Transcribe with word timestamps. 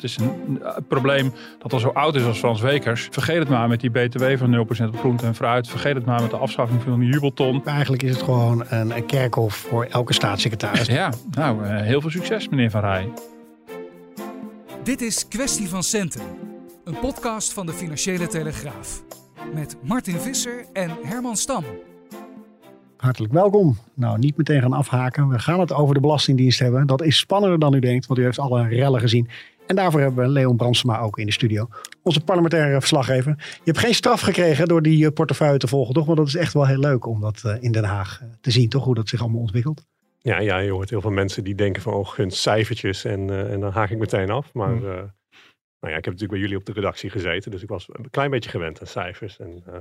Het 0.00 0.10
is 0.10 0.16
een, 0.16 0.60
een 0.76 0.86
probleem 0.86 1.32
dat 1.58 1.72
al 1.72 1.78
zo 1.78 1.88
oud 1.88 2.14
is 2.14 2.24
als 2.24 2.38
Frans 2.38 2.60
Wekers. 2.60 3.08
Vergeet 3.10 3.38
het 3.38 3.48
maar 3.48 3.68
met 3.68 3.80
die 3.80 3.90
BTW 3.90 4.24
van 4.36 4.66
0% 4.66 4.88
op 4.88 4.98
groente 4.98 5.26
en 5.26 5.34
fruit. 5.34 5.68
Vergeet 5.68 5.94
het 5.94 6.04
maar 6.04 6.22
met 6.22 6.30
de 6.30 6.36
afschaffing 6.36 6.82
van 6.82 7.00
de 7.00 7.06
jubelton. 7.06 7.64
Eigenlijk 7.64 8.02
is 8.02 8.10
het 8.10 8.22
gewoon 8.22 8.64
een, 8.68 8.96
een 8.96 9.06
kerkhof 9.06 9.54
voor 9.54 9.84
elke 9.84 10.12
staatssecretaris. 10.12 10.86
Ja, 10.86 11.12
nou, 11.30 11.64
eh, 11.64 11.80
heel 11.80 12.00
veel 12.00 12.10
succes 12.10 12.48
meneer 12.48 12.70
Van 12.70 12.80
Rij. 12.80 13.08
Dit 14.82 15.00
is 15.00 15.28
Kwestie 15.28 15.68
van 15.68 15.82
Centen, 15.82 16.22
een 16.84 16.98
podcast 16.98 17.52
van 17.52 17.66
de 17.66 17.72
Financiële 17.72 18.26
Telegraaf. 18.26 19.02
Met 19.54 19.76
Martin 19.82 20.20
Visser 20.20 20.64
en 20.72 20.90
Herman 21.02 21.36
Stam. 21.36 21.64
Hartelijk 23.00 23.32
welkom. 23.32 23.76
Nou, 23.94 24.18
niet 24.18 24.36
meteen 24.36 24.60
gaan 24.60 24.72
afhaken. 24.72 25.28
We 25.28 25.38
gaan 25.38 25.60
het 25.60 25.72
over 25.72 25.94
de 25.94 26.00
Belastingdienst 26.00 26.58
hebben. 26.58 26.86
Dat 26.86 27.02
is 27.02 27.18
spannender 27.18 27.58
dan 27.58 27.74
u 27.74 27.78
denkt, 27.78 28.06
want 28.06 28.20
u 28.20 28.24
heeft 28.24 28.38
alle 28.38 28.68
rellen 28.68 29.00
gezien. 29.00 29.28
En 29.70 29.76
daarvoor 29.76 30.00
hebben 30.00 30.24
we 30.24 30.30
Leon 30.30 30.56
Brandsma 30.56 31.00
ook 31.00 31.18
in 31.18 31.26
de 31.26 31.32
studio. 31.32 31.68
Onze 32.02 32.20
parlementaire 32.20 32.78
verslaggever. 32.78 33.34
Je 33.38 33.60
hebt 33.64 33.78
geen 33.78 33.94
straf 33.94 34.20
gekregen 34.20 34.68
door 34.68 34.82
die 34.82 35.06
eh, 35.06 35.12
portefeuille 35.12 35.58
te 35.58 35.66
volgen, 35.66 35.94
toch? 35.94 36.06
Maar 36.06 36.16
dat 36.16 36.26
is 36.26 36.34
echt 36.34 36.52
wel 36.52 36.66
heel 36.66 36.78
leuk 36.78 37.06
om 37.06 37.20
dat 37.20 37.42
eh, 37.44 37.62
in 37.62 37.72
Den 37.72 37.84
Haag 37.84 38.20
eh, 38.20 38.28
te 38.40 38.50
zien, 38.50 38.68
toch? 38.68 38.84
Hoe 38.84 38.94
dat 38.94 39.08
zich 39.08 39.20
allemaal 39.20 39.40
ontwikkelt. 39.40 39.86
Ja, 40.18 40.38
ja, 40.38 40.58
je 40.58 40.70
hoort 40.70 40.90
heel 40.90 41.00
veel 41.00 41.10
mensen 41.10 41.44
die 41.44 41.54
denken 41.54 41.82
van, 41.82 41.92
oh, 41.92 42.08
gunst 42.08 42.38
cijfertjes 42.38 43.04
en, 43.04 43.28
uh, 43.28 43.52
en 43.52 43.60
dan 43.60 43.72
haak 43.72 43.90
ik 43.90 43.98
meteen 43.98 44.30
af. 44.30 44.52
Maar 44.52 44.74
uh, 44.74 44.82
nou 44.82 45.02
ja, 45.80 45.96
ik 45.96 46.04
heb 46.04 46.04
natuurlijk 46.04 46.30
bij 46.30 46.40
jullie 46.40 46.56
op 46.56 46.64
de 46.64 46.72
redactie 46.72 47.10
gezeten, 47.10 47.50
dus 47.50 47.62
ik 47.62 47.68
was 47.68 47.88
een 47.92 48.10
klein 48.10 48.30
beetje 48.30 48.50
gewend 48.50 48.80
aan 48.80 48.86
cijfers. 48.86 49.38
En 49.38 49.62
uh, 49.68 49.74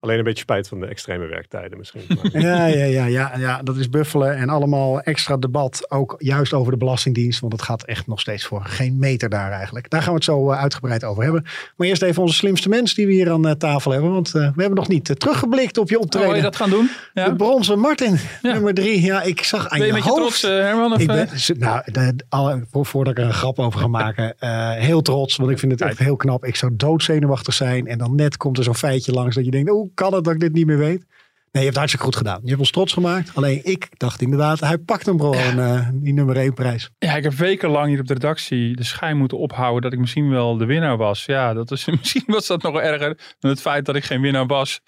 alleen 0.00 0.18
een 0.18 0.24
beetje 0.24 0.42
spijt 0.42 0.68
van 0.68 0.80
de 0.80 0.86
extreme 0.86 1.26
werktijden 1.26 1.78
misschien. 1.78 2.02
Ja, 2.32 2.66
ja, 2.66 2.84
ja, 2.84 3.04
ja, 3.04 3.32
ja, 3.38 3.62
dat 3.62 3.76
is 3.76 3.88
buffelen 3.88 4.36
en 4.36 4.48
allemaal 4.48 5.00
extra 5.00 5.36
debat, 5.36 5.90
ook 5.90 6.14
juist 6.18 6.52
over 6.52 6.72
de 6.72 6.78
Belastingdienst, 6.78 7.40
want 7.40 7.52
het 7.52 7.62
gaat 7.62 7.84
echt 7.84 8.06
nog 8.06 8.20
steeds 8.20 8.44
voor 8.44 8.64
geen 8.64 8.98
meter 8.98 9.28
daar 9.28 9.50
eigenlijk. 9.50 9.90
Daar 9.90 10.00
gaan 10.00 10.10
we 10.10 10.14
het 10.14 10.24
zo 10.24 10.50
uitgebreid 10.50 11.04
over 11.04 11.22
hebben. 11.22 11.44
Maar 11.76 11.86
eerst 11.86 12.02
even 12.02 12.22
onze 12.22 12.34
slimste 12.34 12.68
mens 12.68 12.94
die 12.94 13.06
we 13.06 13.12
hier 13.12 13.30
aan 13.30 13.56
tafel 13.56 13.90
hebben, 13.90 14.12
want 14.12 14.30
we 14.30 14.40
hebben 14.40 14.74
nog 14.74 14.88
niet 14.88 15.20
teruggeblikt 15.20 15.78
op 15.78 15.90
je 15.90 15.98
optreden. 15.98 16.28
Oh, 16.28 16.36
je 16.36 16.42
dat 16.42 16.56
gaan 16.56 16.70
doen? 16.70 16.90
Ja. 17.14 17.28
De 17.28 17.36
bronzen 17.36 17.78
Martin, 17.78 18.18
ja. 18.42 18.52
nummer 18.52 18.74
drie. 18.74 19.02
Ja, 19.02 19.22
ik 19.22 19.42
zag 19.42 19.68
aan 19.68 19.78
ben 19.78 19.86
je, 19.86 19.86
je 19.86 19.92
met 19.92 20.02
hoofd. 20.02 20.40
je 20.40 20.46
trots, 20.46 20.62
Herman? 20.62 20.92
Of 20.92 21.00
ik 21.00 21.06
ben, 21.06 21.28
nou, 21.58 21.82
de, 21.92 22.14
alle, 22.28 22.64
voor, 22.70 22.86
voordat 22.86 23.12
ik 23.12 23.18
er 23.18 23.24
een 23.24 23.34
grap 23.34 23.58
over 23.58 23.80
ga 23.80 23.86
maken, 23.86 24.34
uh, 24.40 24.72
heel 24.88 25.02
trots, 25.02 25.36
want 25.36 25.50
ik 25.50 25.58
vind 25.58 25.72
het 25.72 25.80
echt 25.80 25.98
heel 25.98 26.16
knap. 26.16 26.44
Ik 26.44 26.56
zou 26.56 26.72
doodzenuwachtig 26.76 27.54
zijn 27.54 27.86
en 27.86 27.98
dan 27.98 28.14
net 28.14 28.36
komt 28.36 28.58
er 28.58 28.64
zo'n 28.64 28.74
feitje 28.74 29.12
langs 29.12 29.34
dat 29.34 29.44
je 29.44 29.50
denkt, 29.50 29.70
hoe 29.88 29.96
kan 29.96 30.14
het 30.14 30.24
dat 30.24 30.34
ik 30.34 30.40
dit 30.40 30.52
niet 30.52 30.66
meer 30.66 30.78
weet? 30.78 31.06
Nee, 31.52 31.62
je 31.62 31.68
hebt 31.68 31.68
het 31.68 31.76
hartstikke 31.76 32.04
goed 32.04 32.16
gedaan. 32.16 32.40
Je 32.42 32.48
hebt 32.48 32.60
ons 32.60 32.70
trots 32.70 32.92
gemaakt. 32.92 33.30
Alleen 33.34 33.60
ik 33.62 33.88
dacht 33.96 34.22
inderdaad, 34.22 34.60
hij 34.60 34.78
pakt 34.78 35.06
hem 35.06 35.20
gewoon, 35.20 35.58
uh, 35.58 35.88
die 35.92 36.12
nummer 36.12 36.36
één 36.36 36.54
prijs. 36.54 36.90
Ja, 36.98 37.16
ik 37.16 37.22
heb 37.22 37.32
wekenlang 37.32 37.88
hier 37.88 38.00
op 38.00 38.06
de 38.06 38.12
redactie 38.12 38.76
de 38.76 38.84
schijn 38.84 39.16
moeten 39.16 39.38
ophouden 39.38 39.82
dat 39.82 39.92
ik 39.92 39.98
misschien 39.98 40.30
wel 40.30 40.56
de 40.56 40.64
winnaar 40.64 40.96
was. 40.96 41.24
Ja, 41.24 41.54
dat 41.54 41.70
is, 41.70 41.86
misschien 41.98 42.24
was 42.26 42.46
dat 42.46 42.62
nog 42.62 42.78
erger 42.78 43.18
dan 43.38 43.50
het 43.50 43.60
feit 43.60 43.84
dat 43.84 43.96
ik 43.96 44.04
geen 44.04 44.20
winnaar 44.20 44.46
was 44.46 44.80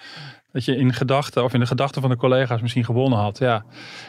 dat 0.53 0.65
je 0.65 0.77
in 0.77 0.93
gedachten 0.93 1.45
of 1.45 1.55
in 1.55 1.61
de 1.61 1.67
gedachten 1.67 2.01
van 2.01 2.11
de 2.11 2.17
collega's 2.17 2.61
misschien 2.61 2.85
gewonnen 2.85 3.19
had. 3.19 3.39
Ja. 3.39 3.65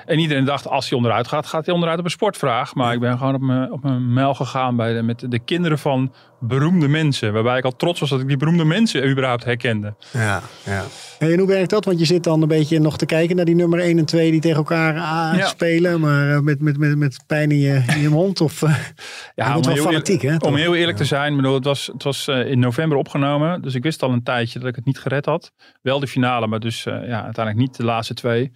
En 0.06 0.20
iedereen 0.20 0.46
dacht, 0.46 0.68
als 0.68 0.90
hij 0.90 0.98
onderuit 0.98 1.28
gaat, 1.28 1.46
gaat 1.46 1.66
hij 1.66 1.74
onderuit 1.74 2.00
op 2.00 2.06
een 2.06 2.12
sportvraag. 2.12 2.76
Maar 2.76 2.94
ik 2.94 3.00
ben 3.00 3.18
gewoon 3.18 3.36
op 3.36 3.42
mijn, 3.42 3.72
op 3.72 3.84
mijn 3.84 4.14
mijl 4.14 4.34
gegaan 4.34 4.76
bij 4.76 4.94
de, 4.94 5.02
met 5.02 5.26
de 5.30 5.40
kinderen 5.40 5.80
van 5.80 6.14
beroemde 6.41 6.88
mensen. 6.88 7.34
Waarbij 7.34 7.57
ik 7.57 7.63
al 7.63 7.75
trots 7.75 8.00
was 8.00 8.09
dat 8.09 8.19
ik 8.19 8.28
die 8.28 8.38
beroemde 8.38 8.63
mensen 8.63 9.09
überhaupt 9.09 9.44
herkende. 9.44 9.94
Ja, 10.12 10.41
ja. 10.66 10.84
En 11.19 11.40
hoe 11.40 11.47
werkt 11.47 11.69
dat? 11.69 11.85
Want 11.85 12.00
je 12.00 12.06
zit 12.06 12.24
dan 12.24 12.41
een 12.41 12.47
beetje 12.47 12.79
nog 12.79 12.97
te 12.97 13.06
kijken 13.06 13.35
naar 13.35 13.46
die 13.46 13.56
nummer 13.56 13.79
1 13.79 13.97
en 13.97 14.06
2 14.06 14.31
die 14.31 14.40
tegen 14.40 14.57
elkaar 14.57 14.96
uh, 14.96 15.47
spelen. 15.47 16.00
Maar 16.00 16.44
met, 16.44 16.62
met, 16.62 16.78
met, 16.78 16.97
met 16.97 17.24
pijn 17.28 17.52
in 17.52 17.59
je, 17.59 17.84
in 17.88 18.02
je 18.02 18.09
mond. 18.09 18.41
Of, 18.41 18.62
uh, 18.62 18.75
ja, 19.35 19.57
om, 19.57 19.63
wel 19.63 19.75
fanatiek, 19.75 20.22
hè, 20.22 20.35
om 20.35 20.56
heel 20.56 20.75
eerlijk 20.75 20.97
te 20.97 21.06
zijn. 21.06 21.35
Bedoel, 21.35 21.53
het 21.53 21.66
was, 21.66 21.90
het 21.94 22.03
was 22.03 22.28
uh, 22.28 22.52
in 22.52 22.59
november 22.59 22.97
opgenomen. 22.97 23.62
Dus 23.62 23.75
ik 23.75 23.84
wist 23.84 24.03
al 24.03 24.12
een 24.12 24.23
tijdje 24.23 24.59
dat 24.59 24.68
ik 24.68 24.75
het 24.75 24.85
niet 24.85 25.00
gered 25.00 25.25
had. 25.25 25.52
Wel 25.81 26.00
de 26.00 26.08
finale, 26.08 26.47
maar 26.47 26.59
dus 26.59 26.84
ja, 26.84 27.23
uiteindelijk 27.23 27.58
niet 27.58 27.78
de 27.78 27.84
laatste 27.84 28.13
twee. 28.13 28.52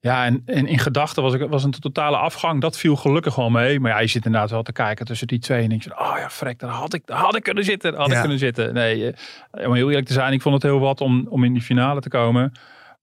Ja, 0.00 0.24
en, 0.24 0.42
en 0.46 0.66
in 0.66 0.78
gedachten 0.78 1.22
was, 1.22 1.34
ik, 1.34 1.48
was 1.48 1.64
een 1.64 1.70
totale 1.70 2.16
afgang. 2.16 2.60
Dat 2.60 2.78
viel 2.78 2.96
gelukkig 2.96 3.34
wel 3.34 3.50
mee. 3.50 3.80
Maar 3.80 3.90
ja, 3.90 4.00
je 4.00 4.06
zit 4.06 4.24
inderdaad 4.24 4.50
wel 4.50 4.62
te 4.62 4.72
kijken 4.72 5.06
tussen 5.06 5.26
die 5.26 5.38
twee. 5.38 5.62
En 5.62 5.68
denk 5.68 5.82
je, 5.82 5.98
oh 5.98 6.14
ja, 6.18 6.30
frek, 6.30 6.58
daar 6.58 6.70
had 6.70 6.94
ik, 6.94 7.06
had 7.14 7.36
ik 7.36 7.42
kunnen 7.42 7.64
zitten. 7.64 7.94
Had 7.94 8.10
ja. 8.10 8.20
kunnen 8.20 8.38
zitten. 8.38 8.74
Nee, 8.74 9.14
om 9.52 9.74
heel 9.74 9.88
eerlijk 9.88 10.06
te 10.06 10.12
zijn, 10.12 10.32
ik 10.32 10.42
vond 10.42 10.54
het 10.54 10.62
heel 10.62 10.80
wat 10.80 11.00
om, 11.00 11.26
om 11.28 11.44
in 11.44 11.52
die 11.52 11.62
finale 11.62 12.00
te 12.00 12.08
komen. 12.08 12.52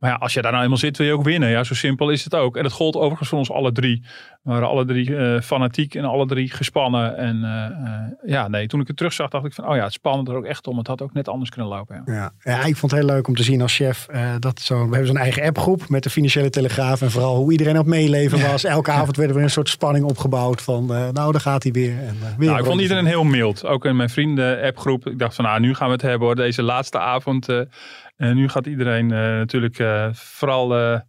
Maar 0.02 0.10
ja, 0.10 0.16
als 0.16 0.34
je 0.34 0.42
daar 0.42 0.52
nou 0.52 0.64
eenmaal 0.64 0.78
zit, 0.78 0.98
wil 0.98 1.08
je 1.08 1.14
ook 1.14 1.24
winnen. 1.24 1.50
Ja, 1.50 1.64
zo 1.64 1.74
simpel 1.74 2.10
is 2.10 2.24
het 2.24 2.36
ook. 2.36 2.58
En 2.58 2.64
dat 2.64 2.72
gold 2.72 2.96
overigens 2.96 3.30
voor 3.30 3.38
ons 3.38 3.52
alle 3.52 3.72
drie. 3.72 4.04
We 4.44 4.52
waren 4.52 4.68
alle 4.68 4.86
drie 4.86 5.10
uh, 5.10 5.42
fanatiek 5.42 5.96
en 5.96 6.06
alle 6.06 6.26
drie 6.26 6.52
gespannen. 6.52 7.18
En 7.18 7.36
uh, 7.36 7.44
uh, 7.44 8.32
ja, 8.32 8.48
nee, 8.48 8.68
toen 8.68 8.82
ik 8.82 8.88
het 8.88 8.98
terug 8.98 9.14
zag, 9.14 9.30
dacht 9.30 9.46
ik 9.46 9.54
van, 9.54 9.68
oh 9.68 9.76
ja, 9.76 9.84
het 9.84 9.94
spannende 9.94 10.32
er 10.32 10.38
ook 10.38 10.46
echt 10.46 10.68
om. 10.68 10.78
Het 10.78 10.88
had 10.88 11.02
ook 11.02 11.14
net 11.14 11.28
anders 11.28 11.50
kunnen 11.50 11.70
lopen. 11.70 12.02
Ja, 12.06 12.14
ja, 12.14 12.32
ja 12.44 12.66
ik 12.66 12.76
vond 12.78 12.92
het 12.92 13.02
heel 13.02 13.10
leuk 13.10 13.28
om 13.28 13.36
te 13.36 13.44
zien 13.44 13.62
als 13.62 13.76
chef. 13.76 14.08
dat 14.40 14.60
zo, 14.60 14.76
we 14.76 14.90
hebben 14.90 15.08
zo'n 15.08 15.18
eigen 15.18 15.44
appgroep 15.44 15.90
met 15.90 16.04
de 16.04 16.10
Financiële 16.10 16.50
Telegraaf. 16.50 17.02
En 17.02 17.12
vooral 17.12 17.36
hoe 17.36 17.52
iedereen 17.52 17.80
op 17.80 17.86
meeleven 17.86 18.42
was. 18.50 18.64
Elke 18.64 18.92
avond 18.92 19.18
werd 19.18 19.30
er 19.30 19.36
weer 19.36 19.44
een 19.44 19.50
soort 19.50 19.70
spanning 19.70 20.06
opgebouwd 20.06 20.62
van, 20.62 20.86
nou, 20.86 21.32
daar 21.32 21.42
gaat 21.42 21.64
hij 21.64 21.72
weer. 21.72 21.92
En, 21.92 22.18
weer 22.38 22.48
nou, 22.48 22.60
ik 22.60 22.66
vond 22.66 22.82
iedereen 22.82 23.06
heel 23.06 23.24
mild. 23.24 23.66
Ook 23.66 23.86
in 23.86 23.96
mijn 23.96 24.10
vrienden 24.10 24.62
appgroep. 24.62 25.08
Ik 25.08 25.20
dacht 25.20 25.36
van, 25.36 25.46
nou, 25.46 25.60
nu 25.60 25.76
gaan 25.76 25.88
we 25.88 25.94
het 25.94 26.02
hebben 26.02 26.28
hoor. 26.28 26.36
Deze 26.36 26.64
laatste 26.64 27.00
avond 27.00 27.48
en 28.22 28.36
nu 28.36 28.50
gaat 28.50 28.66
iedereen 28.66 29.04
uh, 29.04 29.18
natuurlijk 29.18 29.80
uh, 29.80 30.14
vooral, 30.14 30.78
uh, 30.78 31.00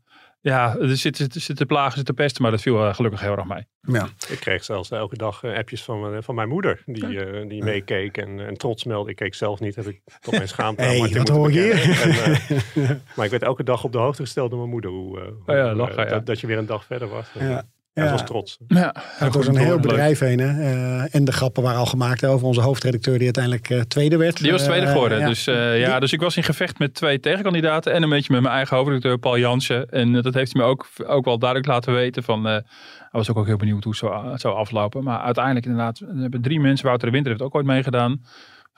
ja, 0.40 0.76
er 0.76 0.96
zitten 0.96 1.40
zit 1.40 1.56
te 1.56 1.66
plagen, 1.66 1.96
zitten 1.96 2.14
te 2.14 2.22
pesten, 2.22 2.42
maar 2.42 2.50
dat 2.50 2.60
viel 2.60 2.94
gelukkig 2.94 3.20
heel 3.20 3.36
erg 3.36 3.44
mee. 3.44 3.66
Ja. 3.80 4.08
Ik 4.28 4.40
kreeg 4.40 4.64
zelfs 4.64 4.90
elke 4.90 5.16
dag 5.16 5.44
appjes 5.44 5.82
van, 5.82 6.22
van 6.22 6.34
mijn 6.34 6.48
moeder, 6.48 6.82
die, 6.86 7.46
die 7.46 7.64
meekeek 7.64 8.16
en, 8.16 8.46
en 8.46 8.54
trots 8.54 8.84
meldde. 8.84 9.10
Ik 9.10 9.16
keek 9.16 9.34
zelf 9.34 9.60
niet, 9.60 9.74
heb 9.74 9.86
ik 9.86 10.00
tot 10.20 10.32
mijn 10.32 10.48
schaamte. 10.48 10.82
hey, 10.82 11.10
wat 11.12 11.28
hoor 11.28 11.52
je? 11.52 13.00
maar 13.16 13.24
ik 13.24 13.30
werd 13.30 13.42
elke 13.42 13.64
dag 13.64 13.84
op 13.84 13.92
de 13.92 13.98
hoogte 13.98 14.22
gesteld 14.22 14.50
door 14.50 14.58
mijn 14.58 14.70
moeder, 14.70 14.90
hoe, 14.90 15.20
oh 15.20 15.54
ja, 15.56 15.74
lachen, 15.74 16.04
ja. 16.04 16.10
dat, 16.10 16.26
dat, 16.26 16.40
je 16.40 16.46
weer 16.46 16.58
een 16.58 16.66
dag 16.66 16.84
verder 16.84 17.08
was. 17.08 17.30
Ja. 17.38 17.64
Ja, 17.94 18.04
ja. 18.04 18.10
was 18.10 18.24
trots. 18.24 18.58
Ja, 18.68 18.94
het 18.98 19.34
was 19.34 19.46
een 19.46 19.56
heel 19.56 19.78
bedrijf 19.78 20.18
heen. 20.18 20.38
Hè? 20.38 20.48
Uh, 20.48 21.14
en 21.14 21.24
de 21.24 21.32
grappen 21.32 21.62
waren 21.62 21.78
al 21.78 21.86
gemaakt 21.86 22.24
over 22.24 22.46
onze 22.46 22.60
hoofdredacteur 22.60 23.14
die 23.14 23.24
uiteindelijk 23.24 23.70
uh, 23.70 23.80
tweede 23.80 24.16
werd. 24.16 24.42
Die 24.42 24.50
was 24.50 24.62
tweede 24.62 24.86
geworden. 24.86 25.18
Uh, 25.18 25.24
ja. 25.24 25.30
Dus, 25.30 25.44
ja, 25.78 26.00
dus 26.00 26.12
ik 26.12 26.20
was 26.20 26.36
in 26.36 26.42
gevecht 26.42 26.78
met 26.78 26.94
twee 26.94 27.20
tegenkandidaten. 27.20 27.92
En 27.92 28.02
een 28.02 28.08
beetje 28.08 28.32
met 28.32 28.42
mijn 28.42 28.54
eigen 28.54 28.76
hoofdredacteur 28.76 29.18
Paul 29.18 29.38
Jansen. 29.38 29.90
En 29.90 30.12
dat 30.12 30.34
heeft 30.34 30.52
hij 30.52 30.62
me 30.62 30.68
ook, 30.68 30.86
ook 31.06 31.24
wel 31.24 31.38
duidelijk 31.38 31.70
laten 31.70 31.92
weten. 31.92 32.22
Van, 32.22 32.44
hij 32.44 32.62
was 33.10 33.30
ook, 33.30 33.36
ook 33.36 33.46
heel 33.46 33.56
benieuwd 33.56 33.84
hoe 33.84 33.92
het 33.92 34.00
zou, 34.00 34.30
het 34.30 34.40
zou 34.40 34.54
aflopen. 34.54 35.04
Maar 35.04 35.20
uiteindelijk 35.20 35.66
inderdaad, 35.66 35.98
we 35.98 36.20
hebben 36.20 36.42
drie 36.42 36.60
mensen. 36.60 36.86
Wouter 36.86 37.06
de 37.06 37.12
Winter 37.14 37.32
heeft 37.32 37.44
ook 37.44 37.54
ooit 37.54 37.66
meegedaan 37.66 38.20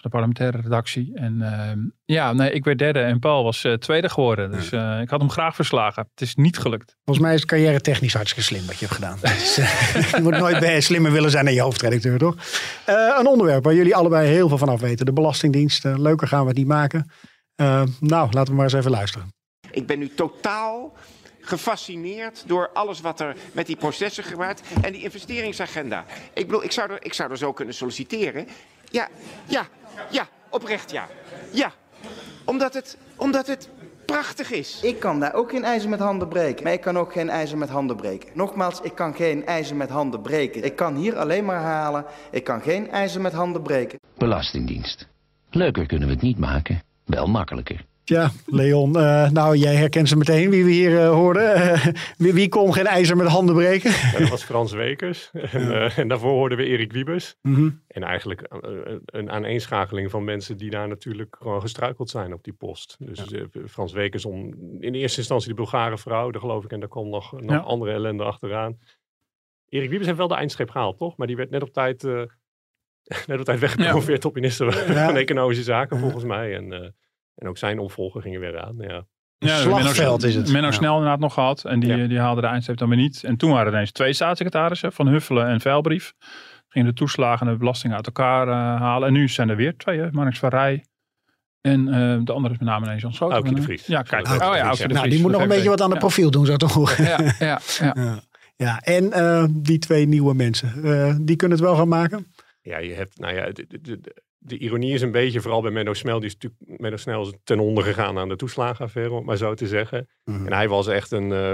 de 0.05 0.11
parlementaire 0.11 0.61
redactie. 0.61 1.13
En 1.15 1.35
uh, 1.41 1.85
ja, 2.05 2.33
nee, 2.33 2.51
ik 2.51 2.65
werd 2.65 2.79
derde 2.79 3.01
en 3.01 3.19
Paul 3.19 3.45
was 3.45 3.65
uh, 3.65 3.73
tweede 3.73 4.09
geworden. 4.09 4.51
Dus 4.51 4.73
uh, 4.73 5.01
ik 5.01 5.11
had 5.11 5.21
hem 5.21 5.31
graag 5.31 5.55
verslagen. 5.55 6.09
Het 6.11 6.21
is 6.21 6.35
niet 6.35 6.59
gelukt. 6.59 6.97
Volgens 7.05 7.27
mij 7.27 7.35
is 7.35 7.41
het 7.41 7.51
carrière 7.51 7.81
technisch 7.81 8.15
hartstikke 8.15 8.45
slim 8.45 8.67
wat 8.67 8.79
je 8.79 8.87
hebt 8.87 8.95
gedaan. 8.95 9.19
Is, 9.23 9.57
je 10.17 10.23
moet 10.23 10.39
nooit 10.39 10.59
bij 10.59 10.81
slimmer 10.81 11.13
willen 11.13 11.31
zijn 11.31 11.45
dan 11.45 11.55
je 11.55 11.61
hoofdredacteur, 11.61 12.19
toch? 12.19 12.37
een 13.19 13.27
onderwerp 13.27 13.65
waar 13.65 13.75
jullie 13.75 13.97
allebei 13.97 14.29
heel 14.29 14.49
veel 14.49 14.59
van 14.59 14.69
af 14.69 14.81
weten. 14.81 15.07
De 15.07 15.13
Belastingdienst. 15.13 15.85
leuker 15.85 16.29
gaan 16.29 16.43
we 16.43 16.49
het 16.49 16.57
niet 16.57 16.67
maken. 16.67 17.11
nou, 18.01 18.31
laten 18.31 18.45
we 18.45 18.55
maar 18.55 18.65
eens 18.65 18.73
even 18.73 18.91
luisteren. 18.91 19.29
Ik 19.71 19.87
ben 19.87 19.99
nu 19.99 20.09
totaal 20.09 20.93
gefascineerd 21.41 22.45
door 22.47 22.71
alles 22.73 23.01
wat 23.01 23.21
er 23.21 23.37
met 23.53 23.67
die 23.67 23.77
processen 23.77 24.25
gebeurt 24.25 24.63
en 24.83 24.93
die 24.93 25.03
investeringsagenda. 25.03 26.05
Ik 26.35 26.47
bedoel, 26.47 26.65
ik 26.65 26.73
zou 26.73 26.91
er, 26.91 27.05
ik 27.05 27.13
zou 27.13 27.31
er 27.31 27.39
zo 27.39 27.53
kunnen 27.53 27.75
solliciteren. 27.75 28.49
Ja, 28.91 29.09
ja, 29.47 29.69
ja, 30.11 30.27
oprecht 30.51 30.91
ja. 30.91 31.07
Ja, 31.51 31.73
omdat 32.45 32.75
het, 32.75 32.99
omdat 33.17 33.47
het 33.47 33.69
prachtig 34.07 34.51
is. 34.51 34.81
Ik 34.83 35.01
kan 35.01 35.21
daar 35.21 35.35
ook 35.35 35.51
geen 35.51 35.65
ijzer 35.65 35.89
met 35.89 35.99
handen 35.99 36.29
breken. 36.29 36.65
Maar 36.65 36.73
ik 36.73 36.81
kan 36.81 36.99
ook 36.99 37.13
geen 37.13 37.31
ijzer 37.31 37.59
met 37.59 37.69
handen 37.69 37.97
breken. 37.97 38.29
Nogmaals, 38.35 38.81
ik 38.81 38.95
kan 38.95 39.15
geen 39.15 39.47
ijzer 39.47 39.77
met 39.77 39.91
handen 39.91 40.21
breken. 40.21 40.65
Ik 40.65 40.77
kan 40.77 40.97
hier 40.97 41.17
alleen 41.17 41.45
maar 41.45 41.61
halen. 41.61 42.05
Ik 42.31 42.45
kan 42.45 42.61
geen 42.61 42.91
ijzer 42.91 43.21
met 43.21 43.33
handen 43.33 43.63
breken. 43.63 43.99
Belastingdienst. 44.19 45.09
Leuker 45.51 45.87
kunnen 45.87 46.09
we 46.09 46.15
het 46.15 46.23
niet 46.23 46.39
maken, 46.39 46.83
wel 47.05 47.27
makkelijker. 47.27 47.85
Tja, 48.05 48.31
Leon, 48.47 48.97
uh, 48.97 49.31
nou 49.31 49.57
jij 49.57 49.75
herkent 49.75 50.09
ze 50.09 50.17
meteen 50.17 50.51
wie 50.51 50.65
we 50.65 50.71
hier 50.71 50.91
uh, 50.91 51.09
hoorden. 51.09 51.57
Uh, 51.57 51.87
wie, 52.17 52.33
wie, 52.33 52.49
kon 52.49 52.73
geen 52.73 52.87
ijzer 52.87 53.17
met 53.17 53.27
handen 53.27 53.55
breken? 53.55 53.91
Ja, 53.91 54.19
dat 54.19 54.29
was 54.29 54.45
Frans 54.45 54.73
Wekers. 54.73 55.31
En, 55.33 55.91
en, 55.97 56.09
daarvoor 56.09 56.31
hoorden 56.31 56.59
we 56.59 56.65
Erik 56.65 56.93
Wiebes. 56.93 57.37
Mm 57.43 57.55
-hmm. 57.55 57.83
En 57.87 58.03
eigenlijk 58.03 58.47
een 59.05 59.31
aaneenschakeling 59.31 60.11
van 60.11 60.25
mensen 60.25 60.57
die 60.57 60.71
daar 60.71 60.89
natuurlijk 60.89 61.37
gewoon 61.39 61.61
gestruikeld 61.61 62.11
zijn 62.11 62.33
op 62.33 62.45
die 62.45 62.53
post. 62.53 62.97
Dus 62.99 63.25
ja. 63.27 63.47
Frans 63.69 63.93
Wekers 63.93 64.25
om 64.25 64.55
in 64.79 64.95
eerste 64.95 65.19
instantie 65.19 65.49
de 65.49 65.55
Bulgare 65.55 65.99
vrouw, 65.99 66.31
daar 66.31 66.41
geloof 66.41 66.65
ik. 66.65 66.73
En 66.73 66.81
daar 66.81 66.89
kwam 66.89 67.09
nog, 67.09 67.33
nog 67.33 67.51
ja. 67.51 67.59
andere 67.59 67.93
ellende 67.93 68.25
achteraan. 68.25 68.79
Erik 69.69 69.89
Wiebes 69.89 70.07
heeft 70.07 70.19
wel 70.19 70.29
de 70.29 70.35
eindstreep 70.35 70.71
gehaald, 70.71 70.99
toch? 70.99 71.17
Maar 71.17 71.27
die 71.27 71.37
werd 71.37 71.51
net 71.51 71.63
op 71.63 71.73
tijd, 71.73 72.03
net 73.27 73.39
op 73.39 73.45
tijd 73.45 73.61
weggepromoveerd 73.61 74.21
tot 74.21 74.35
minister 74.35 74.73
van 74.73 75.17
Economische 75.17 75.63
Zaken, 75.63 75.99
volgens 75.99 76.25
mij. 76.25 76.55
En 76.55 76.95
en 77.35 77.49
ook 77.49 77.59
zijn 77.59 77.79
opvolger 77.79 78.23
gingen 78.23 78.41
weer 78.41 78.61
aan. 78.61 78.75
Ja. 78.79 79.05
Ja, 79.39 79.57
Slagveld 79.57 79.97
Menno, 79.97 80.17
is 80.17 80.35
het. 80.35 80.53
Menno 80.53 80.67
ja. 80.69 80.73
Snel 80.73 80.95
inderdaad 80.95 81.19
nog 81.19 81.35
gehad. 81.35 81.65
En 81.65 81.81
die, 81.81 81.97
Ja. 81.97 82.07
die 82.07 82.19
haalde 82.19 82.41
de 82.41 82.47
eindstreep 82.47 82.79
dan 82.79 82.89
weer 82.89 82.99
niet. 82.99 83.25
En 83.25 83.37
toen 83.37 83.51
waren 83.51 83.67
er 83.67 83.73
ineens 83.73 83.93
twee 83.93 84.13
staatssecretarissen. 84.13 84.93
Van 84.93 85.07
Huffelen 85.09 85.47
en 85.47 85.61
Veilbrief. 85.61 86.13
Gingen 86.69 86.89
de 86.89 86.95
toeslagen 86.95 87.47
en 87.47 87.53
de 87.53 87.59
belastingen 87.59 87.97
uit 87.97 88.07
elkaar 88.07 88.49
eh, 88.49 88.55
halen. 88.81 89.09
En 89.09 89.15
nu 89.15 89.29
zijn 89.29 89.49
er 89.49 89.57
weer 89.57 89.77
twee. 89.77 89.99
hè. 90.01 90.11
Marnix 90.13 90.39
van 90.39 90.49
Rij. 90.49 90.85
En 91.61 91.89
eh, 91.89 92.19
de 92.25 92.33
andere 92.33 92.55
is 92.55 92.61
met 92.61 92.69
name 92.69 92.87
ineens 92.87 93.03
Jan 93.03 93.13
Schoten. 93.15 93.37
Aukje 93.37 93.55
de 93.55 93.63
Vries. 93.63 93.87
Ja, 93.87 94.03
kijk. 94.03 94.27
Aukje 94.27 94.49
oh 94.49 94.55
ja, 94.55 94.65
Vries, 94.65 94.65
Aukje 94.65 94.83
ja. 94.83 94.89
de 94.89 94.95
Nou, 94.95 94.99
Vries 95.07 95.15
die 95.15 95.23
moet 95.23 95.33
nog 95.33 95.43
een 95.43 95.49
beetje 95.49 95.69
wat 95.69 95.81
aan 95.81 95.91
het 95.91 95.99
profiel 95.99 96.31
doen, 96.31 96.47
zo 96.47 96.57
horen. 96.67 97.05
Ja, 97.05 97.19
ja, 97.39 97.61
ja. 97.79 97.93
Ja. 98.05 98.21
Ja, 98.57 98.81
en 98.81 99.13
eh, 99.13 99.45
die 99.51 99.79
twee 99.79 100.07
nieuwe 100.07 100.35
mensen, 100.35 100.85
eh, 100.85 101.17
die 101.21 101.37
kunnen 101.37 101.59
het 101.59 101.67
wel 101.67 101.77
gaan 101.77 101.89
maken. 101.89 102.27
Ja, 102.61 102.79
je 102.79 102.93
hebt, 102.95 103.19
nou 103.19 103.35
ja, 103.35 103.51
de, 103.51 103.67
de, 103.69 104.01
de, 104.01 104.24
de 104.47 104.59
ironie 104.59 104.95
is 104.95 105.03
een 105.03 105.11
beetje, 105.11 105.41
vooral 105.41 105.63
bij 105.63 105.71
Menno 105.71 105.93
Snel, 105.93 106.21
die 106.21 106.29
is 106.29 106.35
natuurlijk, 106.35 106.81
Menno 106.81 106.97
Snel 106.97 107.23
is 107.23 107.33
ten 107.45 107.59
onder 107.59 107.85
gegaan 107.85 108.19
aan 108.19 108.29
de 108.29 108.37
toeslagenaffaire, 108.37 109.13
om 109.13 109.25
maar 109.25 109.37
zo 109.37 109.55
te 109.55 109.67
zeggen. 109.67 110.09
Mhm. 110.25 110.47
En 110.47 110.53
hij 110.53 110.69
was 110.69 110.87
echt 110.87 111.11
een, 111.11 111.33
eh, 111.33 111.53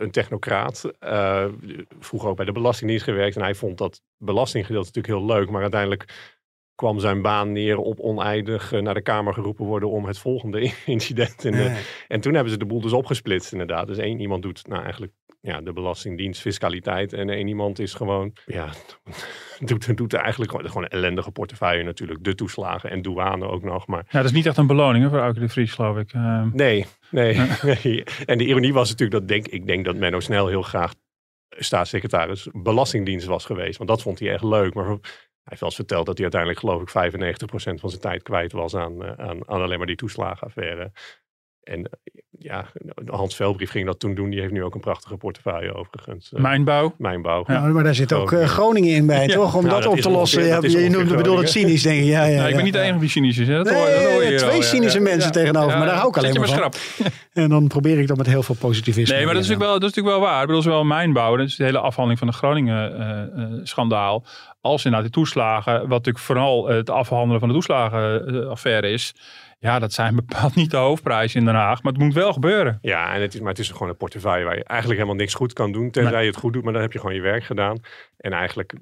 een 0.00 0.10
technocraat. 0.10 0.84
eh 0.98 1.46
vroeger 1.98 2.28
ook 2.28 2.36
bij 2.36 2.44
de 2.44 2.52
Belastingdienst 2.52 3.04
gewerkt. 3.04 3.36
En 3.36 3.42
hij 3.42 3.54
vond 3.54 3.78
dat 3.78 4.02
belastinggedeelte 4.16 4.90
natuurlijk 4.94 5.14
heel 5.18 5.36
leuk. 5.36 5.50
Maar 5.50 5.62
uiteindelijk 5.62 6.36
kwam 6.78 6.98
zijn 6.98 7.22
baan 7.22 7.52
neer 7.52 7.76
op 7.76 8.00
oneindig 8.00 8.72
eh, 8.72 8.80
naar 8.80 8.94
de 8.94 9.02
Kamer 9.02 9.34
geroepen 9.34 9.64
worden 9.64 9.90
om 9.90 10.06
het 10.06 10.18
volgende 10.18 10.72
incident. 10.86 11.44
In 11.44 11.52
de, 11.52 11.62
Ja. 11.62 11.76
En 12.08 12.20
toen 12.20 12.34
hebben 12.34 12.52
ze 12.52 12.58
de 12.58 12.66
boel 12.66 12.80
dus 12.80 12.92
opgesplitst 12.92 13.52
inderdaad. 13.52 13.86
Dus 13.86 13.98
één 13.98 14.20
iemand 14.20 14.42
doet 14.42 14.68
nou 14.68 14.82
eigenlijk 14.82 15.12
ja, 15.40 15.60
de 15.60 15.72
Belastingdienst, 15.72 16.40
fiscaliteit. 16.40 17.12
En 17.12 17.30
één 17.30 17.48
iemand 17.48 17.78
is 17.78 17.94
gewoon, 17.94 18.32
ja, 18.46 18.68
doet, 19.58 19.96
doet 19.96 20.14
eigenlijk 20.14 20.50
gewoon, 20.50 20.66
gewoon 20.66 20.82
een 20.82 20.88
ellendige 20.88 21.30
portefeuille 21.30 21.84
natuurlijk. 21.84 22.24
De 22.24 22.34
toeslagen 22.34 22.90
en 22.90 23.02
douane 23.02 23.48
ook 23.48 23.62
nog. 23.62 23.86
Maar 23.86 24.06
Ja, 24.08 24.18
dat 24.18 24.24
is 24.24 24.36
niet 24.36 24.46
echt 24.46 24.56
een 24.56 24.66
beloning 24.66 25.04
hè, 25.04 25.10
voor 25.10 25.18
Aukje 25.18 25.40
de 25.40 25.48
Vries, 25.48 25.72
geloof 25.72 25.96
ik. 25.96 26.12
Eh, 26.12 26.42
Nee, 26.52 26.86
nee, 27.10 27.36
nee. 27.82 28.04
En 28.26 28.38
de 28.38 28.44
ironie 28.44 28.72
was 28.72 28.90
natuurlijk 28.90 29.20
dat 29.20 29.28
denk, 29.28 29.46
ik 29.48 29.66
denk 29.66 29.84
dat 29.84 29.96
Menno 29.96 30.20
Snel 30.20 30.46
heel 30.46 30.62
graag 30.62 30.94
staatssecretaris 31.48 32.48
Belastingdienst 32.52 33.26
was 33.26 33.44
geweest. 33.44 33.78
Want 33.78 33.90
dat 33.90 34.02
vond 34.02 34.18
hij 34.18 34.32
echt 34.32 34.44
leuk. 34.44 34.74
Maar 34.74 34.98
heeft 35.48 35.60
wel 35.60 35.70
verteld 35.70 36.06
dat 36.06 36.18
hij 36.18 36.22
uiteindelijk 36.22 36.60
geloof 36.60 36.82
ik 36.82 36.88
95% 36.88 37.80
van 37.80 37.90
zijn 37.90 38.00
tijd 38.00 38.22
kwijt 38.22 38.52
was 38.52 38.74
aan, 38.74 39.04
eh, 39.04 39.28
aan, 39.28 39.48
aan 39.48 39.62
alleen 39.62 39.78
maar 39.78 39.86
die 39.86 39.96
toeslagenaffaire. 39.96 40.92
En 41.62 41.84
eh, 41.84 41.92
ja, 42.38 42.64
Hans 43.06 43.36
Velbrief 43.36 43.70
ging 43.70 43.86
dat 43.86 43.98
toen 44.00 44.14
doen. 44.14 44.30
Die 44.30 44.40
heeft 44.40 44.52
nu 44.52 44.64
ook 44.64 44.74
een 44.74 44.80
prachtige 44.80 45.16
portefeuille 45.16 45.74
overigens. 45.74 46.32
Eh, 46.32 46.40
Mijnbouw. 46.40 46.94
Mijnbouw. 46.98 47.44
Ja, 47.46 47.60
maar 47.60 47.84
daar 47.84 47.94
zit 47.94 48.12
ook 48.12 48.20
eh, 48.20 48.26
Groningen. 48.28 48.48
Groningen 48.48 48.94
in 48.94 49.06
bij, 49.06 49.26
Ja. 49.26 49.34
toch? 49.34 49.54
Om 49.54 49.62
Nou, 49.62 49.74
dat 49.74 49.82
dat 49.82 49.92
op 49.92 49.98
te 49.98 50.10
lossen. 50.10 50.42
ongeveer- 50.56 50.70
Ja, 50.70 50.80
je 50.84 50.90
noemde 50.90 51.14
bedoel 51.16 51.38
het 51.38 51.50
cynisch, 51.50 51.82
denk 51.82 51.98
ik. 52.00 52.04
Ja, 52.06 52.24
ja, 52.24 52.36
Ja, 52.36 52.46
ik 52.46 52.54
ben 52.54 52.64
niet 52.64 52.72
de 52.72 52.80
enige 52.80 52.98
die 52.98 53.08
cynisch 53.08 53.38
is. 53.38 53.48
Hè? 53.48 53.54
Dat 53.62 53.72
hoor, 53.74 53.86
dat 53.86 53.94
hoor 53.94 54.12
je 54.12 54.18
Nee, 54.18 54.28
hier 54.28 54.38
twee 54.38 54.56
al, 54.56 54.62
cynische 54.62 54.98
Ja. 54.98 55.04
mensen 55.04 55.32
Ja. 55.32 55.40
tegenover, 55.40 55.78
maar 55.78 55.86
daar 55.86 55.96
hou 55.96 56.08
ik 56.08 56.16
alleen 56.16 56.34
maar 56.38 56.48
van. 56.48 56.56
schrap. 56.56 56.76
En 57.32 57.48
dan 57.48 57.66
probeer 57.68 57.98
ik 57.98 58.06
dat 58.06 58.16
met 58.16 58.26
heel 58.26 58.42
veel 58.42 58.54
positivisme. 58.58 59.14
Nee, 59.16 59.24
maar 59.24 59.34
dat 59.34 59.42
is, 59.42 59.48
natuurlijk 59.48 59.70
wel, 59.70 59.80
dat 59.80 59.88
is 59.90 59.94
natuurlijk 59.96 60.22
wel 60.24 60.32
waar. 60.32 60.40
Ik 60.40 60.46
bedoel, 60.46 60.62
zowel 60.62 60.84
mijnbouw, 60.84 61.36
dat 61.36 61.46
is 61.46 61.56
de 61.56 61.64
hele 61.64 61.78
afhandeling 61.78 62.18
van 62.18 62.28
de 62.28 62.34
Groningen-schandaal, 62.34 64.24
als 64.60 64.84
inderdaad 64.84 65.12
die 65.12 65.22
toeslagen, 65.22 65.78
wat 65.80 65.88
natuurlijk 65.88 66.18
vooral 66.24 66.68
eh, 66.70 66.76
het 66.76 66.90
afhandelen 66.90 67.38
van 67.40 67.48
de 67.48 67.54
toeslagenaffaire 67.54 68.90
is. 68.90 69.14
Ja, 69.60 69.78
dat 69.78 69.92
zijn 69.92 70.14
bepaald 70.14 70.54
niet 70.54 70.70
de 70.70 70.76
hoofdprijzen 70.76 71.40
in 71.40 71.46
Den 71.46 71.54
Haag, 71.54 71.82
maar 71.82 71.92
het 71.92 72.02
moet 72.02 72.14
wel 72.14 72.32
gebeuren. 72.32 72.78
Ja, 72.80 73.14
en 73.14 73.20
het 73.20 73.34
is, 73.34 73.40
maar 73.40 73.48
het 73.48 73.58
is 73.58 73.70
gewoon 73.70 73.88
een 73.88 73.96
portefeuille 73.96 74.44
waar 74.44 74.56
je 74.56 74.64
eigenlijk 74.64 75.00
helemaal 75.00 75.20
niks 75.20 75.34
goed 75.34 75.52
kan 75.52 75.72
doen. 75.72 75.90
Tenzij 75.90 76.12
Nee. 76.12 76.22
je 76.22 76.28
het 76.30 76.36
goed 76.38 76.52
doet, 76.52 76.64
maar 76.64 76.72
dan 76.72 76.82
heb 76.82 76.92
je 76.92 76.98
gewoon 76.98 77.14
je 77.14 77.20
werk 77.20 77.44
gedaan. 77.44 77.78
En 78.16 78.32
eigenlijk 78.32 78.72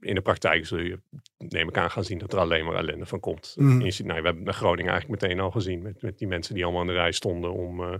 in 0.00 0.14
de 0.14 0.20
praktijk 0.20 0.66
zul 0.66 0.78
je, 0.78 1.00
neem 1.38 1.68
ik 1.68 1.76
aan, 1.76 1.90
gaan 1.90 2.04
zien 2.04 2.18
dat 2.18 2.32
er 2.32 2.38
alleen 2.38 2.64
maar 2.64 2.74
ellende 2.74 3.06
van 3.06 3.20
komt. 3.20 3.54
Mhm. 3.58 3.80
Je 3.80 3.90
ziet- 3.90 4.06
nou, 4.06 4.20
we 4.20 4.26
hebben 4.26 4.54
Groningen 4.54 4.90
eigenlijk 4.92 5.22
meteen 5.22 5.40
al 5.40 5.50
gezien 5.50 5.82
met, 5.82 6.02
met 6.02 6.18
die 6.18 6.28
mensen 6.28 6.54
die 6.54 6.62
allemaal 6.64 6.80
aan 6.82 6.86
de 6.86 6.92
rij 6.92 7.12
stonden 7.12 7.52
om... 7.52 7.82
eh, 7.82 7.94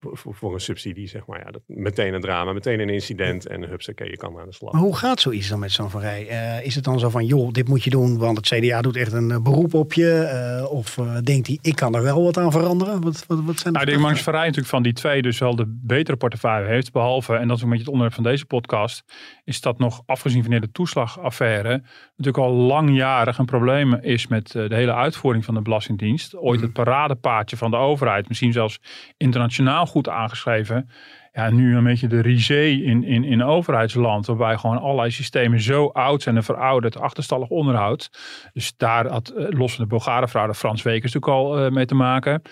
voor, 0.00 0.34
voor 0.34 0.54
een 0.54 0.60
subsidie, 0.60 1.08
zeg 1.08 1.26
maar. 1.26 1.38
Ja, 1.44 1.50
dat, 1.50 1.62
meteen 1.66 2.14
een 2.14 2.20
drama, 2.20 2.52
meteen 2.52 2.80
een 2.80 2.88
incident 2.88 3.46
en 3.46 3.68
hupsakee, 3.68 4.10
je 4.10 4.16
kan 4.16 4.38
aan 4.38 4.46
de 4.46 4.52
slag. 4.52 4.72
Maar 4.72 4.80
hoe 4.80 4.96
gaat 4.96 5.20
zoiets 5.20 5.48
dan 5.48 5.58
met 5.58 5.72
zo'n 5.72 5.90
Van 5.90 6.00
Rij? 6.00 6.28
Eh, 6.28 6.66
is 6.66 6.74
het 6.74 6.84
dan 6.84 6.98
zo 6.98 7.08
van, 7.08 7.26
joh, 7.26 7.50
dit 7.50 7.68
moet 7.68 7.84
je 7.84 7.90
doen, 7.90 8.18
want 8.18 8.36
het 8.36 8.46
CDA 8.46 8.80
doet 8.80 8.96
echt 8.96 9.12
een 9.12 9.30
eh, 9.30 9.42
beroep 9.42 9.74
op 9.74 9.92
je? 9.92 10.12
Eh, 10.12 10.72
of 10.72 10.98
eh, 10.98 11.16
denkt 11.22 11.46
hij, 11.46 11.58
ik 11.62 11.76
kan 11.76 11.94
er 11.94 12.02
wel 12.02 12.22
wat 12.22 12.38
aan 12.38 12.52
veranderen? 12.52 13.00
Wat, 13.00 13.24
wat, 13.26 13.40
wat 13.44 13.58
zijn 13.58 13.72
de 13.72 13.78
Nou, 13.78 13.84
ik 13.84 13.86
denk 13.86 14.00
Max 14.00 14.22
Verrij 14.22 14.40
natuurlijk 14.40 14.68
van 14.68 14.82
die 14.82 14.92
twee 14.92 15.22
dus 15.22 15.38
wel 15.38 15.56
de 15.56 15.80
betere 15.82 16.16
portefeuille 16.16 16.68
heeft. 16.68 16.92
Behalve, 16.92 17.34
en 17.34 17.48
dat 17.48 17.56
is 17.56 17.62
een 17.62 17.68
beetje 17.68 17.84
het 17.84 17.92
onderwerp 17.92 18.22
van 18.22 18.30
deze 18.30 18.46
podcast, 18.46 19.04
is 19.44 19.60
dat 19.60 19.78
nog 19.78 20.02
afgezien 20.06 20.44
van 20.44 20.60
de 20.60 20.70
toeslagaffaire 20.72 21.82
natuurlijk 22.16 22.44
al 22.44 22.52
langjarig 22.52 23.38
een 23.38 23.44
probleem 23.44 23.94
is 23.94 24.26
met 24.26 24.50
de 24.50 24.74
hele 24.74 24.94
uitvoering 24.94 25.44
van 25.44 25.54
de 25.54 25.62
Belastingdienst. 25.62 26.36
Ooit 26.36 26.60
het 26.60 26.72
paradepaadje 26.72 27.56
van 27.56 27.70
de 27.70 27.76
overheid, 27.76 28.28
misschien 28.28 28.52
zelfs 28.52 28.80
internationaal 29.16 29.86
goed 29.94 30.08
aangeschreven. 30.08 30.88
Ja, 31.32 31.50
nu 31.50 31.76
een 31.76 31.84
beetje 31.84 32.06
de 32.06 32.20
risée 32.20 32.82
in, 32.82 33.04
in, 33.04 33.24
in 33.24 33.42
overheidsland, 33.42 34.26
waarbij 34.26 34.56
gewoon 34.56 34.78
allerlei 34.78 35.10
systemen 35.10 35.60
zo 35.60 35.86
oud 35.86 36.22
zijn 36.22 36.36
en 36.36 36.44
verouderd, 36.44 37.00
achterstallig 37.00 37.48
onderhoud. 37.48 38.10
Dus 38.52 38.76
daar 38.76 39.06
had 39.06 39.28
eh, 39.28 39.46
los 39.48 39.74
van 39.74 39.84
de 39.84 39.90
Bulgare 39.90 40.28
fraude 40.28 40.54
Frans 40.54 40.82
Wekers 40.82 41.12
natuurlijk 41.12 41.42
al 41.42 41.58
eh, 41.58 41.70
mee 41.70 41.86
te 41.86 41.94
maken. 41.94 42.42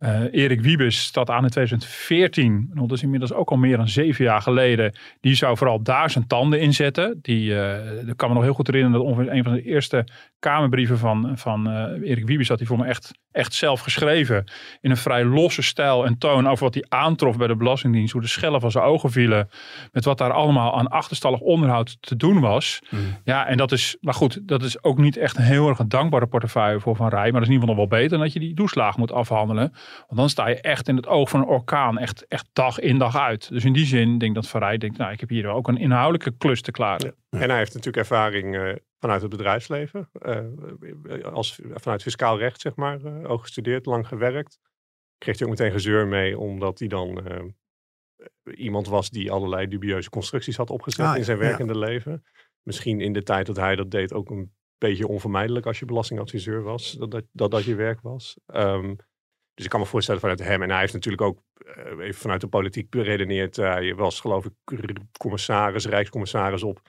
Eh, 0.00 0.20
Erik 0.30 0.60
Wiebes 0.60 1.02
staat 1.02 1.30
aan 1.30 1.44
in 1.44 1.50
2014. 1.50 2.70
Nou, 2.74 2.86
Dat 2.86 2.96
is 2.96 3.02
inmiddels 3.02 3.32
ook 3.32 3.50
al 3.50 3.56
meer 3.56 3.76
dan 3.76 3.88
zeven 3.88 4.24
jaar 4.24 4.42
geleden. 4.42 4.94
Die 5.20 5.34
zou 5.34 5.56
vooral 5.56 5.82
daar 5.82 6.10
zijn 6.10 6.26
tanden 6.26 6.60
in 6.60 6.74
zetten. 6.74 7.18
Die, 7.22 7.54
ik 8.06 8.16
kan 8.16 8.28
me 8.28 8.34
nog 8.34 8.42
heel 8.42 8.54
goed 8.54 8.66
herinneren 8.66 8.98
dat 8.98 9.08
ongeveer 9.08 9.32
een 9.32 9.44
van 9.44 9.52
de 9.52 9.62
eerste 9.62 10.04
Kamerbrieven 10.40 10.98
van, 10.98 11.32
van 11.34 11.70
eh, 11.70 12.10
Erik 12.10 12.26
Wiebes 12.26 12.48
had 12.48 12.58
hij 12.58 12.66
voor 12.66 12.78
me 12.78 12.84
echt, 12.84 13.10
echt 13.32 13.54
zelf 13.54 13.80
geschreven. 13.80 14.44
In 14.80 14.90
een 14.90 14.96
vrij 14.96 15.24
losse 15.24 15.62
stijl 15.62 16.06
en 16.06 16.18
toon 16.18 16.48
over 16.48 16.64
wat 16.64 16.74
hij 16.74 16.84
aantrof 16.88 17.36
bij 17.36 17.46
de 17.46 17.56
Belastingdienst. 17.56 18.12
Hoe 18.12 18.20
de 18.20 18.28
schellen 18.28 18.60
van 18.60 18.70
zijn 18.70 18.84
ogen 18.84 19.10
vielen. 19.10 19.48
Met 19.92 20.04
wat 20.04 20.18
daar 20.18 20.32
allemaal 20.32 20.78
aan 20.78 20.88
achterstallig 20.88 21.40
onderhoud 21.40 21.96
te 22.00 22.16
doen 22.16 22.40
was. 22.40 22.80
Ja, 23.24 23.46
en 23.46 23.56
dat 23.56 23.72
is, 23.72 23.96
maar 24.00 24.14
goed, 24.14 24.48
dat 24.48 24.62
is 24.62 24.82
ook 24.82 24.98
niet 24.98 25.16
echt 25.16 25.36
een 25.36 25.42
heel 25.42 25.68
erg 25.68 25.78
een 25.78 25.88
dankbare 25.88 26.26
portefeuille 26.26 26.80
voor 26.80 26.96
Van 26.96 27.08
Rij. 27.08 27.22
Maar 27.22 27.40
dat 27.40 27.42
is 27.42 27.48
in 27.48 27.52
ieder 27.52 27.68
geval 27.68 27.80
nog 27.82 27.90
wel 27.90 27.98
beter 27.98 28.16
dan 28.16 28.26
dat 28.26 28.32
je 28.32 28.40
die 28.40 28.54
toeslagen 28.54 29.00
moet 29.00 29.12
afhandelen. 29.12 29.72
Want 30.06 30.20
dan 30.20 30.28
sta 30.28 30.48
je 30.48 30.60
echt 30.60 30.88
in 30.88 30.96
het 30.96 31.06
oog 31.06 31.28
van 31.28 31.40
een 31.40 31.46
orkaan, 31.46 31.98
echt, 31.98 32.26
echt 32.26 32.48
dag 32.52 32.78
in 32.78 32.98
dag 32.98 33.16
uit. 33.16 33.48
Dus 33.50 33.64
in 33.64 33.72
die 33.72 33.86
zin 33.86 34.08
denk 34.18 34.22
ik 34.22 34.34
dat 34.34 34.48
Van 34.48 34.60
Rij 34.60 34.78
denkt, 34.78 34.98
nou 34.98 35.12
ik 35.12 35.20
heb 35.20 35.28
hier 35.28 35.46
ook 35.46 35.68
een 35.68 35.76
inhoudelijke 35.78 36.36
klus 36.38 36.62
te 36.62 36.70
klaren. 36.70 37.14
En 37.30 37.48
hij 37.48 37.58
heeft 37.58 37.74
natuurlijk 37.74 37.96
ervaring 37.96 38.56
eh, 38.56 38.74
vanuit 38.98 39.20
het 39.22 39.30
bedrijfsleven. 39.30 40.08
eh, 40.12 40.44
als, 41.32 41.60
vanuit 41.74 42.02
fiscaal 42.02 42.38
recht, 42.38 42.60
zeg 42.60 42.74
maar. 42.76 43.04
eh, 43.04 43.30
ook 43.30 43.40
gestudeerd, 43.40 43.86
lang 43.86 44.06
gewerkt. 44.08 44.58
Kreeg 45.18 45.38
hij 45.38 45.46
ook 45.48 45.58
meteen 45.58 45.72
gezeur 45.72 46.06
mee, 46.06 46.38
omdat 46.38 46.78
hij 46.78 46.88
dan 46.88 47.26
eh, 47.26 47.44
iemand 48.54 48.88
was 48.88 49.10
die 49.10 49.30
allerlei 49.30 49.66
dubieuze 49.66 50.10
constructies 50.10 50.56
had 50.56 50.70
opgezet 50.70 51.06
Ah, 51.06 51.16
in 51.16 51.24
zijn 51.24 51.38
ja. 51.38 51.42
werkende 51.44 51.78
leven. 51.78 52.24
Misschien 52.62 53.00
in 53.00 53.12
de 53.12 53.22
tijd 53.22 53.46
dat 53.46 53.56
hij 53.56 53.76
dat 53.76 53.90
deed 53.90 54.12
ook 54.12 54.30
een 54.30 54.52
beetje 54.78 55.08
onvermijdelijk 55.08 55.66
als 55.66 55.78
je 55.78 55.84
belastingadviseur 55.84 56.62
was. 56.62 56.92
Dat 56.92 57.10
dat, 57.10 57.24
dat, 57.32 57.50
dat 57.50 57.64
je 57.64 57.74
werk 57.74 58.00
was. 58.00 58.38
Ehm, 58.46 58.94
dus 59.54 59.64
ik 59.64 59.70
kan 59.70 59.80
me 59.80 59.86
voorstellen 59.86 60.20
vanuit 60.20 60.38
hem. 60.38 60.62
En 60.62 60.70
hij 60.70 60.80
heeft 60.80 60.92
natuurlijk 60.92 61.22
ook 61.22 61.42
eh, 61.54 61.98
even 61.98 62.20
vanuit 62.20 62.40
de 62.40 62.48
politiek 62.48 62.90
beredeneerd. 62.90 63.58
eh, 63.58 63.72
hij 63.72 63.94
was 63.94 64.20
geloof 64.20 64.44
ik 64.44 64.52
commissaris, 65.18 65.86
rijkscommissaris 65.86 66.62
op 66.62 66.80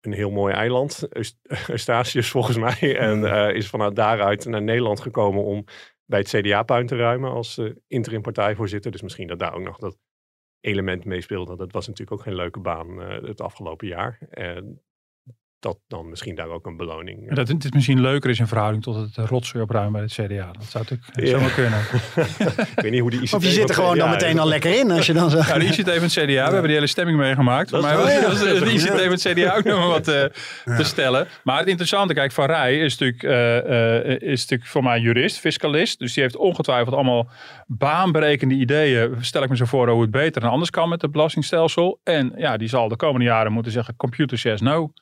een 0.00 0.12
heel 0.12 0.30
mooi 0.30 0.54
eiland. 0.54 1.06
Eust- 1.10 1.38
Eustatius 1.68 2.30
volgens 2.30 2.56
mij. 2.56 2.98
En 2.98 3.24
eh, 3.24 3.54
is 3.56 3.68
vanuit 3.68 3.96
daaruit 3.96 4.44
naar 4.44 4.62
Nederland 4.62 5.00
gekomen 5.00 5.44
om 5.44 5.64
bij 6.04 6.18
het 6.18 6.28
CDA 6.28 6.62
puin 6.62 6.86
te 6.86 6.96
ruimen 6.96 7.30
als 7.30 7.58
eh, 7.58 7.70
interim 7.86 8.22
partijvoorzitter. 8.22 8.90
Dus 8.90 9.02
misschien 9.02 9.26
dat 9.26 9.38
daar 9.38 9.54
ook 9.54 9.62
nog 9.62 9.78
dat 9.78 9.98
element 10.60 11.04
meespeelde. 11.04 11.56
Dat 11.56 11.72
was 11.72 11.86
natuurlijk 11.86 12.16
ook 12.18 12.24
geen 12.26 12.34
leuke 12.34 12.60
baan 12.60 13.02
eh, 13.02 13.22
het 13.22 13.40
afgelopen 13.40 13.86
jaar. 13.86 14.18
En 14.30 14.82
dat 15.64 15.78
dan 15.88 16.08
misschien 16.08 16.34
daar 16.34 16.48
ook 16.48 16.66
een 16.66 16.76
beloning. 16.76 17.28
En 17.28 17.34
dat 17.34 17.48
het 17.48 17.74
misschien 17.74 18.00
leuker 18.00 18.30
is 18.30 18.38
in 18.38 18.46
verhouding 18.46 18.82
tot 18.82 18.94
het 18.94 19.16
eh, 19.18 19.24
rotzooi 19.26 19.64
opruimen 19.64 19.92
bij 19.92 20.02
het 20.02 20.12
CDA. 20.12 20.50
Dat 20.52 20.64
zou 20.68 20.84
natuurlijk 20.88 21.28
Ja. 21.28 21.38
zomaar 21.38 21.50
kunnen. 21.50 21.78
ik 22.76 22.80
weet 22.82 22.90
niet 22.90 23.00
hoe 23.00 23.10
die 23.10 23.20
ICT... 23.20 23.34
Of 23.34 23.42
je 23.44 23.50
zit 23.50 23.68
er 23.68 23.74
gewoon 23.74 23.98
dan 23.98 24.10
meteen 24.10 24.38
al 24.38 24.48
lekker 24.48 24.78
in 24.78 24.90
als 24.90 25.06
je 25.06 25.12
dan 25.12 25.30
zo... 25.30 25.36
Ja, 25.36 25.58
de 25.58 25.64
ICT 25.64 25.90
van 25.90 26.02
het 26.02 26.12
CDA, 26.12 26.24
we 26.24 26.32
hebben 26.34 26.62
die 26.62 26.74
hele 26.74 26.86
stemming 26.86 27.18
meegemaakt. 27.18 27.70
Dat 27.70 27.82
was, 27.82 27.92
wel- 27.92 28.08
ja, 28.08 28.60
de 28.60 28.72
ICT 28.72 28.88
van 28.88 29.10
het 29.10 29.20
CDA 29.28 29.56
ook 29.56 29.64
nog 29.64 29.78
maar 29.78 29.88
wat 29.88 30.08
eh, 30.08 30.24
te 30.76 30.84
stellen. 30.84 31.26
Maar 31.44 31.58
het 31.58 31.68
interessante, 31.68 32.14
kijk, 32.14 32.32
Van 32.32 32.46
Rij 32.46 32.78
is 32.78 32.98
natuurlijk, 32.98 33.22
eh, 33.22 33.98
eh, 33.98 34.20
is 34.20 34.40
natuurlijk 34.40 34.70
voor 34.70 34.82
mij 34.82 35.00
jurist, 35.00 35.38
fiscalist. 35.38 35.98
Dus 35.98 36.12
die 36.14 36.22
heeft 36.22 36.36
ongetwijfeld 36.36 36.94
allemaal 36.94 37.28
baanbrekende 37.66 38.54
ideeën. 38.54 39.16
Stel 39.20 39.42
ik 39.42 39.48
me 39.48 39.56
zo 39.56 39.64
voor 39.64 39.88
hoe 39.88 40.02
het 40.02 40.10
beter 40.10 40.42
en 40.42 40.48
anders 40.48 40.70
kan 40.70 40.88
met 40.88 41.02
het 41.02 41.12
belastingstelsel. 41.12 42.00
En 42.02 42.32
ja, 42.36 42.56
die 42.56 42.68
zal 42.68 42.88
de 42.88 42.96
komende 42.96 43.26
jaren 43.26 43.52
moeten 43.52 43.72
zeggen, 43.72 43.96
computer 43.96 44.38
says 44.38 44.60
no. 44.60 44.92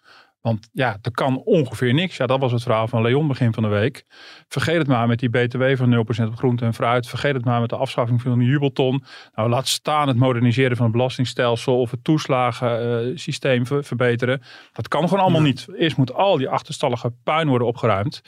Want 0.42 0.68
ja, 0.72 0.98
er 1.02 1.10
kan 1.10 1.42
ongeveer 1.44 1.94
niks. 1.94 2.16
Ja, 2.16 2.26
dat 2.26 2.40
was 2.40 2.52
het 2.52 2.62
verhaal 2.62 2.88
van 2.88 3.02
Leon 3.02 3.28
begin 3.28 3.52
van 3.52 3.62
de 3.62 3.68
week. 3.68 4.04
Vergeet 4.48 4.76
het 4.76 4.86
maar 4.86 5.06
met 5.06 5.18
die 5.18 5.28
BTW 5.30 5.76
van 5.76 5.94
0% 5.94 6.28
op 6.28 6.36
groente 6.36 6.64
en 6.64 6.74
fruit. 6.74 7.06
Vergeet 7.06 7.34
het 7.34 7.44
maar 7.44 7.60
met 7.60 7.68
de 7.68 7.76
afschaffing 7.76 8.22
van 8.22 8.38
de 8.38 8.44
jubelton. 8.44 9.04
Nou, 9.34 9.48
laat 9.48 9.68
staan 9.68 10.08
het 10.08 10.16
moderniseren 10.16 10.76
van 10.76 10.86
het 10.86 10.94
belastingstelsel 10.94 11.80
of 11.80 11.90
het 11.90 12.04
toeslagensysteem 12.04 13.66
ver- 13.66 13.84
verbeteren. 13.84 14.42
Dat 14.72 14.88
kan 14.88 15.08
gewoon 15.08 15.22
allemaal 15.22 15.40
niet. 15.40 15.66
Eerst 15.76 15.96
moet 15.96 16.14
al 16.14 16.36
die 16.36 16.48
achterstallige 16.48 17.12
puin 17.24 17.48
worden 17.48 17.66
opgeruimd. 17.66 18.20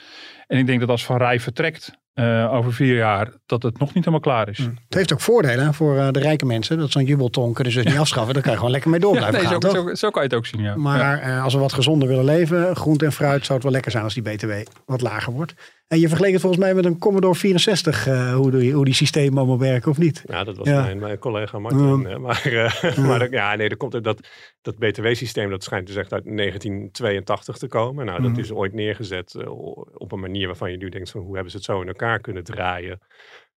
En 0.47 0.57
ik 0.57 0.65
denk 0.65 0.79
dat 0.79 0.89
als 0.89 1.05
Van 1.05 1.17
Rij 1.17 1.39
vertrekt 1.39 1.97
eh, 2.15 2.53
over 2.53 2.73
vier 2.73 2.95
jaar, 2.95 3.31
dat 3.45 3.63
het 3.63 3.79
nog 3.79 3.87
niet 3.87 3.97
helemaal 4.05 4.19
klaar 4.19 4.49
is. 4.49 4.57
Het 4.57 4.73
heeft 4.93 5.13
ook 5.13 5.21
voordelen 5.21 5.65
hè, 5.65 5.73
voor 5.73 5.97
eh, 5.97 6.07
de 6.11 6.19
rijke 6.19 6.45
mensen. 6.45 6.77
Dat 6.77 6.91
zo'n 6.91 7.03
jubelton 7.05 7.53
kunnen 7.53 7.73
ze 7.73 7.81
dus 7.81 7.91
niet 7.91 8.01
afschaffen. 8.01 8.33
Daar 8.33 8.43
kan 8.43 8.51
je 8.51 8.57
gewoon 8.57 8.71
lekker 8.71 8.89
mee 8.89 8.99
door 8.99 9.13
Ja, 9.13 9.17
blijven 9.19 9.39
nee, 9.39 9.49
gaan, 9.51 9.61
zo, 9.61 9.67
toch? 9.67 9.87
zo, 9.89 9.95
zo 9.95 10.09
kan 10.09 10.21
je 10.21 10.27
het 10.27 10.37
ook 10.37 10.45
zien, 10.45 10.61
ja. 10.61 10.75
Maar 10.75 10.99
Ja. 10.99 11.19
eh, 11.37 11.43
als 11.43 11.53
we 11.53 11.59
wat 11.59 11.73
gezonder 11.73 12.07
willen 12.07 12.25
leven, 12.25 12.75
groente 12.75 13.05
en 13.05 13.11
fruit, 13.11 13.41
zou 13.41 13.53
het 13.53 13.63
wel 13.63 13.71
lekker 13.71 13.91
zijn 13.91 14.03
als 14.03 14.13
die 14.13 14.23
BTW 14.23 14.51
wat 14.85 15.01
lager 15.01 15.33
wordt. 15.33 15.53
En 15.87 15.99
je 15.99 16.07
vergeleek 16.07 16.31
het 16.31 16.41
volgens 16.41 16.61
mij 16.63 16.73
met 16.73 16.85
een 16.85 16.97
Commodore 16.97 17.35
64, 17.35 18.07
eh, 18.07 18.33
hoe, 18.35 18.51
die, 18.51 18.73
hoe 18.73 18.85
die 18.85 18.93
systemen 18.93 19.37
allemaal 19.37 19.59
werken, 19.59 19.91
of 19.91 19.97
niet? 19.97 20.23
Ja, 20.25 20.43
dat 20.43 20.57
was 20.57 20.67
Ja. 20.67 20.81
Mijn, 20.81 20.99
mijn 20.99 21.17
collega 21.17 21.59
Martin. 21.59 21.99
Ja. 22.01 22.09
hè. 22.09 22.19
Maar, 22.19 22.41
eh, 22.45 22.97
maar 23.07 23.19
dat- 23.19 23.31
ja, 23.31 23.55
nee, 23.55 23.69
er 23.69 23.77
komt 23.77 24.03
dat, 24.03 24.27
dat 24.61 24.77
BTW-systeem, 24.77 25.49
dat 25.49 25.63
schijnt 25.63 25.87
dus 25.87 25.95
echt 25.95 26.13
uit 26.13 26.23
1982 26.25 27.57
te 27.57 27.67
komen. 27.67 28.05
Nou, 28.05 28.21
dat 28.21 28.37
is 28.37 28.51
ooit 28.51 28.73
neergezet 28.73 29.35
op 29.97 30.11
een 30.11 30.19
manier 30.19 30.45
waarvan 30.47 30.71
je 30.71 30.77
nu 30.77 30.89
denkt 30.89 31.09
van 31.09 31.21
hoe 31.21 31.33
hebben 31.33 31.51
ze 31.51 31.57
het 31.57 31.65
zo 31.65 31.81
in 31.81 31.87
elkaar 31.87 32.03
kunnen 32.21 32.43
draaien. 32.43 32.99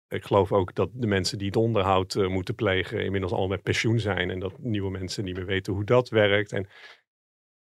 Ik 0.08 0.24
geloof 0.24 0.52
ook 0.52 0.74
dat 0.74 0.90
de 0.92 1.06
mensen 1.06 1.38
die 1.38 1.46
het 1.46 1.56
onderhoud 1.56 2.14
eh, 2.14 2.26
moeten 2.26 2.54
plegen 2.54 3.04
inmiddels 3.04 3.32
al 3.32 3.48
met 3.48 3.62
pensioen 3.62 3.98
zijn. 3.98 4.30
En 4.30 4.38
dat 4.38 4.58
nieuwe 4.58 4.90
mensen 4.90 5.24
niet 5.24 5.36
meer 5.36 5.46
weten 5.46 5.72
hoe 5.72 5.84
dat 5.84 6.08
werkt. 6.08 6.52
En, 6.52 6.68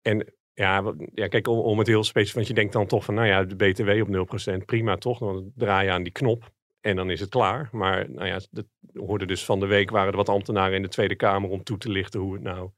en 0.03 0.35
ja, 0.53 0.95
ja, 1.15 1.29
kijk, 1.29 1.49
om, 1.49 1.59
om 1.59 1.79
het 1.79 1.87
heel 1.87 2.05
specifiek, 2.05 2.35
want 2.35 2.47
je 2.47 2.55
denkt 2.55 2.73
dan 2.73 2.87
toch 2.87 3.05
van, 3.05 3.15
nou 3.15 3.27
ja, 3.27 3.45
de 3.45 3.57
BTW 3.57 4.19
op 4.19 4.39
0%, 4.61 4.65
prima 4.65 4.97
toch? 4.97 5.19
Dan 5.19 5.53
draai 5.55 5.87
je 5.87 5.93
aan 5.93 6.03
die 6.03 6.13
knop 6.13 6.51
en 6.81 6.97
dan 6.97 7.11
is 7.11 7.21
het 7.21 7.29
klaar. 7.29 7.69
Maar 7.73 8.11
nou 8.11 8.27
ja, 8.27 8.41
dat 8.51 8.67
hoorde 8.93 9.27
dus 9.27 9.45
van 9.45 9.61
de 9.61 9.67
week, 9.67 9.91
waren 9.91 10.11
er 10.11 10.17
wat 10.17 10.29
ambtenaren 10.29 10.77
in 10.77 10.83
de 10.83 10.89
Tweede 10.89 11.17
Kamer 11.17 11.51
om 11.51 11.63
toe 11.63 11.79
te 11.79 11.91
lichten 11.91 12.21
hoe 12.21 12.33
het 12.33 12.43
nou 12.43 12.71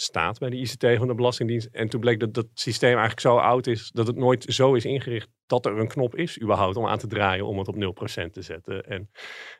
staat 0.00 0.38
bij 0.38 0.50
de 0.50 0.56
ICT 0.56 0.86
van 0.96 1.06
de 1.06 1.14
Belastingdienst. 1.14 1.68
En 1.72 1.88
toen 1.88 2.00
bleek 2.00 2.20
dat 2.20 2.34
dat 2.34 2.46
systeem 2.54 2.90
eigenlijk 2.90 3.20
zo 3.20 3.36
oud 3.36 3.66
is, 3.66 3.90
dat 3.90 4.06
het 4.06 4.16
nooit 4.16 4.44
zo 4.48 4.74
is 4.74 4.84
ingericht 4.84 5.28
dat 5.46 5.66
er 5.66 5.78
een 5.78 5.88
knop 5.88 6.16
is 6.16 6.40
überhaupt 6.42 6.76
om 6.76 6.86
aan 6.86 6.98
te 6.98 7.06
draaien 7.06 7.46
om 7.46 7.58
het 7.58 7.68
op 7.68 7.74
0% 7.74 8.30
te 8.30 8.42
zetten. 8.42 8.84
En 8.84 9.10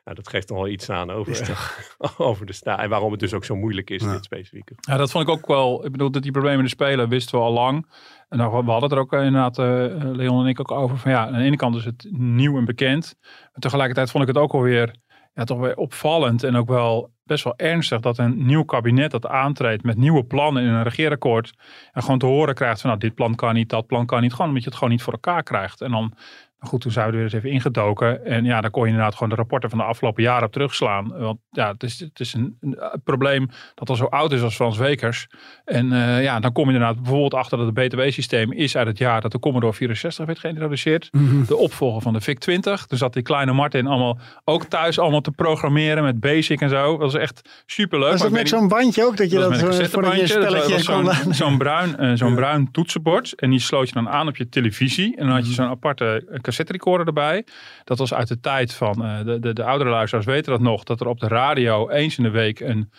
nou, 0.05 0.17
dat 0.17 0.29
geeft 0.29 0.49
nog 0.49 0.59
wel 0.59 0.69
iets 0.69 0.91
aan 0.91 1.11
over, 1.11 1.67
over 2.17 2.47
de 2.47 2.53
staat. 2.53 2.81
En 2.81 2.89
waarom 2.89 3.11
het 3.11 3.21
dus 3.21 3.33
ook 3.35 3.45
zo 3.45 3.57
moeilijk 3.57 3.91
is, 3.91 4.03
Ja. 4.03 4.13
dit 4.13 4.25
specifieke. 4.25 4.73
Ja, 4.81 4.97
dat 4.97 5.11
vond 5.11 5.29
ik 5.29 5.35
ook 5.35 5.47
wel. 5.47 5.85
Ik 5.85 5.93
bedoel, 5.93 6.11
dat 6.11 6.23
die 6.23 6.33
problemen 6.33 6.65
er 6.65 6.71
spelen, 6.71 7.09
wisten 7.09 7.39
we 7.39 7.45
al 7.45 7.53
lang. 7.53 7.93
En 8.29 8.39
dan, 8.39 8.49
we 8.51 8.55
hadden 8.71 8.83
het 8.83 8.93
er 8.93 8.99
ook 8.99 9.13
eh, 9.13 9.25
inderdaad, 9.25 9.59
eh, 9.59 10.11
Leon 10.13 10.43
en 10.43 10.49
ik 10.49 10.61
ook 10.61 10.71
over. 10.71 10.99
Van 10.99 11.11
ja, 11.11 11.27
aan 11.27 11.33
de 11.33 11.45
ene 11.45 11.57
kant 11.57 11.77
is 11.77 11.85
het 11.85 12.09
nieuw 12.11 12.57
en 12.59 12.65
bekend. 12.65 13.15
Maar 13.23 13.61
tegelijkertijd 13.61 14.11
vond 14.11 14.23
ik 14.23 14.29
het 14.35 14.39
ook 14.43 14.53
alweer 14.53 14.97
ja, 15.39 15.45
toch 15.45 15.59
weer 15.59 15.77
opvallend 15.77 16.43
en 16.43 16.57
ook 16.57 16.69
wel 16.69 17.11
best 17.25 17.45
wel 17.45 17.57
ernstig 17.57 18.01
dat 18.01 18.19
een 18.19 18.47
nieuw 18.47 18.65
kabinet 18.65 19.11
dat 19.11 19.27
aantreedt 19.27 19.83
met 19.83 19.97
nieuwe 19.97 20.25
plannen 20.25 20.63
in 20.63 20.69
een 20.69 20.83
regeerakkoord 20.83 21.53
en 21.93 22.03
gewoon 22.03 22.19
te 22.19 22.27
horen 22.27 22.55
krijgt 22.55 22.81
van 22.81 22.91
nou 22.91 23.03
dit 23.03 23.15
plan 23.15 23.35
kan 23.35 23.55
niet, 23.55 23.69
dat 23.69 23.87
plan 23.87 24.07
kan 24.07 24.21
niet, 24.21 24.33
gewoon 24.33 24.47
omdat 24.47 24.63
je 24.63 24.69
het 24.69 24.79
gewoon 24.79 24.93
niet 24.93 25.03
voor 25.03 25.13
elkaar 25.13 25.43
krijgt. 25.43 25.81
En 25.81 25.91
dan, 25.91 26.13
goed, 26.61 26.81
toen 26.81 26.93
zijn 26.93 27.11
we 27.11 27.17
er 27.17 27.23
eens 27.23 27.33
even 27.33 27.51
ingedoken 27.51 28.25
en 28.25 28.45
ja, 28.45 28.61
dan 28.61 28.71
kon 28.71 28.83
je 28.83 28.89
inderdaad 28.89 29.13
gewoon 29.15 29.29
de 29.29 29.35
rapporten 29.35 29.71
van 29.71 29.79
de 29.79 29.85
afgelopen 29.85 30.23
jaren 30.23 30.47
op 30.47 30.53
terugslaan. 30.53 31.19
Want 31.19 31.39
ja, 31.51 31.73
het 31.73 31.83
is, 31.83 32.01
het 32.01 32.21
is 32.21 32.35
een, 32.35 32.57
een 32.61 33.01
probleem 33.05 33.49
dat 33.75 33.89
al 33.89 33.97
zo 33.97 34.05
oud 34.05 34.33
is 34.33 34.43
als 34.43 34.55
Frans 34.55 34.77
Wekers. 34.77 35.27
En 35.65 35.93
eh, 35.93 36.23
ja, 36.23 36.41
dan 36.41 36.53
kom 36.53 36.67
je 36.69 36.73
inderdaad 36.73 36.97
bijvoorbeeld 36.97 37.35
achter 37.35 37.59
dat 37.59 37.67
het 37.67 37.75
BTW-systeem 37.75 38.53
is 38.53 38.77
uit 38.77 38.87
het 38.87 38.99
jaar 38.99 39.21
dat 39.21 39.33
de 39.33 39.39
Commodore 39.39 39.73
64 39.73 40.27
werd 40.27 40.39
geïntroduceerd. 40.39 41.11
De 41.47 41.57
opvolger 41.57 42.03
van 42.03 42.13
de 42.13 42.21
VIC-20. 42.21 42.61
Dus 42.87 42.99
zat 42.99 43.13
die 43.13 43.23
kleine 43.23 43.53
Martin 43.53 43.87
allemaal 43.87 44.19
ook 44.45 44.65
thuis 44.65 44.99
allemaal 44.99 45.21
te 45.21 45.31
programmeren 45.31 46.03
met 46.03 46.21
Basic 46.21 46.61
en 46.61 46.69
zo. 46.69 46.91
Dat 46.91 47.13
was 47.13 47.15
echt 47.15 47.63
superleuk. 47.67 48.11
Was 48.11 48.21
dat 48.21 48.31
met 48.31 48.49
zo'n 48.49 48.69
bandje 48.69 49.05
ook, 49.05 49.17
dat 49.17 49.31
je 49.31 49.39
dat 49.39 49.51
dat, 49.53 49.63
een 49.63 49.81
eh, 49.81 49.87
voordat 49.87 50.13
je. 50.13 50.19
Dat 50.21 50.29
spelletje 50.29 50.93
kon 51.25 51.35
zo'n 51.35 51.59
bruin, 51.59 51.97
eh, 51.97 52.11
zo'n 52.15 52.35
bruin 52.35 52.71
toetsenbord. 52.71 53.35
En 53.35 53.51
die 53.51 53.59
sloot 53.61 53.89
je 53.89 53.95
dan 53.95 54.09
aan 54.09 54.29
op 54.29 54.37
je 54.37 54.49
televisie. 54.49 55.17
En 55.17 55.27
dan 55.27 55.35
had 55.35 55.43
je 55.47 55.53
Mhm. 55.53 55.61
zo'n 55.63 55.71
aparte 55.71 56.27
eh, 56.31 56.41
cassette 56.49 56.73
recorder 56.73 57.07
erbij. 57.07 57.47
Dat 57.85 57.99
was 57.99 58.15
uit 58.15 58.29
de 58.29 58.41
tijd 58.41 58.75
van, 58.75 59.05
eh, 59.05 59.25
de, 59.25 59.39
de, 59.39 59.53
de 59.53 59.65
oudere 59.65 59.91
luisteraars 59.91 60.27
weten 60.27 60.53
dat 60.53 60.61
nog, 60.61 60.85
dat 60.85 61.01
er 61.01 61.07
op 61.07 61.21
de 61.21 61.29
radio 61.29 61.89
eens 61.89 62.17
in 62.17 62.25
de 62.25 62.31
week 62.31 62.61
een, 62.61 62.91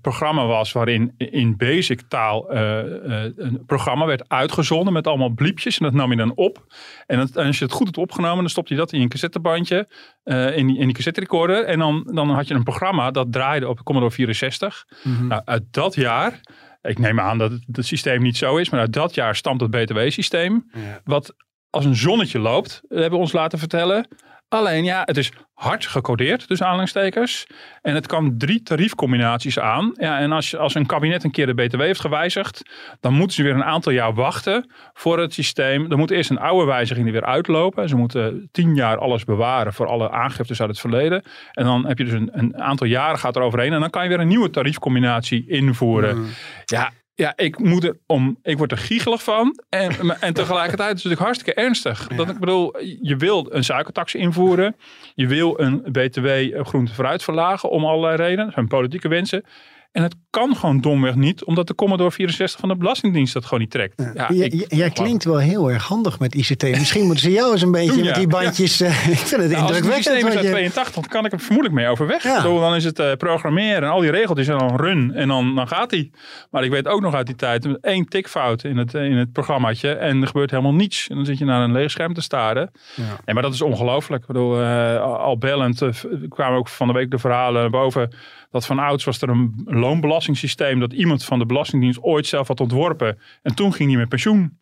programma 0.00 0.46
was 0.46 0.72
waarin 0.72 1.14
in 1.16 1.56
basic 1.56 2.00
taal 2.08 2.50
eh, 2.50 3.24
eh, 3.24 3.32
een 3.36 3.64
programma 3.66 4.06
werd 4.06 4.28
uitgezonden 4.28 4.92
met 4.92 5.06
allemaal 5.06 5.28
bliepjes. 5.28 5.78
En 5.78 5.84
dat 5.84 5.94
nam 5.94 6.10
je 6.10 6.16
dan 6.16 6.34
op. 6.34 6.66
En, 7.06 7.18
dat, 7.18 7.36
en 7.36 7.46
als 7.46 7.58
je 7.58 7.64
het 7.64 7.74
goed 7.74 7.86
had 7.86 7.98
opgenomen, 7.98 8.38
dan 8.38 8.50
stopte 8.50 8.72
je 8.72 8.78
dat 8.78 8.92
in 8.92 9.00
je 9.00 9.08
cassettebandje, 9.08 9.88
eh, 10.22 10.56
in, 10.56 10.66
die, 10.66 10.78
in 10.78 10.84
die 10.84 10.94
cassette 10.94 11.20
recorder. 11.20 11.64
En 11.64 11.78
dan, 11.78 12.10
dan 12.12 12.30
had 12.30 12.48
je 12.48 12.54
een 12.54 12.62
programma 12.62 13.10
dat 13.10 13.32
draaide 13.32 13.68
op 13.68 13.82
Commodore 13.82 14.14
64. 14.14 14.86
Mhm. 15.02 15.26
Nou, 15.26 15.42
uit 15.44 15.64
dat 15.70 15.94
jaar, 15.94 16.40
ik 16.82 16.98
neem 16.98 17.20
aan 17.20 17.38
dat 17.38 17.50
het, 17.50 17.64
het 17.72 17.86
systeem 17.86 18.22
niet 18.22 18.36
zo 18.36 18.56
is, 18.56 18.70
maar 18.70 18.80
uit 18.80 18.92
dat 18.92 19.14
jaar 19.14 19.36
stamt 19.36 19.60
het 19.60 19.70
BTW-systeem. 19.70 20.70
Ja. 20.72 21.00
Wat 21.04 21.34
als 21.70 21.84
een 21.84 21.96
zonnetje 21.96 22.38
loopt, 22.38 22.80
hebben 22.88 23.10
we 23.10 23.16
ons 23.16 23.32
laten 23.32 23.58
vertellen. 23.58 24.08
Alleen 24.48 24.84
ja, 24.84 25.02
het 25.04 25.16
is 25.16 25.32
hard 25.54 25.86
gecodeerd, 25.86 26.48
dus 26.48 26.62
aanhalingstekens. 26.62 27.46
En 27.82 27.94
het 27.94 28.06
kan 28.06 28.38
drie 28.38 28.62
tariefcombinaties 28.62 29.58
aan. 29.58 29.92
Ja, 29.94 30.18
en 30.18 30.32
als, 30.32 30.56
als 30.56 30.74
een 30.74 30.86
kabinet 30.86 31.24
een 31.24 31.30
keer 31.30 31.46
de 31.46 31.54
BTW 31.54 31.80
heeft 31.80 32.00
gewijzigd, 32.00 32.62
dan 33.00 33.14
moeten 33.14 33.36
ze 33.36 33.42
weer 33.42 33.54
een 33.54 33.64
aantal 33.64 33.92
jaar 33.92 34.14
wachten 34.14 34.70
voor 34.92 35.18
het 35.18 35.34
systeem. 35.34 35.88
Dan 35.88 35.98
moet 35.98 36.10
eerst 36.10 36.30
een 36.30 36.38
oude 36.38 36.66
wijziging 36.66 37.06
er 37.06 37.12
weer 37.12 37.24
uitlopen. 37.24 37.88
Ze 37.88 37.96
moeten 37.96 38.48
tien 38.52 38.74
jaar 38.74 38.98
alles 38.98 39.24
bewaren 39.24 39.72
voor 39.72 39.86
alle 39.86 40.10
aangiftes 40.10 40.60
uit 40.60 40.70
het 40.70 40.80
verleden. 40.80 41.22
En 41.52 41.64
dan 41.64 41.86
heb 41.86 41.98
je 41.98 42.04
dus 42.04 42.12
een, 42.12 42.30
een 42.32 42.62
aantal 42.62 42.86
jaren 42.86 43.18
gaat 43.18 43.36
er 43.36 43.42
overheen. 43.42 43.72
En 43.72 43.80
dan 43.80 43.90
kan 43.90 44.02
je 44.02 44.08
weer 44.08 44.20
een 44.20 44.28
nieuwe 44.28 44.50
tariefcombinatie 44.50 45.44
invoeren. 45.48 46.26
Ja, 46.64 46.92
ja, 47.18 47.32
ik, 47.36 47.58
moet 47.58 47.84
er 47.84 47.96
om, 48.06 48.38
ik 48.42 48.58
word 48.58 48.72
er 48.72 48.78
giegelig 48.78 49.22
van. 49.22 49.60
En, 49.68 50.20
en 50.20 50.34
tegelijkertijd 50.42 50.94
is 50.96 51.02
het 51.02 51.10
natuurlijk 51.10 51.20
hartstikke 51.20 51.60
ernstig. 51.60 52.06
Dat 52.06 52.28
ik 52.28 52.38
bedoel, 52.38 52.78
je 53.02 53.16
wil 53.16 53.46
een 53.50 53.64
suikertax 53.64 54.14
invoeren. 54.14 54.76
Je 55.14 55.26
wil 55.26 55.60
een 55.60 55.82
BTW 55.82 56.26
eh, 56.26 56.64
groente 56.64 56.94
vooruit 56.94 57.22
verlagen 57.22 57.70
om 57.70 57.84
allerlei 57.84 58.16
redenen. 58.16 58.44
Dat 58.44 58.54
zijn 58.54 58.68
politieke 58.68 59.08
wensen. 59.08 59.44
En 59.92 60.02
het 60.02 60.14
kan 60.30 60.56
gewoon 60.56 60.80
domweg 60.80 61.14
niet, 61.14 61.44
omdat 61.44 61.66
de 61.66 61.74
Commodore 61.74 62.10
64 62.10 62.60
van 62.60 62.68
de 62.68 62.76
Belastingdienst 62.76 63.32
dat 63.34 63.44
gewoon 63.44 63.60
niet 63.60 63.70
trekt. 63.70 64.02
Ja, 64.14 64.28
ik- 64.28 64.64
jij 64.74 64.90
klinkt 64.90 65.24
wel 65.24 65.38
heel 65.38 65.70
erg 65.70 65.84
handig 65.86 66.18
met 66.18 66.34
ICT. 66.34 66.62
Misschien 66.62 67.04
moeten 67.04 67.22
ze 67.24 67.30
jou 67.30 67.52
eens 67.52 67.62
een 67.62 67.70
beetje 67.80 67.92
Doen, 67.92 68.04
met 68.04 68.14
die 68.14 68.26
bandjes... 68.26 68.80
eh, 68.80 69.08
ik 69.08 69.16
vind 69.16 69.42
het 69.42 69.50
Nou, 69.50 69.62
als 69.62 69.70
het 69.70 69.84
indrukwekkend. 69.84 69.94
systeem 70.04 70.16
is 70.16 70.22
wat 70.22 70.32
uit 70.34 70.44
je- 70.44 70.50
82, 70.50 70.94
dan 70.94 71.04
kan 71.08 71.24
ik 71.24 71.32
er 71.32 71.38
vermoedelijk 71.40 71.74
mee 71.74 71.88
overweg. 71.88 72.22
Bedoel, 72.36 72.60
Dan 72.60 72.74
is 72.74 72.84
het 72.84 72.98
eh, 72.98 73.12
programmeren 73.12 73.82
en 73.82 73.88
al 73.90 74.00
die 74.00 74.10
regeltjes 74.10 74.48
en 74.48 74.58
dan 74.58 74.76
run 74.76 75.14
en 75.14 75.28
dan, 75.28 75.54
dan 75.54 75.68
gaat 75.68 75.90
hij. 75.90 76.10
Maar 76.50 76.64
ik 76.64 76.70
weet 76.70 76.88
ook 76.88 77.00
nog 77.00 77.14
uit 77.14 77.26
die 77.26 77.36
tijd, 77.36 77.64
met 77.66 77.78
één 77.80 78.04
tikfout 78.06 78.64
in 78.64 78.76
het, 78.76 78.94
in 78.94 79.16
het 79.16 79.32
programmaatje 79.32 79.92
en 79.92 80.20
er 80.20 80.26
gebeurt 80.26 80.50
helemaal 80.50 80.74
niets. 80.74 81.08
En 81.08 81.16
dan 81.16 81.24
zit 81.24 81.38
je 81.38 81.44
naar 81.44 81.62
een 81.62 81.72
leeg 81.72 81.90
scherm 81.90 82.14
te 82.14 82.20
staren. 82.22 82.70
Ja. 82.94 83.02
Nee, 83.24 83.34
maar 83.34 83.42
dat 83.42 83.54
is 83.54 83.62
ongelooflijk. 83.62 84.20
Ik 84.22 84.28
bedoel, 84.28 84.60
eh, 84.60 85.00
al 85.02 85.38
bellend 85.38 85.82
kwamen 86.28 86.58
ook 86.58 86.68
van 86.68 86.86
de 86.86 86.92
week 86.92 87.10
de 87.10 87.18
verhalen 87.18 87.70
boven 87.70 88.14
dat 88.50 88.66
van 88.66 88.78
ouds 88.78 89.04
was 89.04 89.20
er 89.20 89.28
een 89.28 89.62
loonbelastingssysteem 89.64 90.80
dat 90.80 90.92
iemand 90.92 91.24
van 91.24 91.38
de 91.38 91.46
Belastingdienst 91.46 92.02
ooit 92.02 92.26
zelf 92.26 92.48
had 92.48 92.60
ontworpen. 92.60 93.18
En 93.42 93.54
toen 93.54 93.72
ging 93.72 93.88
hij 93.88 93.98
met 93.98 94.08
pensioen. 94.08 94.58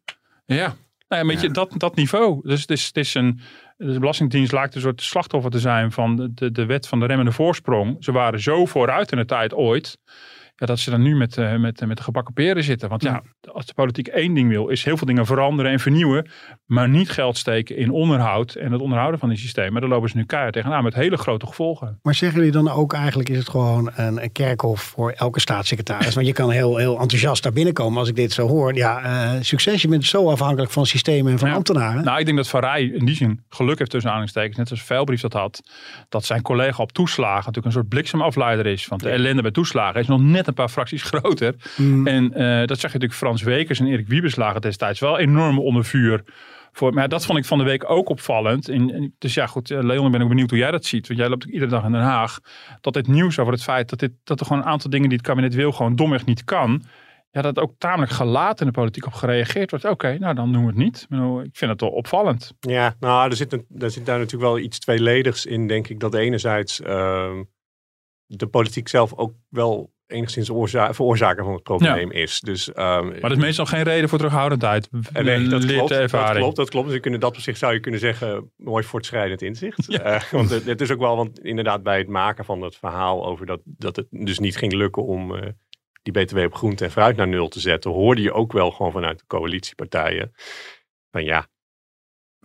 Ja, 0.46 0.76
nou 1.08 1.22
ja, 1.22 1.28
weet 1.28 1.40
je, 1.40 1.50
dat, 1.50 1.72
dat 1.76 1.94
niveau. 1.94 2.40
Dus 2.42 2.60
het 2.60 2.70
is, 2.70 2.86
het 2.86 2.96
is 2.96 3.14
een, 3.14 3.40
de 3.76 3.98
Belastingdienst 3.98 4.52
lijkt 4.52 4.74
een 4.74 4.80
soort 4.80 5.02
slachtoffer 5.02 5.50
te 5.50 5.58
zijn 5.58 5.92
van 5.92 6.16
de, 6.16 6.34
de, 6.34 6.52
de 6.52 6.66
wet 6.66 6.88
van 6.88 7.00
de 7.00 7.06
remmende 7.06 7.32
voorsprong. 7.32 7.96
Ze 8.00 8.12
waren 8.12 8.40
zo 8.40 8.66
vooruit 8.66 9.12
in 9.12 9.18
de 9.18 9.24
tijd 9.24 9.54
ooit. 9.54 9.98
Ja, 10.56 10.66
dat 10.66 10.78
ze 10.78 10.90
dan 10.90 11.02
nu 11.02 11.16
met, 11.16 11.36
uh, 11.36 11.56
met, 11.56 11.86
met 11.86 11.96
de 11.96 12.02
gebakken 12.02 12.34
peren 12.34 12.64
zitten. 12.64 12.88
Want 12.88 13.02
ja, 13.02 13.22
als 13.52 13.66
de 13.66 13.74
politiek 13.74 14.06
één 14.06 14.34
ding 14.34 14.48
wil, 14.48 14.68
is 14.68 14.84
heel 14.84 14.96
veel 14.96 15.06
dingen 15.06 15.26
veranderen 15.26 15.72
en 15.72 15.80
vernieuwen. 15.80 16.28
Maar 16.66 16.88
niet 16.88 17.10
geld 17.10 17.36
steken 17.36 17.76
in 17.76 17.90
onderhoud 17.90 18.54
en 18.54 18.72
het 18.72 18.80
onderhouden 18.80 19.20
van 19.20 19.28
die 19.28 19.38
systemen. 19.38 19.80
Daar 19.80 19.90
lopen 19.90 20.08
ze 20.08 20.16
nu 20.16 20.24
keihard 20.24 20.54
tegenaan 20.54 20.82
met 20.82 20.94
hele 20.94 21.16
grote 21.16 21.46
gevolgen. 21.46 21.98
Maar 22.02 22.14
zeggen 22.14 22.38
jullie 22.38 22.52
dan 22.52 22.70
ook 22.70 22.92
eigenlijk 22.92 23.28
is 23.28 23.38
het 23.38 23.48
gewoon 23.48 23.90
een, 23.94 24.22
een 24.22 24.32
kerkhof 24.32 24.80
voor 24.80 25.10
elke 25.10 25.40
staatssecretaris? 25.40 26.14
Want 26.14 26.26
je 26.26 26.32
kan 26.32 26.50
heel, 26.50 26.76
heel 26.76 27.00
enthousiast 27.00 27.42
daar 27.42 27.52
binnenkomen 27.52 27.98
als 27.98 28.08
ik 28.08 28.16
dit 28.16 28.32
zo 28.32 28.48
hoor. 28.48 28.74
Ja, 28.74 29.34
uh, 29.34 29.40
succes. 29.40 29.82
Je 29.82 29.88
bent 29.88 30.04
zo 30.04 30.30
afhankelijk 30.30 30.72
van 30.72 30.86
systemen 30.86 31.32
en 31.32 31.38
van 31.38 31.50
ambtenaren. 31.50 32.04
Nou, 32.04 32.18
ik 32.18 32.24
denk 32.24 32.36
dat 32.36 32.48
Van 32.48 32.60
Rij 32.60 32.82
in 32.82 33.04
die 33.04 33.14
zin 33.14 33.44
geluk 33.48 33.78
heeft 33.78 33.90
tussen 33.90 34.10
aanhalingstekens. 34.10 34.56
Net 34.56 34.70
als 34.70 34.82
Veilbrief 34.82 35.20
dat 35.20 35.32
had. 35.32 35.62
Dat 36.08 36.24
zijn 36.24 36.42
collega 36.42 36.82
op 36.82 36.92
toeslagen 36.92 37.36
natuurlijk 37.36 37.66
een 37.66 37.72
soort 37.72 37.88
bliksemafleider 37.88 38.66
is. 38.66 38.86
Want 38.86 39.02
de 39.02 39.10
ellende 39.10 39.42
bij 39.42 39.50
toeslagen 39.50 40.00
is 40.00 40.06
nog 40.06 40.20
net 40.20 40.45
een 40.48 40.54
paar 40.54 40.68
fracties 40.68 41.02
groter. 41.12 41.54
Mm. 41.76 42.06
En 42.06 42.24
uh, 42.24 42.58
dat 42.66 42.78
zag 42.78 42.92
je 42.92 42.98
natuurlijk 42.98 43.12
Frans 43.12 43.42
Wekers 43.42 43.80
en 43.80 43.86
Erik 43.86 44.08
Wiebes 44.08 44.36
lagen 44.36 44.60
destijds 44.60 45.00
wel 45.00 45.18
enorm 45.18 45.58
onder 45.58 45.84
vuur. 45.84 46.24
Voor, 46.72 46.94
maar 46.94 47.08
dat 47.08 47.26
vond 47.26 47.38
ik 47.38 47.44
van 47.44 47.58
de 47.58 47.64
week 47.64 47.90
ook 47.90 48.08
opvallend. 48.08 48.68
En, 48.68 49.14
dus 49.18 49.34
ja, 49.34 49.46
goed, 49.46 49.70
eh, 49.70 49.82
Leon, 49.82 50.06
ik 50.06 50.12
ben 50.12 50.22
ook 50.22 50.28
benieuwd 50.28 50.50
hoe 50.50 50.58
jij 50.58 50.70
dat 50.70 50.84
ziet. 50.84 51.06
Want 51.06 51.20
jij 51.20 51.28
loopt 51.28 51.44
iedere 51.44 51.70
dag 51.70 51.84
in 51.84 51.92
Den 51.92 52.00
Haag. 52.00 52.38
Dat 52.80 52.94
dit 52.94 53.06
nieuws 53.06 53.38
over 53.38 53.52
het 53.52 53.62
feit 53.62 53.88
dat, 53.88 53.98
dit, 53.98 54.12
dat 54.24 54.40
er 54.40 54.46
gewoon 54.46 54.62
een 54.62 54.68
aantal 54.68 54.90
dingen 54.90 55.08
die 55.08 55.18
het 55.18 55.26
kabinet 55.26 55.54
wil, 55.54 55.72
gewoon 55.72 55.96
domweg 55.96 56.24
niet 56.24 56.44
kan 56.44 56.82
ja, 57.36 57.42
dat 57.42 57.58
ook 57.58 57.72
tamelijk 57.78 58.12
gelaten 58.12 58.66
in 58.66 58.72
de 58.72 58.78
politiek 58.78 59.06
op 59.06 59.12
gereageerd 59.12 59.70
wordt. 59.70 59.84
Oké, 59.84 60.18
nou 60.18 60.34
dan 60.34 60.52
doen 60.52 60.60
we 60.60 60.68
het 60.68 60.76
niet. 60.76 61.06
Ik 61.44 61.56
vind 61.56 61.70
het 61.70 61.80
wel 61.80 61.90
opvallend. 61.90 62.52
Ja, 62.60 62.94
nou, 63.00 63.30
er 63.30 63.36
zit, 63.36 63.52
een, 63.52 63.66
er 63.78 63.90
zit 63.90 64.06
daar 64.06 64.18
natuurlijk 64.18 64.50
wel 64.50 64.58
iets 64.58 64.78
tweeledigs 64.78 65.46
in, 65.46 65.66
denk 65.66 65.88
ik. 65.88 66.00
Dat 66.00 66.14
enerzijds 66.14 66.80
uh, 66.80 67.40
de 68.26 68.46
politiek 68.46 68.88
zelf 68.88 69.14
ook 69.14 69.34
wel 69.48 69.92
enigszins 70.06 70.50
oorza 70.50 70.94
veroorzaker 70.94 71.44
van 71.44 71.52
het 71.52 71.62
probleem 71.62 72.10
is. 72.10 72.40
Dus, 72.40 72.68
um, 72.68 72.74
maar 72.74 73.20
dat 73.20 73.30
is 73.30 73.36
meestal 73.36 73.66
geen 73.66 73.82
reden 73.82 74.08
voor 74.08 74.18
terughoudendheid. 74.18 74.88
Nee, 75.12 75.48
dat 75.48 75.66
klopt, 75.66 75.88
dat 75.88 76.10
klopt, 76.32 76.56
dat 76.56 76.70
klopt. 76.70 76.88
Dus 76.88 77.00
kunnen, 77.00 77.20
dat 77.20 77.36
op 77.36 77.42
zich 77.42 77.56
zou 77.56 77.72
je 77.72 77.80
kunnen 77.80 78.00
zeggen, 78.00 78.50
mooi 78.56 78.84
voortschrijdend 78.84 79.42
inzicht. 79.42 79.84
Ja. 79.86 80.14
Uh, 80.14 80.22
want 80.30 80.50
het, 80.50 80.64
het, 80.64 80.80
is 80.80 80.90
ook 80.90 81.00
wel, 81.00 81.16
want 81.16 81.38
inderdaad 81.38 81.82
bij 81.82 81.98
het 81.98 82.08
maken 82.08 82.44
van 82.44 82.62
het 82.62 82.76
verhaal 82.76 83.26
over 83.26 83.46
dat, 83.46 83.60
dat 83.64 83.96
het 83.96 84.06
dus 84.10 84.38
niet 84.38 84.56
ging 84.56 84.72
lukken 84.72 85.04
om... 85.04 85.34
Uh, 85.34 85.40
die 86.02 86.24
BTW 86.24 86.38
op 86.38 86.54
groente 86.54 86.84
en 86.84 86.90
fruit 86.90 87.16
naar 87.16 87.28
nul 87.28 87.48
te 87.48 87.60
zetten, 87.60 87.90
hoorde 87.90 88.22
je 88.22 88.32
ook 88.32 88.52
wel 88.52 88.70
gewoon 88.70 88.92
vanuit 88.92 89.18
de 89.18 89.24
coalitiepartijen. 89.26 90.32
Van 91.10 91.24
ja, 91.24 91.46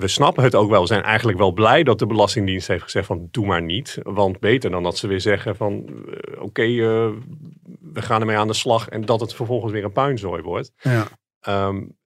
we 0.01 0.07
snappen 0.07 0.43
het 0.43 0.55
ook 0.55 0.69
wel. 0.69 0.81
We 0.81 0.87
zijn 0.87 1.03
eigenlijk 1.03 1.37
wel 1.37 1.51
blij 1.51 1.83
dat 1.83 1.99
de 1.99 2.05
Belastingdienst 2.05 2.67
heeft 2.67 2.83
gezegd 2.83 3.05
van 3.05 3.27
doe 3.31 3.45
maar 3.45 3.61
niet. 3.61 3.97
Want 4.03 4.39
beter 4.39 4.71
dan 4.71 4.83
dat 4.83 4.97
ze 4.97 5.07
weer 5.07 5.21
zeggen 5.21 5.55
van 5.55 5.85
uh, 5.89 6.41
oké, 6.41 6.63
uh, 6.63 7.09
we 7.81 8.01
gaan 8.01 8.19
ermee 8.19 8.37
aan 8.37 8.47
de 8.47 8.53
slag 8.53 8.89
en 8.89 9.01
dat 9.01 9.19
het 9.19 9.33
vervolgens 9.33 9.71
weer 9.71 9.83
een 9.83 9.91
puinzooi 9.91 10.41
wordt. 10.41 10.71
Ja. 10.81 11.07
Um, 11.67 11.99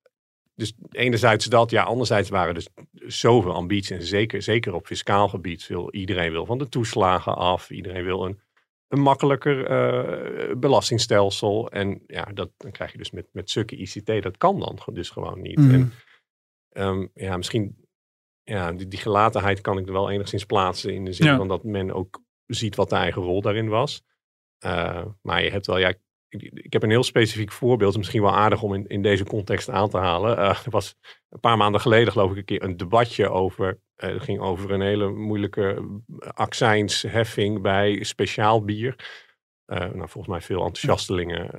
dus 0.56 0.74
enerzijds 0.92 1.46
dat, 1.46 1.72
ja, 1.72 1.84
anderzijds 1.84 2.30
waren 2.30 2.48
er 2.48 2.54
dus 2.54 2.70
zoveel 2.92 3.54
ambities. 3.54 3.90
En 3.90 4.04
zeker, 4.04 4.42
zeker 4.42 4.74
op 4.74 4.86
fiscaal 4.86 5.28
gebied 5.28 5.68
wil 5.68 5.92
iedereen 5.92 6.32
wil 6.32 6.46
van 6.46 6.58
de 6.58 6.70
toeslagen 6.70 7.36
af. 7.36 7.70
Iedereen 7.70 8.04
wil 8.04 8.26
een 8.26 8.40
een 8.88 9.02
makkelijker 9.02 9.72
uh, 9.72 10.56
belastingstelsel. 10.56 11.70
En 11.72 12.02
ja, 12.08 12.24
dat, 12.34 12.50
dan 12.58 12.72
krijg 12.72 12.92
je 12.92 12.98
dus 12.98 13.12
met, 13.12 13.28
met 13.32 13.50
stukken 13.50 13.80
ICT, 13.80 14.24
dat 14.24 14.38
kan 14.38 14.60
dan 14.60 14.80
dus 14.94 15.10
gewoon 15.10 15.42
niet. 15.42 15.58
Mm. 15.58 15.72
En 15.72 16.88
um, 16.88 17.10
ja, 17.14 17.38
misschien, 17.38 17.85
ja, 18.46 18.72
die, 18.72 18.88
die, 18.88 19.00
gelatenheid 19.00 19.62
kan 19.62 19.78
ik 19.78 19.88
er 19.88 19.94
wel 19.94 20.10
enigszins 20.10 20.46
plaatsen 20.46 20.94
in 20.94 21.06
de 21.06 21.14
zin 21.14 21.36
van 21.36 21.48
dat 21.48 21.64
men 21.64 21.92
ook 21.92 22.24
ziet 22.46 22.76
wat 22.76 22.90
de 22.90 22.96
eigen 22.96 23.22
rol 23.22 23.42
daarin 23.42 23.70
was. 23.70 24.04
Uh, 24.66 25.06
maar 25.22 25.44
je 25.44 25.50
hebt 25.50 25.66
wel, 25.66 25.78
ja, 25.78 25.94
ik, 26.30 26.74
heb 26.74 26.84
een 26.84 26.90
heel 26.90 27.04
specifiek 27.04 27.52
voorbeeld, 27.52 27.98
misschien 27.98 28.22
wel 28.22 28.36
aardig 28.36 28.62
om 28.62 28.74
in, 28.74 28.88
in 28.88 29.02
deze 29.02 29.24
context 29.24 29.70
aan 29.70 29.90
te 29.90 29.98
halen. 29.98 30.38
Uh, 30.38 30.50
er 30.66 30.70
was 30.70 30.96
een 31.30 31.40
paar 31.40 31.58
maanden 31.58 31.82
geleden, 31.82 32.12
geloof 32.12 32.32
ik, 32.32 32.38
een 32.38 32.46
keer 32.46 32.64
een 32.64 32.78
debatje 32.78 33.30
over. 33.30 33.80
Uh, 33.98 34.10
het 34.10 34.24
ging 34.24 34.40
over 34.40 34.72
een 34.72 34.82
hele 34.82 35.10
moeilijke 35.10 36.00
accijnsheffing 36.18 37.62
bij 37.62 38.04
speciaal 38.04 38.64
bier. 38.64 38.96
Uh, 39.68 39.80
nou, 39.80 40.10
volgens 40.10 40.28
mij 40.28 40.42
veel 40.42 40.66
enthousiastelingen 40.66 41.50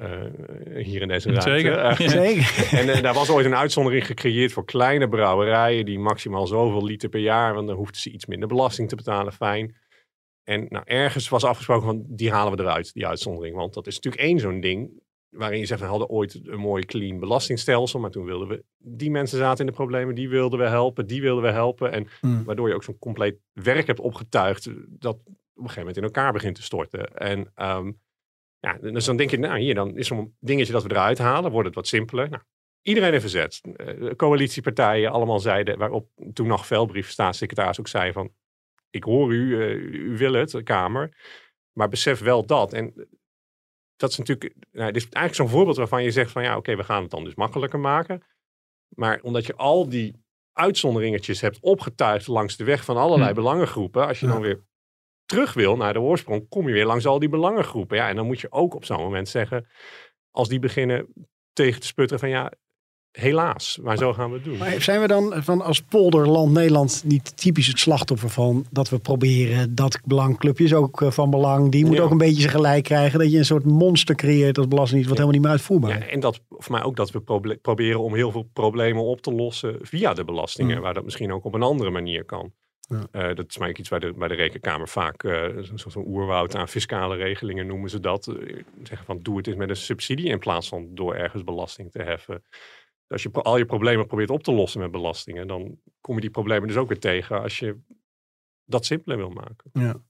hier 0.82 1.02
in 1.02 1.08
deze 1.08 1.32
ruimte. 1.32 1.50
Zeker. 1.50 2.10
Zeker. 2.10 2.78
en 2.94 3.02
daar 3.02 3.14
was 3.14 3.30
ooit 3.30 3.46
een 3.46 3.56
uitzondering 3.56 4.06
gecreëerd 4.06 4.52
voor 4.52 4.64
kleine 4.64 5.08
brouwerijen 5.08 5.84
die 5.84 5.98
maximaal 5.98 6.46
zoveel 6.46 6.84
liter 6.84 7.08
per 7.08 7.20
jaar, 7.20 7.54
want 7.54 7.66
dan 7.66 7.76
hoefden 7.76 8.00
ze 8.00 8.10
iets 8.10 8.26
minder 8.26 8.48
belasting 8.48 8.88
te 8.88 8.96
betalen, 8.96 9.32
fijn. 9.32 9.76
En 10.44 10.66
nou, 10.68 10.84
ergens 10.86 11.28
was 11.28 11.44
afgesproken 11.44 11.86
van 11.86 12.04
die 12.08 12.30
halen 12.30 12.56
we 12.56 12.62
eruit, 12.62 12.92
die 12.92 13.06
uitzondering. 13.06 13.56
Want 13.56 13.74
dat 13.74 13.86
is 13.86 13.94
natuurlijk 13.94 14.22
één 14.22 14.38
zo'n 14.38 14.60
ding 14.60 15.04
waarin 15.30 15.58
je 15.58 15.66
zegt, 15.66 15.80
we 15.80 15.86
hadden 15.86 16.08
ooit 16.08 16.40
een 16.44 16.60
mooi 16.60 16.84
clean 16.84 17.18
belastingstelsel, 17.18 18.00
maar 18.00 18.10
toen 18.10 18.24
wilden 18.24 18.48
we, 18.48 18.64
die 18.78 19.10
mensen 19.10 19.38
zaten 19.38 19.60
in 19.60 19.66
de 19.66 19.76
problemen, 19.76 20.14
die 20.14 20.28
wilden 20.28 20.58
we 20.58 20.64
helpen, 20.64 21.06
die 21.06 21.20
wilden 21.20 21.44
we 21.44 21.50
helpen. 21.50 21.92
En 21.92 22.08
hmm. 22.20 22.44
waardoor 22.44 22.68
je 22.68 22.74
ook 22.74 22.84
zo'n 22.84 22.98
compleet 22.98 23.38
werk 23.52 23.86
hebt 23.86 24.00
opgetuigd, 24.00 24.70
dat 24.88 25.18
op 25.56 25.62
een 25.62 25.68
gegeven 25.68 25.78
moment 25.78 25.96
in 25.96 26.02
elkaar 26.02 26.32
begint 26.32 26.54
te 26.54 26.62
storten. 26.62 27.14
En 27.14 27.52
um, 27.56 28.00
ja, 28.58 28.78
dus 28.80 29.04
dan 29.04 29.16
denk 29.16 29.30
je, 29.30 29.38
nou 29.38 29.58
hier, 29.58 29.74
dan 29.74 29.96
is 29.96 30.06
zo'n 30.06 30.36
dingetje 30.40 30.72
dat 30.72 30.82
we 30.82 30.90
eruit 30.90 31.18
halen, 31.18 31.50
wordt 31.50 31.66
het 31.66 31.76
wat 31.76 31.86
simpeler. 31.86 32.28
Nou, 32.30 32.42
iedereen 32.82 33.10
heeft 33.10 33.22
verzet. 33.22 33.60
Uh, 33.76 34.10
coalitiepartijen 34.10 35.10
allemaal 35.10 35.38
zeiden, 35.38 35.78
waarop 35.78 36.10
toen 36.32 36.46
nog 36.46 36.66
Velbrief, 36.66 37.10
staatssecretaris, 37.10 37.80
ook 37.80 37.88
zei 37.88 38.12
van, 38.12 38.32
ik 38.90 39.04
hoor 39.04 39.32
u, 39.32 39.56
uh, 39.56 39.74
u 40.12 40.16
wil 40.16 40.32
het, 40.32 40.50
de 40.50 40.62
Kamer. 40.62 41.16
Maar 41.72 41.88
besef 41.88 42.20
wel 42.20 42.46
dat. 42.46 42.72
En 42.72 43.08
dat 43.96 44.10
is 44.10 44.16
natuurlijk, 44.16 44.54
nou, 44.72 44.92
dit 44.92 45.02
is 45.02 45.08
eigenlijk 45.08 45.34
zo'n 45.34 45.48
voorbeeld 45.48 45.76
waarvan 45.76 46.02
je 46.02 46.10
zegt 46.10 46.30
van 46.30 46.42
ja, 46.42 46.56
oké, 46.56 46.76
we 46.76 46.84
gaan 46.84 47.02
het 47.02 47.10
dan 47.10 47.24
dus 47.24 47.34
makkelijker 47.34 47.80
maken. 47.80 48.22
Maar 48.88 49.20
omdat 49.22 49.46
je 49.46 49.56
al 49.56 49.88
die 49.88 50.24
uitzonderingetjes 50.52 51.40
hebt 51.40 51.60
opgetuigd 51.60 52.26
langs 52.26 52.56
de 52.56 52.64
weg 52.64 52.84
van 52.84 52.96
allerlei 52.96 53.28
hm. 53.28 53.34
belangengroepen, 53.34 54.06
als 54.06 54.20
je 54.20 54.26
dan 54.26 54.40
weer 54.40 54.64
terug 55.26 55.52
wil 55.52 55.76
naar 55.76 55.92
de 55.92 56.00
oorsprong, 56.00 56.48
kom 56.48 56.66
je 56.66 56.72
weer 56.72 56.86
langs 56.86 57.06
al 57.06 57.18
die 57.18 57.28
belangengroepen. 57.28 57.96
Ja, 57.96 58.08
en 58.08 58.16
dan 58.16 58.26
moet 58.26 58.40
je 58.40 58.52
ook 58.52 58.74
op 58.74 58.84
zo'n 58.84 59.00
moment 59.00 59.28
zeggen, 59.28 59.66
als 60.30 60.48
die 60.48 60.58
beginnen 60.58 61.06
tegen 61.52 61.80
te 61.80 61.86
sputteren 61.86 62.20
van 62.20 62.28
ja, 62.28 62.52
Helaas, 63.16 63.78
maar 63.82 63.96
zo 63.96 64.12
gaan 64.12 64.28
we 64.28 64.34
het 64.34 64.44
doen. 64.44 64.56
Maar 64.58 64.82
zijn 64.82 65.00
we 65.00 65.06
dan 65.06 65.34
van 65.36 65.62
als 65.62 65.80
polderland 65.80 66.52
Nederland 66.52 67.02
niet 67.06 67.36
typisch 67.36 67.66
het 67.66 67.78
slachtoffer 67.78 68.30
van 68.30 68.66
dat 68.70 68.88
we 68.88 68.98
proberen 68.98 69.74
dat 69.74 70.00
belangclubje 70.04 70.64
is 70.64 70.74
ook 70.74 71.02
eh, 71.02 71.10
van 71.10 71.30
belang. 71.30 71.70
Die 71.70 71.84
moet 71.84 72.00
ook 72.00 72.10
een 72.10 72.18
beetje 72.18 72.40
zijn 72.40 72.52
gelijk 72.52 72.84
krijgen. 72.84 73.18
Dat 73.18 73.30
je 73.30 73.38
een 73.38 73.44
soort 73.44 73.64
monster 73.64 74.14
creëert 74.14 74.58
als 74.58 74.68
belasting 74.68 75.00
wat 75.00 75.10
helemaal 75.10 75.32
niet 75.32 75.42
meer 75.42 75.50
uitvoerbaar 75.50 75.98
is. 75.98 76.12
en 76.12 76.20
dat 76.20 76.40
voor 76.48 76.72
mij 76.72 76.82
ook 76.82 76.96
dat 76.96 77.10
we 77.10 77.20
proberen 77.62 78.00
om 78.00 78.14
heel 78.14 78.30
veel 78.30 78.48
problemen 78.52 79.02
op 79.02 79.20
te 79.20 79.32
lossen 79.32 79.78
via 79.80 80.14
de 80.14 80.24
belastingen. 80.24 80.76
Mm. 80.76 80.82
Waar 80.82 80.94
dat 80.94 81.04
misschien 81.04 81.32
ook 81.32 81.44
op 81.44 81.54
een 81.54 81.62
andere 81.62 81.90
manier 81.90 82.24
kan. 82.24 82.52
Ja. 82.88 83.06
Uh, 83.12 83.34
dat 83.34 83.46
is 83.48 83.58
maar 83.58 83.72
iets 83.72 83.88
waar 83.88 84.00
de, 84.00 84.12
bij 84.12 84.28
de 84.28 84.34
rekenkamer 84.34 84.88
vaak 84.88 85.22
uh, 85.22 85.44
zo'n 85.74 86.06
oerwoud 86.06 86.54
aan 86.54 86.68
fiscale 86.68 87.16
regelingen 87.16 87.66
noemen 87.66 87.90
ze 87.90 88.00
dat. 88.00 88.26
Uh, 88.26 88.62
zeggen 88.82 89.06
van 89.06 89.22
doe 89.22 89.36
het 89.36 89.46
eens 89.46 89.56
met 89.56 89.68
een 89.68 89.76
subsidie 89.76 90.28
in 90.28 90.38
plaats 90.38 90.68
van 90.68 90.94
door 90.94 91.14
ergens 91.14 91.44
belasting 91.44 91.90
te 91.90 92.02
heffen 92.02 92.42
als 93.08 93.22
je 93.22 93.30
al 93.32 93.56
je 93.56 93.66
problemen 93.66 94.06
probeert 94.06 94.30
op 94.30 94.42
te 94.42 94.52
lossen 94.52 94.80
met 94.80 94.90
belastingen, 94.90 95.46
dan 95.46 95.78
kom 96.00 96.14
je 96.14 96.20
die 96.20 96.30
problemen 96.30 96.68
dus 96.68 96.76
ook 96.76 96.88
weer 96.88 96.98
tegen 96.98 97.42
als 97.42 97.58
je 97.58 97.76
dat 98.64 98.84
simpeler 98.84 99.18
wil 99.18 99.30
maken. 99.30 99.70
Ja. 99.72 100.00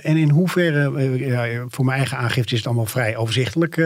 En 0.00 0.16
in 0.16 0.30
hoeverre, 0.30 1.18
ja, 1.18 1.68
voor 1.68 1.84
mijn 1.84 1.98
eigen 1.98 2.18
aangifte 2.18 2.52
is 2.52 2.58
het 2.58 2.66
allemaal 2.66 2.86
vrij 2.86 3.16
overzichtelijk. 3.16 3.76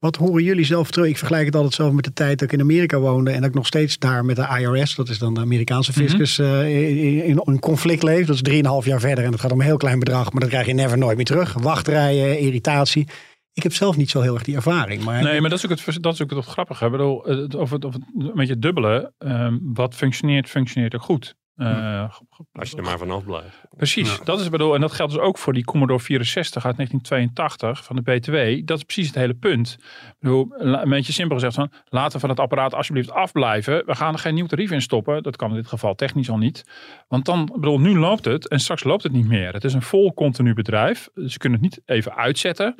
Wat 0.00 0.16
horen 0.16 0.42
jullie 0.42 0.64
zelf 0.64 0.90
terug? 0.90 1.08
Ik 1.08 1.18
vergelijk 1.18 1.46
het 1.46 1.54
altijd 1.54 1.74
zelf 1.74 1.92
met 1.92 2.04
de 2.04 2.12
tijd 2.12 2.38
dat 2.38 2.52
ik 2.52 2.58
in 2.58 2.64
Amerika 2.64 2.98
woonde 2.98 3.30
en 3.30 3.40
dat 3.40 3.48
ik 3.48 3.54
nog 3.54 3.66
steeds 3.66 3.98
daar 3.98 4.24
met 4.24 4.36
de 4.36 4.58
IRS, 4.60 4.94
dat 4.94 5.08
is 5.08 5.18
dan 5.18 5.34
de 5.34 5.40
Amerikaanse 5.40 5.90
mhm. 5.90 6.00
fiscus, 6.00 6.38
in, 6.38 7.24
in, 7.24 7.40
een 7.44 7.58
conflict 7.58 8.02
leef. 8.02 8.26
Dat 8.26 8.40
is 8.46 8.62
3,5 8.82 8.86
jaar 8.86 9.00
verder 9.00 9.24
en 9.24 9.30
dat 9.30 9.40
gaat 9.40 9.52
om 9.52 9.60
een 9.60 9.66
heel 9.66 9.76
klein 9.76 9.98
bedrag, 9.98 10.32
maar 10.32 10.40
dat 10.40 10.50
krijg 10.50 10.66
je 10.66 10.72
never 10.72 10.98
nooit 10.98 11.16
meer 11.16 11.24
terug. 11.24 11.52
Wachtrijen, 11.52 12.38
irritatie. 12.38 13.06
Ik 13.52 13.62
heb 13.62 13.72
zelf 13.72 13.96
niet 13.96 14.10
zo 14.10 14.20
heel 14.20 14.34
erg 14.34 14.42
die 14.42 14.56
ervaring. 14.56 15.04
Maar... 15.04 15.22
Nee, 15.22 15.40
maar 15.40 15.50
dat 15.50 15.58
is 15.58 15.64
ook 15.64 15.78
het, 15.78 16.02
dat 16.02 16.14
is 16.14 16.22
ook 16.22 16.30
het 16.30 16.44
grappige. 16.44 16.84
Ik 16.84 16.90
bedoel, 16.90 17.16
of 17.56 17.70
het, 17.70 17.84
of 17.84 17.92
het 17.92 18.02
een 18.18 18.32
beetje 18.34 18.58
dubbele. 18.58 19.12
Um, 19.18 19.60
wat 19.74 19.94
functioneert, 19.94 20.48
functioneert 20.48 20.94
ook 20.94 21.02
goed. 21.02 21.34
Uh, 21.60 22.10
Als 22.52 22.70
je 22.70 22.76
er 22.76 22.82
maar 22.82 22.98
vanaf 22.98 23.24
blijft. 23.24 23.60
Precies, 23.76 24.20
dat 24.24 24.40
is 24.40 24.48
bedoel, 24.48 24.74
en 24.74 24.80
dat 24.80 24.92
geldt 24.92 25.12
dus 25.12 25.22
ook 25.22 25.38
voor 25.38 25.52
die 25.52 25.64
Commodore 25.64 26.00
64 26.00 26.64
uit 26.64 26.76
1982 26.76 27.84
van 27.84 27.96
de 27.96 28.02
BTW. 28.02 28.66
Dat 28.66 28.76
is 28.76 28.84
precies 28.84 29.06
het 29.06 29.14
hele 29.14 29.34
punt. 29.34 29.76
Ik 29.80 30.16
bedoel, 30.18 30.54
een 30.56 30.88
beetje 30.88 31.12
simpel 31.12 31.34
gezegd 31.36 31.54
van, 31.54 31.70
laten 31.88 32.12
we 32.12 32.18
van 32.18 32.28
het 32.28 32.40
apparaat 32.40 32.74
alsjeblieft 32.74 33.10
afblijven. 33.10 33.86
We 33.86 33.94
gaan 33.94 34.12
er 34.12 34.18
geen 34.18 34.34
nieuw 34.34 34.46
tarief 34.46 34.70
in 34.70 34.82
stoppen. 34.82 35.22
Dat 35.22 35.36
kan 35.36 35.50
in 35.50 35.56
dit 35.56 35.66
geval 35.66 35.94
technisch 35.94 36.30
al 36.30 36.38
niet. 36.38 36.64
Want 37.08 37.24
dan, 37.24 37.50
bedoel, 37.54 37.80
nu 37.80 37.98
loopt 37.98 38.24
het 38.24 38.48
en 38.48 38.60
straks 38.60 38.84
loopt 38.84 39.02
het 39.02 39.12
niet 39.12 39.28
meer. 39.28 39.52
Het 39.52 39.64
is 39.64 39.74
een 39.74 39.82
vol 39.82 40.14
continu 40.14 40.54
bedrijf. 40.54 41.08
Ze 41.14 41.38
kunnen 41.38 41.60
het 41.60 41.70
niet 41.70 41.82
even 41.86 42.16
uitzetten. 42.16 42.74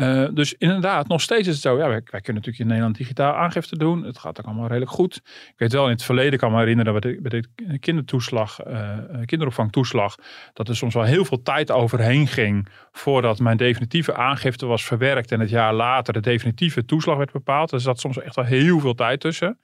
Uh, 0.00 0.28
dus 0.32 0.54
inderdaad, 0.54 1.08
nog 1.08 1.20
steeds 1.20 1.48
is 1.48 1.54
het 1.54 1.62
zo. 1.62 1.78
Ja, 1.78 1.88
wij, 1.88 1.88
wij, 1.88 2.20
kunnen 2.20 2.34
natuurlijk 2.34 2.58
in 2.58 2.66
Nederland 2.66 2.96
digitaal 2.96 3.34
aangifte 3.34 3.78
doen. 3.78 4.04
Het 4.04 4.18
gaat 4.18 4.38
ook 4.40 4.46
allemaal 4.46 4.66
redelijk 4.66 4.90
goed. 4.90 5.16
Ik 5.24 5.54
weet 5.56 5.72
wel, 5.72 5.84
in 5.84 5.90
het 5.90 6.02
verleden 6.02 6.38
kan 6.38 6.52
me 6.52 6.58
herinneren 6.58 7.00
bij 7.00 7.12
de, 7.12 7.20
bij 7.20 7.40
de 7.40 7.78
kindertoeslag 7.78 8.54
toeslag, 8.56 8.66
uh, 8.66 9.24
kinderopvangtoeslag, 9.24 10.14
dat 10.52 10.68
er 10.68 10.76
soms 10.76 10.94
wel 10.94 11.02
heel 11.02 11.24
veel 11.24 11.42
tijd 11.42 11.70
overheen 11.70 12.26
ging 12.26 12.68
voordat 12.92 13.38
mijn 13.38 13.56
definitieve 13.56 14.14
aangifte 14.14 14.66
was 14.66 14.84
verwerkt 14.84 15.32
en 15.32 15.40
het 15.40 15.50
jaar 15.50 15.74
later 15.74 16.12
de 16.12 16.20
definitieve 16.20 16.84
toeslag 16.84 17.16
werd 17.16 17.32
bepaald. 17.32 17.72
Er 17.72 17.80
zat 17.80 18.00
soms 18.00 18.18
echt 18.20 18.36
wel 18.36 18.44
heel 18.44 18.80
veel 18.80 18.94
tijd 18.94 19.20
tussen. 19.20 19.58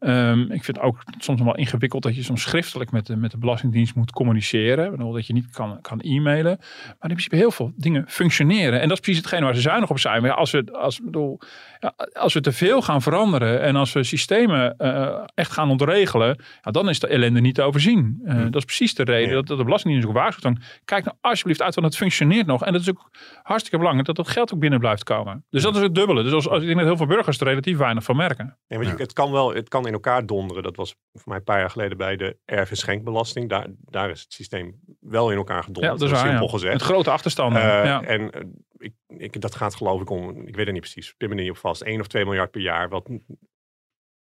Mm. 0.00 0.42
ik 0.42 0.64
vind 0.64 0.76
het 0.76 0.80
ook 0.80 1.02
soms 1.18 1.42
wel 1.42 1.56
ingewikkeld 1.56 2.02
dat 2.02 2.16
je 2.16 2.22
soms 2.22 2.42
schriftelijk 2.42 2.90
met 2.90 3.06
de, 3.06 3.16
met 3.16 3.30
de 3.30 3.38
Belastingdienst 3.38 3.94
moet 3.94 4.12
communiceren. 4.12 4.90
Bedoel, 4.90 5.12
dat 5.12 5.26
je 5.26 5.32
niet 5.32 5.50
kan, 5.50 5.80
kan 5.80 6.00
e-mailen. 6.00 6.56
Maar 6.58 7.10
in 7.10 7.16
principe 7.16 7.36
heel 7.36 7.50
veel 7.50 7.72
dingen 7.76 8.04
functioneren. 8.08 8.80
En 8.80 8.88
dat 8.88 8.96
is 8.96 9.02
precies 9.02 9.20
hetgeen 9.20 9.42
waar 9.42 9.54
ze 9.54 9.60
zuinig 9.72 9.90
op 9.90 9.98
zijn. 9.98 10.22
Maar 10.22 10.32
als 10.32 10.50
we, 10.50 10.72
als, 10.72 11.00
bedoel, 11.00 11.38
ja, 11.80 11.94
als 12.12 12.34
we 12.34 12.40
te 12.40 12.52
veel 12.52 12.82
gaan 12.82 13.02
veranderen 13.02 13.60
en 13.60 13.76
als 13.76 13.92
we 13.92 14.02
systemen 14.02 14.74
uh, 14.78 15.18
echt 15.34 15.52
gaan 15.52 15.70
ontregelen, 15.70 16.36
ja, 16.62 16.70
dan 16.70 16.88
is 16.88 17.00
de 17.00 17.06
ellende 17.06 17.40
niet 17.40 17.54
te 17.54 17.62
overzien. 17.62 18.20
Uh, 18.24 18.34
Dat 18.42 18.56
is 18.56 18.64
precies 18.64 18.94
de 18.94 19.02
reden 19.02 19.34
dat, 19.34 19.46
dat, 19.46 19.58
de 19.58 19.64
Belastingdienst 19.64 20.08
ook 20.08 20.14
waarschuwt. 20.14 20.42
Dan 20.42 20.58
kijk 20.84 21.04
nou 21.04 21.16
alsjeblieft 21.20 21.62
uit, 21.62 21.74
want 21.74 21.86
het 21.86 21.96
functioneert 21.96 22.46
nog. 22.46 22.64
En 22.64 22.72
dat 22.72 22.80
is 22.80 22.90
ook 22.90 23.10
hartstikke 23.42 23.76
belangrijk 23.78 24.06
dat 24.06 24.16
dat 24.16 24.28
geld 24.28 24.54
ook 24.54 24.60
binnen 24.60 24.78
blijft 24.78 25.04
komen. 25.04 25.44
Dus 25.50 25.62
dat 25.62 25.76
is 25.76 25.82
het 25.82 25.94
dubbele. 25.94 26.22
Dus 26.22 26.32
als, 26.32 26.48
als 26.48 26.60
ik 26.60 26.66
denk 26.66 26.78
dat 26.78 26.86
heel 26.86 26.96
veel 26.96 27.06
burgers 27.06 27.40
er 27.40 27.46
relatief 27.46 27.76
weinig 27.78 28.04
van 28.04 28.16
merken. 28.16 28.58
Nee, 28.68 28.78
maar 28.78 28.98
het 28.98 29.12
kan 29.12 29.32
wel, 29.32 29.54
het 29.54 29.68
kan 29.68 29.86
in 29.86 29.92
elkaar 29.92 30.26
donderen. 30.26 30.62
Dat 30.62 30.76
was 30.76 30.94
voor 31.12 31.22
mij 31.28 31.36
een 31.36 31.44
paar 31.44 31.58
jaar 31.58 31.70
geleden 31.70 31.96
bij 31.96 32.16
de 32.16 32.36
erf- 32.44 32.70
en 32.70 32.76
schenkbelasting. 32.76 33.48
Daar, 33.48 33.66
daar 33.80 34.10
is 34.10 34.20
het 34.20 34.32
systeem 34.32 34.80
wel 35.00 35.30
in 35.30 35.36
elkaar 35.36 35.62
gedonderd. 35.62 35.92
Ja, 35.92 35.98
dat 35.98 36.08
is 36.16 36.20
waar, 36.20 36.30
simpel 36.30 36.48
gezegd. 36.48 36.72
Met 36.72 36.82
grote 36.82 37.10
achterstanden. 37.10 37.62
ja. 37.62 38.02
En 38.02 38.30
ik, 38.76 38.92
ik, 39.22 39.40
dat 39.40 39.54
gaat 39.54 39.74
geloof 39.74 40.00
ik 40.00 40.10
om, 40.10 40.46
ik 40.46 40.56
weet 40.56 40.64
het 40.64 40.72
niet 40.74 40.82
precies, 40.82 41.14
ik 41.18 41.28
er 41.28 41.34
niet 41.34 41.50
op 41.50 41.56
vast, 41.56 41.82
1 41.82 42.00
of 42.00 42.06
2 42.06 42.24
miljard 42.24 42.50
per 42.50 42.60
jaar. 42.60 42.88
Wat 42.88 43.08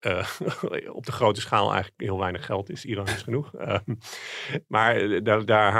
uh, 0.06 0.28
op 0.98 1.06
de 1.06 1.12
grote 1.12 1.40
schaal 1.40 1.72
eigenlijk 1.72 2.00
heel 2.00 2.18
weinig 2.18 2.44
geld 2.44 2.70
is. 2.70 2.84
Iran 2.84 3.06
is 3.06 3.22
genoeg. 3.22 3.54
Uh, 3.54 3.78
maar 4.66 5.22
daar, 5.22 5.44
daar 5.44 5.72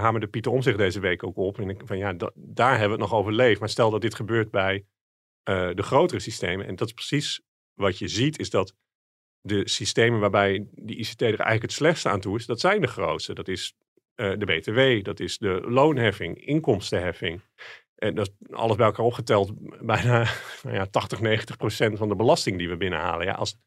hamerde 0.00 0.26
Pieter 0.26 0.52
om 0.52 0.62
zich 0.62 0.76
deze 0.76 1.00
week 1.00 1.22
ook 1.22 1.36
op. 1.36 1.58
En 1.58 1.68
ik, 1.68 1.80
van 1.84 1.98
ja, 1.98 2.14
daar 2.34 2.70
hebben 2.70 2.96
we 2.96 3.02
het 3.02 3.10
nog 3.10 3.14
overleefd. 3.14 3.60
Maar 3.60 3.68
stel 3.68 3.90
dat 3.90 4.00
dit 4.00 4.14
gebeurt 4.14 4.50
bij 4.50 4.74
uh, 4.74 5.70
de 5.74 5.82
grotere 5.82 6.20
systemen. 6.20 6.66
En 6.66 6.76
dat 6.76 6.88
is 6.88 6.94
precies 6.94 7.40
wat 7.74 7.98
je 7.98 8.08
ziet, 8.08 8.38
is 8.38 8.50
dat 8.50 8.74
de 9.40 9.68
systemen 9.68 10.20
waarbij 10.20 10.66
die 10.70 10.96
ICT 10.96 11.20
er 11.22 11.28
eigenlijk 11.28 11.62
het 11.62 11.72
slechtste 11.72 12.08
aan 12.08 12.20
toe 12.20 12.36
is, 12.36 12.46
dat 12.46 12.60
zijn 12.60 12.80
de 12.80 12.86
grootste. 12.86 13.34
Dat 13.34 13.48
is 13.48 13.76
de 14.14 14.44
BTW, 14.44 15.04
dat 15.04 15.20
is 15.20 15.38
de 15.38 15.60
loonheffing, 15.66 16.46
inkomstenheffing. 16.46 17.42
En 18.04 18.14
dat 18.14 18.26
is 18.28 18.56
alles 18.56 18.76
bij 18.76 18.86
elkaar 18.86 19.04
opgeteld 19.04 19.52
bijna 19.80 20.18
nou 20.62 20.76
ja, 20.76 20.86
80, 20.86 21.20
90 21.20 21.56
procent 21.56 21.98
van 21.98 22.08
de 22.08 22.16
belasting 22.16 22.58
die 22.58 22.68
we 22.68 22.76
binnenhalen. 22.76 23.26
Ja, 23.26 23.32
als 23.32 23.58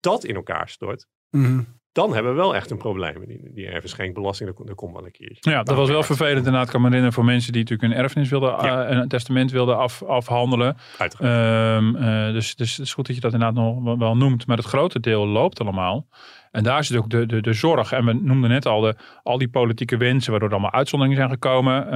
dat 0.00 0.24
in 0.24 0.34
elkaar 0.34 0.68
stort, 0.68 1.06
mm 1.30 1.76
dan 1.96 2.14
hebben 2.14 2.32
we 2.32 2.38
wel 2.38 2.54
echt 2.54 2.70
een 2.70 2.76
probleem. 2.76 3.26
Die, 3.26 3.52
die 3.52 3.66
erfenschenkbelasting, 3.66 4.56
dat, 4.56 4.66
dat 4.66 4.76
komt 4.76 4.92
wel 4.92 5.04
een 5.04 5.10
keertje. 5.10 5.50
Ja, 5.50 5.62
dat 5.62 5.76
was 5.76 5.88
wel 5.88 6.02
vervelend 6.02 6.46
inderdaad. 6.46 6.70
kan 6.70 6.80
me 6.80 6.86
herinneren 6.86 7.14
voor 7.14 7.24
mensen 7.24 7.52
die 7.52 7.62
natuurlijk 7.62 7.92
een 7.92 7.98
erfenis 7.98 8.28
wilden, 8.28 8.50
ja. 8.50 8.90
uh, 8.90 8.96
een 8.96 9.08
testament 9.08 9.50
wilden 9.50 9.76
af, 9.76 10.02
afhandelen. 10.02 10.76
Um, 11.20 11.96
uh, 11.96 12.32
dus, 12.32 12.54
dus 12.54 12.76
het 12.76 12.86
is 12.86 12.94
goed 12.94 13.06
dat 13.06 13.14
je 13.14 13.20
dat 13.20 13.32
inderdaad 13.32 13.56
nog 13.56 13.98
wel 13.98 14.16
noemt. 14.16 14.46
Maar 14.46 14.56
het 14.56 14.66
grote 14.66 15.00
deel 15.00 15.26
loopt 15.26 15.60
allemaal. 15.60 16.08
En 16.50 16.62
daar 16.62 16.84
zit 16.84 16.96
ook 16.96 17.10
de, 17.10 17.26
de, 17.26 17.40
de 17.40 17.52
zorg. 17.52 17.92
En 17.92 18.04
we 18.04 18.12
noemden 18.12 18.50
net 18.50 18.66
al 18.66 18.80
de, 18.80 18.94
al 19.22 19.38
die 19.38 19.48
politieke 19.48 19.96
wensen, 19.96 20.30
waardoor 20.30 20.48
er 20.48 20.54
allemaal 20.54 20.72
uitzonderingen 20.72 21.20
zijn 21.20 21.32
gekomen. 21.32 21.86
Uh, 21.86 21.92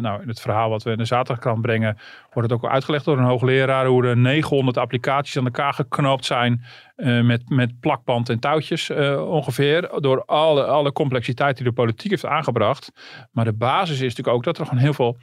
nou, 0.00 0.22
in 0.22 0.28
het 0.28 0.40
verhaal 0.40 0.70
wat 0.70 0.82
we 0.82 0.90
in 0.90 0.98
de 0.98 1.04
zaterdagkrant 1.04 1.60
brengen, 1.60 1.98
wordt 2.32 2.50
het 2.50 2.62
ook 2.62 2.70
uitgelegd 2.70 3.04
door 3.04 3.18
een 3.18 3.24
hoogleraar 3.24 3.86
hoe 3.86 4.06
er 4.06 4.16
900 4.16 4.76
applicaties 4.76 5.36
aan 5.36 5.44
elkaar 5.44 5.72
geknoopt 5.72 6.24
zijn. 6.24 6.64
Uh, 6.96 7.22
met, 7.22 7.48
met 7.48 7.80
plakband 7.80 8.28
en 8.28 8.40
touwtjes 8.40 8.90
uh, 8.90 9.28
ongeveer. 9.28 9.90
Door 10.00 10.24
alle, 10.24 10.64
alle 10.64 10.92
complexiteit 10.92 11.56
die 11.56 11.66
de 11.66 11.72
politiek 11.72 12.10
heeft 12.10 12.26
aangebracht. 12.26 12.92
Maar 13.32 13.44
de 13.44 13.52
basis 13.52 13.96
is 13.96 14.00
natuurlijk 14.00 14.36
ook 14.36 14.44
dat 14.44 14.58
er 14.58 14.66
gewoon 14.66 14.82
heel 14.82 14.94
veel 14.94 15.18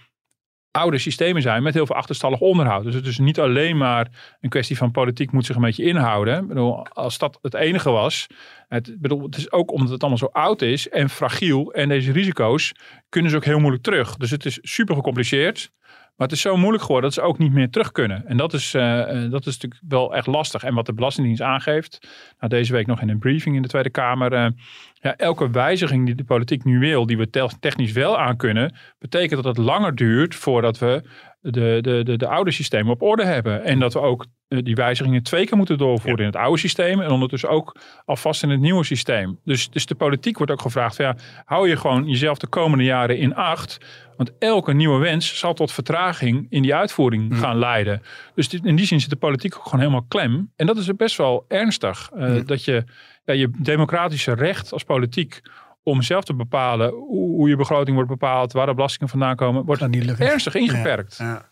oude 0.74 0.98
systemen 0.98 1.42
zijn 1.42 1.64
met 1.64 1.74
heel 1.74 1.86
veel 1.86 1.96
achterstallig 1.96 2.40
onderhoud. 2.40 2.84
Dus 2.84 2.96
het 2.96 3.06
is 3.06 3.18
niet 3.18 3.40
alleen 3.40 3.78
maar 3.78 4.08
een 4.42 4.50
kwestie 4.50 4.78
van 4.78 4.92
politiek 4.92 5.32
moet 5.32 5.46
zich 5.46 5.56
een 5.56 5.62
beetje 5.62 5.84
inhouden. 5.84 6.42
Ik 6.42 6.48
bedoel, 6.48 6.88
als 6.88 7.18
dat 7.18 7.40
het 7.42 7.54
enige 7.54 7.90
was. 7.90 8.28
Het, 8.68 8.96
bedoel, 9.02 9.24
het 9.24 9.38
is 9.38 9.52
ook 9.52 9.72
omdat 9.72 9.90
het 9.90 10.02
allemaal 10.02 10.18
zo 10.18 10.30
oud 10.32 10.62
is 10.62 10.90
en 10.90 11.10
fragiel. 11.10 11.74
En 11.74 11.90
deze 11.90 12.12
risico's 12.12 12.72
kunnen 13.10 13.32
ze 13.32 13.38
ook 13.38 13.46
heel 13.46 13.60
moeilijk 13.60 13.84
terug. 13.84 14.16
Dus 14.16 14.32
het 14.32 14.46
is 14.46 14.60
super 14.62 14.96
gecompliceerd. 14.96 15.72
Maar 16.16 16.28
het 16.28 16.36
is 16.36 16.42
zo 16.42 16.58
moeilijk 16.58 16.84
geworden 16.84 17.10
dat 17.10 17.20
ze 17.20 17.28
ook 17.28 17.38
niet 17.38 17.54
meer 17.54 17.70
terug 17.70 17.92
kunnen. 17.92 18.28
En 18.28 18.38
dat 18.38 18.54
is, 18.54 18.74
uh, 18.74 18.82
dat 19.30 19.46
is 19.46 19.58
natuurlijk 19.58 19.82
wel 19.88 20.16
echt 20.16 20.28
lastig. 20.28 20.64
En 20.64 20.74
wat 20.74 20.86
de 20.86 20.94
Belastingdienst 20.94 21.42
aangeeft, 21.42 22.08
nou, 22.40 22.50
deze 22.50 22.74
week 22.74 22.88
nog 22.88 23.02
in 23.02 23.10
een 23.10 23.20
briefing 23.20 23.56
in 23.56 23.62
de 23.62 23.68
Tweede 23.68 23.90
Kamer. 23.90 24.34
Uh, 24.34 24.48
ja, 24.94 25.16
elke 25.16 25.50
wijziging 25.50 26.06
die 26.06 26.16
de 26.16 26.24
politiek 26.24 26.64
nu 26.64 26.80
wil, 26.80 27.06
die 27.06 27.18
we 27.18 27.50
technisch 27.60 27.92
wel 27.92 28.20
aan 28.20 28.38
kunnen, 28.38 28.76
betekent 29.00 29.44
dat 29.44 29.56
het 29.56 29.66
langer 29.66 29.96
duurt 29.96 30.36
voordat 30.36 30.80
we 30.80 31.04
de, 31.44 31.78
de, 31.82 32.02
de, 32.04 32.18
de 32.18 32.28
oude 32.28 32.52
systemen 32.52 32.92
op 32.92 33.02
orde 33.02 33.26
hebben. 33.26 33.64
En 33.64 33.80
dat 33.80 33.94
we 33.94 34.00
ook 34.00 34.26
die 34.48 34.76
wijzigingen 34.76 35.24
twee 35.24 35.46
keer 35.46 35.58
moeten 35.58 35.78
doorvoeren 35.78 36.20
in 36.20 36.26
het 36.26 36.36
oude 36.36 36.60
systeem 36.60 37.02
en 37.02 37.12
ondertussen 37.12 37.50
ook 37.50 37.76
alvast 38.06 38.44
in 38.44 38.50
het 38.50 38.60
nieuwe 38.60 38.84
systeem. 38.84 39.40
Dus, 39.44 39.70
dus 39.70 39.86
de 39.86 39.96
politiek 39.96 40.38
wordt 40.38 40.52
ook 40.52 40.62
gevraagd, 40.62 40.98
ja, 40.98 41.16
hou 41.46 41.70
je 41.70 41.78
gewoon 41.78 42.08
jezelf 42.08 42.38
de 42.38 42.48
komende 42.48 42.84
jaren 42.84 43.18
in 43.18 43.36
acht. 43.36 43.78
Want 44.18 44.32
elke 44.40 44.74
nieuwe 44.74 45.00
wens 45.00 45.38
zal 45.40 45.54
tot 45.54 45.72
vertraging 45.72 46.46
in 46.50 46.62
die 46.62 46.76
uitvoering 46.76 47.38
gaan 47.38 47.58
leiden. 47.58 48.02
Dus 48.36 48.54
in 48.54 48.76
die 48.76 48.86
zin 48.86 49.02
zit 49.02 49.10
de 49.10 49.16
politiek 49.16 49.56
ook 49.56 49.64
gewoon 49.64 49.80
helemaal 49.80 50.06
klem. 50.08 50.52
En 50.56 50.66
dat 50.66 50.78
is 50.78 50.96
best 50.96 51.18
wel 51.18 51.46
ernstig. 51.48 52.10
Uh, 52.16 52.46
Dat 52.46 52.64
je 52.64 52.84
ja, 53.26 53.34
je 53.34 53.50
democratische 53.60 54.34
recht 54.34 54.74
als 54.74 54.84
politiek 54.84 55.42
om 55.84 56.02
zelf 56.02 56.24
te 56.24 56.36
bepalen 56.36 56.90
hoe, 56.90 57.50
je 57.50 57.56
begroting 57.56 57.96
wordt 57.96 58.12
bepaald, 58.12 58.54
waar 58.54 58.66
de 58.66 58.74
belastingen 58.74 59.10
vandaan 59.10 59.36
komen, 59.36 59.66
wordt 59.66 59.82
ernstig 60.20 60.56
ingeperkt. 60.56 61.16
Ja, 61.18 61.26
ja. 61.26 61.52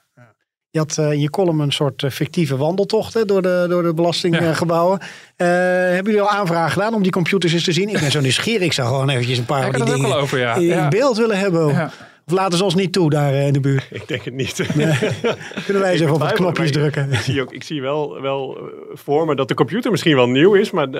Je 0.69 0.79
had 0.79 0.97
uh, 0.99 1.11
in 1.11 1.19
je 1.19 1.29
column 1.29 1.59
een 1.59 1.71
soort 1.71 2.01
uh, 2.01 2.09
fictieve 2.09 2.57
wandeltocht 2.57 3.13
hè, 3.13 3.25
door, 3.25 3.41
de, 3.41 3.65
door 3.69 3.83
de 3.83 3.93
belastinggebouwen. 3.93 4.99
Uh, 5.01 5.47
hebben 5.47 6.13
jullie 6.13 6.21
al 6.21 6.29
aanvragen 6.29 6.71
gedaan 6.71 6.93
om 6.93 7.03
die 7.03 7.11
computers 7.11 7.53
eens 7.53 7.63
te 7.63 7.71
zien? 7.71 7.89
Ik 7.89 7.99
ben 7.99 8.11
zo 8.11 8.19
nieuwsgierig. 8.27 8.61
Ik 8.61 8.73
zou 8.73 8.87
gewoon 8.87 9.09
eventjes 9.09 9.37
een 9.37 9.45
paar 9.45 9.71
van 9.71 9.85
die 9.85 9.95
dingen 9.95 10.15
over, 10.15 10.57
in 10.57 10.89
beeld 10.89 11.17
willen 11.17 11.37
hebben. 11.37 11.91
Of 12.31 12.37
laten 12.37 12.57
ze 12.57 12.63
ons 12.63 12.75
niet 12.75 12.93
toe 12.93 13.09
daar 13.09 13.33
in 13.33 13.53
de 13.53 13.59
buurt? 13.59 13.87
Ik 13.89 14.07
denk 14.07 14.23
het 14.23 14.33
niet. 14.33 14.75
Nee. 14.75 14.97
Kunnen 15.65 15.81
wij 15.81 15.91
eens 15.91 16.01
even 16.01 16.13
op 16.13 16.19
wat 16.19 16.31
knopjes 16.31 16.71
drukken? 16.71 17.11
Ik 17.11 17.19
zie, 17.19 17.41
ook, 17.41 17.51
ik 17.53 17.63
zie 17.63 17.81
wel, 17.81 18.21
wel 18.21 18.69
voor 18.93 19.25
me 19.25 19.35
dat 19.35 19.47
de 19.47 19.53
computer 19.53 19.91
misschien 19.91 20.15
wel 20.15 20.29
nieuw 20.29 20.53
is. 20.53 20.71
Maar 20.71 20.91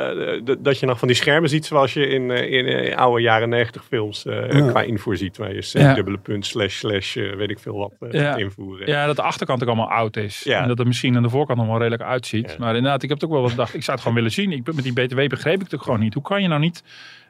dat 0.60 0.80
je 0.80 0.86
nog 0.86 1.00
van 1.00 1.08
die 1.08 1.18
schermen 1.18 1.50
ziet 1.50 1.66
zoals 1.66 1.94
je 1.94 2.08
in, 2.08 2.32
in 2.32 2.96
oude 2.96 3.22
jaren 3.22 3.50
negentig 3.50 3.86
films 3.86 4.24
ja. 4.24 4.68
qua 4.70 4.82
invoer 4.82 5.18
ziet. 5.18 5.38
Waar 5.38 5.54
je 5.54 5.70
ja. 5.72 5.94
dubbele 5.94 6.18
punt, 6.18 6.46
slash, 6.46 6.76
slash, 6.76 7.16
weet 7.16 7.50
ik 7.50 7.60
veel 7.60 7.96
wat 8.00 8.12
ja. 8.12 8.36
invoeren. 8.36 8.88
Ja, 8.88 9.06
dat 9.06 9.16
de 9.16 9.22
achterkant 9.22 9.62
ook 9.62 9.68
allemaal 9.68 9.92
oud 9.92 10.18
is. 10.18 10.46
En 10.46 10.68
dat 10.68 10.78
het 10.78 10.88
misschien 10.88 11.16
aan 11.16 11.24
de 11.24 11.30
voorkant 11.30 11.58
nog 11.58 11.68
wel 11.68 11.78
redelijk 11.78 12.04
uitziet. 12.04 12.58
Maar 12.58 12.76
inderdaad, 12.76 13.04
ik 13.04 13.10
heb 13.10 13.18
het 13.18 13.28
ook 13.28 13.34
wel 13.34 13.42
wat 13.42 13.52
gedacht. 13.52 13.74
Ik 13.74 13.84
zou 13.84 13.92
het 13.92 14.02
gewoon 14.02 14.18
willen 14.18 14.32
zien. 14.32 14.52
Ik, 14.52 14.74
met 14.74 14.84
die 14.84 14.94
BTW 14.94 15.28
begreep 15.28 15.62
ik 15.62 15.72
het 15.72 15.82
gewoon 15.82 16.00
niet. 16.00 16.14
Hoe 16.14 16.24
kan 16.24 16.42
je 16.42 16.48
nou 16.48 16.60
niet 16.60 16.84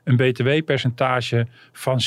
een 0.03 0.15
btw-percentage 0.15 1.47
van 1.71 1.99
6%, 1.99 2.05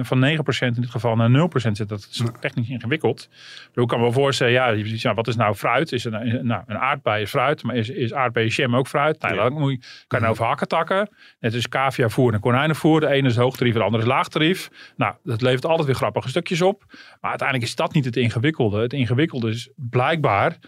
van 0.00 0.24
9% 0.24 0.58
in 0.58 0.72
dit 0.72 0.90
geval 0.90 1.16
naar 1.16 1.50
0% 1.68 1.70
zit. 1.70 1.88
Dat 1.88 2.08
is 2.10 2.22
technisch 2.40 2.68
ingewikkeld. 2.68 3.28
Ik 3.74 3.86
kan 3.86 3.98
me 3.98 4.04
wel 4.04 4.12
voorstellen, 4.12 4.52
ja, 4.52 5.14
wat 5.14 5.28
is 5.28 5.36
nou 5.36 5.54
fruit? 5.54 5.92
Is 5.92 6.04
een, 6.04 6.46
nou, 6.46 6.62
een 6.66 6.78
aardbei 6.78 7.22
is 7.22 7.30
fruit, 7.30 7.62
maar 7.62 7.76
is, 7.76 7.88
is 7.88 8.12
aardbeienjam 8.12 8.76
ook 8.76 8.88
fruit? 8.88 9.20
Nou, 9.20 9.34
dan 9.34 9.52
moet 9.52 9.70
je, 9.70 9.78
kan 10.06 10.20
je 10.20 10.26
over 10.26 10.44
hakken 10.44 10.68
takken. 10.68 11.08
Net 11.40 11.54
is 11.54 11.68
caviavoer 11.68 12.32
en 12.32 12.40
konijnenvoer. 12.40 13.00
De 13.00 13.08
ene 13.08 13.28
is 13.28 13.36
hoogtarief, 13.36 13.74
de 13.74 13.82
andere 13.82 14.02
is 14.02 14.08
laagtarief. 14.08 14.70
Nou, 14.96 15.14
dat 15.22 15.42
levert 15.42 15.66
altijd 15.66 15.86
weer 15.86 15.96
grappige 15.96 16.28
stukjes 16.28 16.62
op. 16.62 16.84
Maar 17.20 17.30
uiteindelijk 17.30 17.68
is 17.68 17.76
dat 17.76 17.92
niet 17.92 18.04
het 18.04 18.16
ingewikkelde. 18.16 18.80
Het 18.80 18.92
ingewikkelde 18.92 19.50
is 19.50 19.70
blijkbaar 19.76 20.58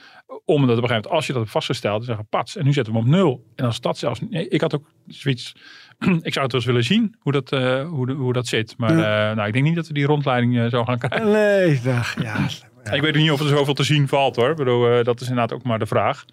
omdat 0.44 0.76
op 0.76 0.82
een 0.82 0.88
gegeven 0.88 0.88
moment, 0.88 1.08
als 1.08 1.26
je 1.26 1.32
dat 1.32 1.40
hebt 1.40 1.52
vastgesteld, 1.52 1.96
dan 1.96 2.04
zeggen 2.04 2.26
pats. 2.28 2.56
En 2.56 2.64
nu 2.64 2.72
zetten 2.72 2.92
we 2.92 2.98
hem 2.98 3.08
op 3.08 3.14
nul. 3.14 3.46
En 3.54 3.64
als 3.64 3.80
dat 3.80 3.98
zelfs, 3.98 4.20
ik 4.30 4.60
had 4.60 4.74
ook 4.74 4.90
zoiets 5.06 5.54
ik 6.28 6.32
zou 6.32 6.44
het 6.44 6.52
wel 6.52 6.60
eens 6.60 6.64
willen 6.64 6.84
zien 6.84 7.14
hoe 7.18 7.32
dat, 7.32 7.52
uh, 7.52 7.88
hoe, 7.88 8.06
de, 8.06 8.12
hoe 8.12 8.32
dat 8.32 8.46
zit. 8.46 8.74
Maar 8.76 8.96
ja. 8.96 9.30
uh, 9.30 9.36
nou, 9.36 9.46
ik 9.46 9.52
denk 9.52 9.64
niet 9.64 9.74
dat 9.74 9.86
we 9.86 9.94
die 9.94 10.06
rondleiding 10.06 10.56
uh, 10.56 10.66
zo 10.66 10.84
gaan 10.84 10.98
krijgen. 10.98 11.30
Nee, 11.30 11.80
dag, 11.80 12.22
ja. 12.22 12.36
ja. 12.84 12.92
Ik 12.96 13.02
weet 13.02 13.14
niet 13.14 13.30
of 13.30 13.40
er 13.40 13.48
zoveel 13.48 13.74
te 13.74 13.82
zien 13.82 14.08
valt 14.08 14.36
hoor. 14.36 14.54
Bedoel, 14.54 15.04
dat 15.04 15.20
is 15.20 15.28
inderdaad 15.28 15.52
ook 15.52 15.62
maar 15.62 15.78
de 15.78 15.86
vraag. 15.86 16.24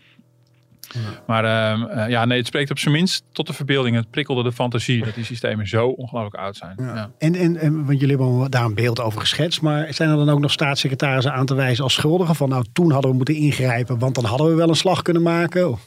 Ja. 0.79 0.99
Maar 1.27 1.43
ehm, 1.43 2.09
ja, 2.09 2.25
nee, 2.25 2.37
het 2.37 2.47
spreekt 2.47 2.71
op 2.71 2.79
zijn 2.79 2.93
minst 2.93 3.23
tot 3.31 3.47
de 3.47 3.53
verbeelding. 3.53 3.95
Het 3.95 4.09
prikkelde 4.09 4.43
de 4.43 4.51
fantasie 4.51 5.03
dat 5.03 5.15
die 5.15 5.23
systemen 5.23 5.67
zo 5.67 5.87
ongelooflijk 5.87 6.35
oud 6.35 6.55
zijn. 6.55 6.75
Ja. 6.77 7.11
En, 7.17 7.35
en, 7.35 7.57
en, 7.57 7.85
want 7.85 7.99
jullie 7.99 8.17
hebben 8.17 8.51
daar 8.51 8.65
een 8.65 8.73
beeld 8.73 9.01
over 9.01 9.19
geschetst. 9.19 9.61
Maar 9.61 9.93
zijn 9.93 10.09
er 10.09 10.15
dan 10.15 10.29
ook 10.29 10.39
nog 10.39 10.51
staatssecretarissen 10.51 11.33
aan 11.33 11.45
te 11.45 11.55
wijzen 11.55 11.83
als 11.83 11.93
schuldigen? 11.93 12.35
Van 12.35 12.49
nou, 12.49 12.65
toen 12.73 12.91
hadden 12.91 13.11
we 13.11 13.17
moeten 13.17 13.35
ingrijpen, 13.35 13.99
want 13.99 14.15
dan 14.15 14.25
hadden 14.25 14.47
we 14.47 14.55
wel 14.55 14.69
een 14.69 14.75
slag 14.75 15.01
kunnen 15.01 15.23
maken. 15.23 15.77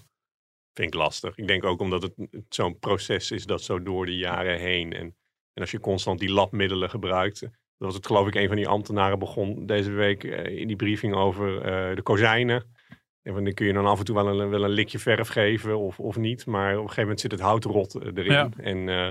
Vind 0.77 0.95
ik 0.95 1.01
lastig. 1.01 1.37
Ik 1.37 1.47
denk 1.47 1.65
ook 1.65 1.81
omdat 1.81 2.03
het 2.03 2.15
zo'n 2.49 2.79
proces 2.79 3.31
is 3.31 3.47
dat 3.47 3.63
zo 3.63 3.83
door 3.83 4.07
de 4.07 4.17
jaren 4.17 4.59
heen. 4.59 4.93
En, 4.93 5.17
en 5.53 5.63
als 5.63 5.71
je 5.71 5.81
constant 5.81 6.19
die 6.19 6.33
labmiddelen 6.33 6.91
gebruikt. 6.91 7.41
Dat 7.41 7.51
was 7.89 7.95
het 7.95 8.07
geloof 8.07 8.27
ik 8.27 8.35
een 8.35 8.47
van 8.47 8.57
die 8.57 8.69
ambtenaren 8.69 9.19
begon 9.19 9.67
deze 9.67 9.91
week 9.91 10.25
uh, 10.25 10.47
in 10.47 10.67
die 10.67 10.77
briefing 10.77 11.15
over 11.15 11.55
uh, 11.57 11.97
de 11.97 12.03
kozijnen. 12.03 12.75
En 13.23 13.33
van, 13.33 13.45
dan 13.45 13.53
kun 13.53 13.67
je 13.67 13.73
dan 13.73 13.87
af 13.87 13.99
en 13.99 14.05
toe 14.05 14.15
wel 14.15 14.41
een, 14.41 14.49
wel 14.49 14.65
een 14.65 14.71
likje 14.71 14.99
verf 14.99 15.29
geven 15.29 15.79
of, 15.79 16.01
of 16.01 16.17
niet. 16.17 16.47
Maar 16.47 16.71
op 16.73 16.75
een 16.75 16.81
gegeven 16.81 17.03
moment 17.03 17.21
zit 17.21 17.31
het 17.31 17.41
hout 17.41 17.65
rot 17.65 17.95
erin. 17.95 18.33
Ja. 18.33 18.49
En 18.57 18.89
uh, 18.89 19.09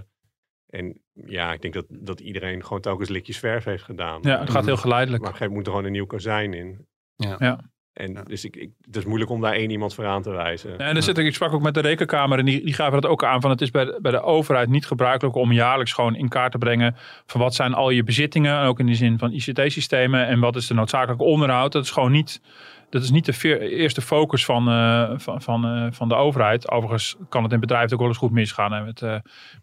En 0.69 1.01
ja, 1.13 1.53
ik 1.53 1.61
denk 1.61 1.73
dat, 1.73 1.85
dat 1.89 2.19
iedereen 2.19 2.63
gewoon 2.63 2.81
telkens 2.81 3.09
likjes 3.09 3.39
verf 3.39 3.63
heeft 3.63 3.83
gedaan. 3.83 4.19
Ja, 4.21 4.39
het 4.39 4.49
gaat 4.49 4.65
heel 4.65 4.77
geleidelijk. 4.77 5.23
Maar 5.23 5.31
op 5.31 5.39
een 5.39 5.45
gegeven 5.45 5.53
moment 5.53 5.55
moet 5.55 5.65
er 5.65 5.71
gewoon 5.71 5.85
een 5.85 5.91
nieuw 5.91 6.05
kozijn 6.05 6.53
in. 6.53 6.87
Ja. 7.15 7.35
Ja. 7.39 7.73
En 7.95 8.17
dus 8.23 8.45
ik, 8.45 8.55
ik, 8.55 8.69
het 8.85 8.95
is 8.95 9.05
moeilijk 9.05 9.31
om 9.31 9.41
daar 9.41 9.53
één 9.53 9.69
iemand 9.69 9.93
voor 9.93 10.05
aan 10.05 10.21
te 10.21 10.29
wijzen. 10.29 10.71
Ja, 10.71 10.77
en 10.77 10.93
dan 10.93 11.03
zit 11.03 11.17
ik, 11.17 11.25
ik 11.25 11.33
sprak 11.33 11.53
ook 11.53 11.61
met 11.61 11.73
de 11.73 11.79
rekenkamer 11.79 12.39
en 12.39 12.45
die, 12.45 12.63
die 12.63 12.73
gaven 12.73 13.01
dat 13.01 13.11
ook 13.11 13.23
aan. 13.23 13.41
Van 13.41 13.49
het 13.49 13.61
is 13.61 13.71
bij 13.71 13.85
de, 13.85 13.99
bij 14.01 14.11
de 14.11 14.21
overheid 14.21 14.69
niet 14.69 14.85
gebruikelijk 14.85 15.35
om 15.35 15.51
jaarlijks 15.51 15.93
gewoon 15.93 16.15
in 16.15 16.29
kaart 16.29 16.51
te 16.51 16.57
brengen. 16.57 16.95
van 17.25 17.41
wat 17.41 17.55
zijn 17.55 17.73
al 17.73 17.89
je 17.89 18.03
bezittingen. 18.03 18.61
Ook 18.61 18.79
in 18.79 18.85
de 18.85 18.95
zin 18.95 19.17
van 19.17 19.31
ICT-systemen. 19.31 20.27
En 20.27 20.39
wat 20.39 20.55
is 20.55 20.67
de 20.67 20.73
noodzakelijke 20.73 21.23
onderhoud. 21.23 21.71
Dat 21.71 21.83
is 21.83 21.91
gewoon 21.91 22.11
niet. 22.11 22.41
Dat 22.89 23.03
is 23.03 23.11
niet 23.11 23.25
de 23.25 23.33
veer- 23.33 23.61
eerste 23.61 24.01
focus 24.01 24.45
van, 24.45 24.67
eh, 24.69 25.11
van, 25.15 25.41
van, 25.41 25.65
eh, 25.65 25.87
van 25.91 26.07
de 26.07 26.15
overheid. 26.15 26.71
Overigens 26.71 27.15
kan 27.29 27.43
het 27.43 27.51
in 27.51 27.59
bedrijven 27.59 27.93
ook 27.93 27.99
wel 27.99 28.07
eens 28.07 28.17
goed 28.17 28.31
misgaan. 28.31 28.71
hè, 28.71 28.83
met, 28.83 29.01
eh, 29.01 29.15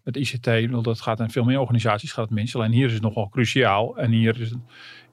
met 0.03 0.15
ICT. 0.17 0.83
Dat 0.83 1.01
gaat 1.01 1.19
in 1.19 1.29
veel 1.29 1.43
meer 1.43 1.59
organisaties 1.59 2.11
gaat 2.11 2.25
het 2.25 2.33
mis. 2.33 2.55
Alleen 2.55 2.71
hier 2.71 2.87
is 2.87 2.93
het 2.93 3.01
nogal 3.01 3.29
cruciaal. 3.29 3.97
En 3.97 4.11
hier 4.11 4.39
is 4.39 4.49
het, 4.49 4.59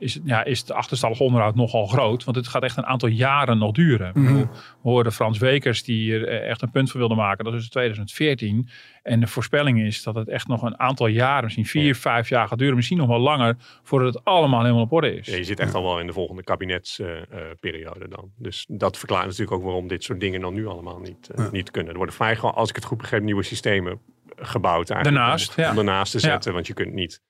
is, 0.00 0.20
ja, 0.24 0.44
is 0.44 0.60
het 0.60 0.72
achterstallig 0.72 1.20
onderhoud 1.20 1.54
nogal 1.54 1.86
groot. 1.86 2.24
Want 2.24 2.36
het 2.36 2.48
gaat 2.48 2.62
echt 2.62 2.76
een 2.76 2.86
aantal 2.86 3.08
jaren 3.08 3.58
nog 3.58 3.72
duren. 3.72 4.12
Bedoel, 4.12 4.48
we 4.82 4.88
hoorden 4.90 5.12
Frans 5.12 5.38
Wekers 5.38 5.82
die 5.82 5.96
hier 5.96 6.28
eh, 6.28 6.48
echt 6.48 6.62
een 6.62 6.70
punt 6.70 6.90
van 6.90 7.00
wilde 7.00 7.14
maken. 7.14 7.44
Dat 7.44 7.54
is 7.54 7.68
2014. 7.68 8.68
En 9.02 9.20
de 9.20 9.26
voorspelling 9.26 9.80
is 9.80 10.02
dat 10.02 10.14
het 10.14 10.28
echt 10.28 10.48
nog 10.48 10.62
een 10.62 10.78
aantal 10.78 11.06
jaren, 11.06 11.44
misschien 11.44 11.66
vier, 11.66 11.94
vijf 11.94 12.28
jaar 12.28 12.48
gaat 12.48 12.58
duren. 12.58 12.76
Misschien 12.76 12.98
nog 12.98 13.08
wel 13.08 13.18
langer 13.18 13.56
voordat 13.82 14.14
het 14.14 14.24
allemaal 14.24 14.60
helemaal 14.62 14.82
op 14.82 14.92
orde 14.92 15.16
is. 15.16 15.26
Ja, 15.26 15.36
je 15.36 15.44
zit 15.44 15.60
echt 15.60 15.74
al 15.74 15.82
wel 15.82 16.00
in 16.00 16.06
de 16.06 16.12
volgende 16.12 16.42
kabinetsperiode 16.42 18.08
dan. 18.08 18.30
Dus 18.36 18.66
dat 18.68 18.98
verklaart 18.98 19.24
natuurlijk 19.24 19.52
ook 19.52 19.62
waarom 19.62 19.88
dit 19.88 20.04
soort 20.04 20.20
dingen 20.20 20.40
dan 20.40 20.54
nu 20.54 20.66
allemaal 20.66 20.98
niet, 20.98 21.30
eh, 21.30 21.50
niet 21.50 21.70
kunnen. 21.70 21.90
Er 21.90 21.96
worden 21.96 22.14
vrij 22.14 22.36
gewoon, 22.36 22.54
als 22.54 22.68
ik 22.68 22.74
het 22.74 22.84
goed 22.84 22.98
begreep, 22.98 23.22
nieuwe 23.22 23.42
systemen 23.42 24.00
gebouwd. 24.36 24.90
Eigenlijk 24.90 25.22
Daarnaast, 25.24 25.56
om, 25.56 25.64
ja. 25.64 25.70
om 25.70 25.78
ernaast 25.78 26.12
te 26.12 26.18
zetten, 26.18 26.52
want 26.52 26.66
je 26.66 26.74
kunt 26.74 26.92
niet 26.92 27.22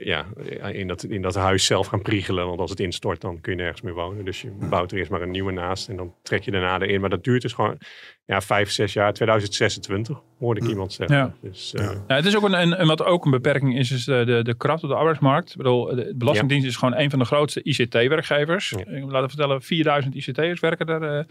ja, 0.00 0.26
in, 0.72 0.88
dat, 0.88 1.02
in 1.02 1.22
dat 1.22 1.34
huis 1.34 1.64
zelf 1.64 1.86
gaan 1.86 2.02
priegelen. 2.02 2.46
Want 2.46 2.60
als 2.60 2.70
het 2.70 2.80
instort, 2.80 3.20
dan 3.20 3.40
kun 3.40 3.52
je 3.52 3.58
nergens 3.58 3.80
meer 3.82 3.94
wonen. 3.94 4.24
Dus 4.24 4.40
je 4.40 4.50
bouwt 4.70 4.92
er 4.92 4.98
eerst 4.98 5.10
maar 5.10 5.22
een 5.22 5.30
nieuwe 5.30 5.52
naast 5.52 5.88
en 5.88 5.96
dan 5.96 6.14
trek 6.22 6.42
je 6.42 6.50
daarna 6.50 6.80
erin. 6.80 7.00
Maar 7.00 7.10
dat 7.10 7.24
duurt 7.24 7.42
dus 7.42 7.52
gewoon 7.52 7.78
ja, 8.24 8.40
vijf, 8.40 8.70
zes 8.70 8.92
jaar. 8.92 9.12
2026 9.12 10.20
hoorde 10.38 10.60
ik 10.60 10.68
iemand 10.68 10.92
zeggen. 10.92 11.16
Ja. 11.16 11.34
Dus, 11.40 11.74
eh, 11.74 11.90
Ja, 12.08 12.14
het 12.16 12.24
is 12.24 12.36
ook 12.36 12.42
een, 12.42 12.60
een, 12.60 12.80
een- 12.80 12.86
wat 12.86 13.04
ook 13.04 13.24
een 13.24 13.30
beperking 13.30 13.78
is, 13.78 13.90
is 13.90 14.04
de, 14.04 14.22
de, 14.26 14.42
de 14.42 14.54
kracht 14.56 14.82
op 14.82 14.88
de 14.88 14.94
arbeidsmarkt. 14.96 15.50
Ik 15.50 15.56
bedoel, 15.56 15.84
de 15.94 16.12
Belastingdienst 16.16 16.66
is 16.66 16.76
gewoon 16.76 16.96
een 16.96 17.10
van 17.10 17.18
de 17.18 17.24
grootste 17.24 17.62
ICT-werkgevers. 17.62 18.70
Ja. 18.70 18.78
Ik 18.96 19.10
laat 19.10 19.28
vertellen, 19.28 19.62
4000 19.62 20.14
ICT'ers 20.14 20.60
werken 20.60 20.86
daar. 20.86 21.26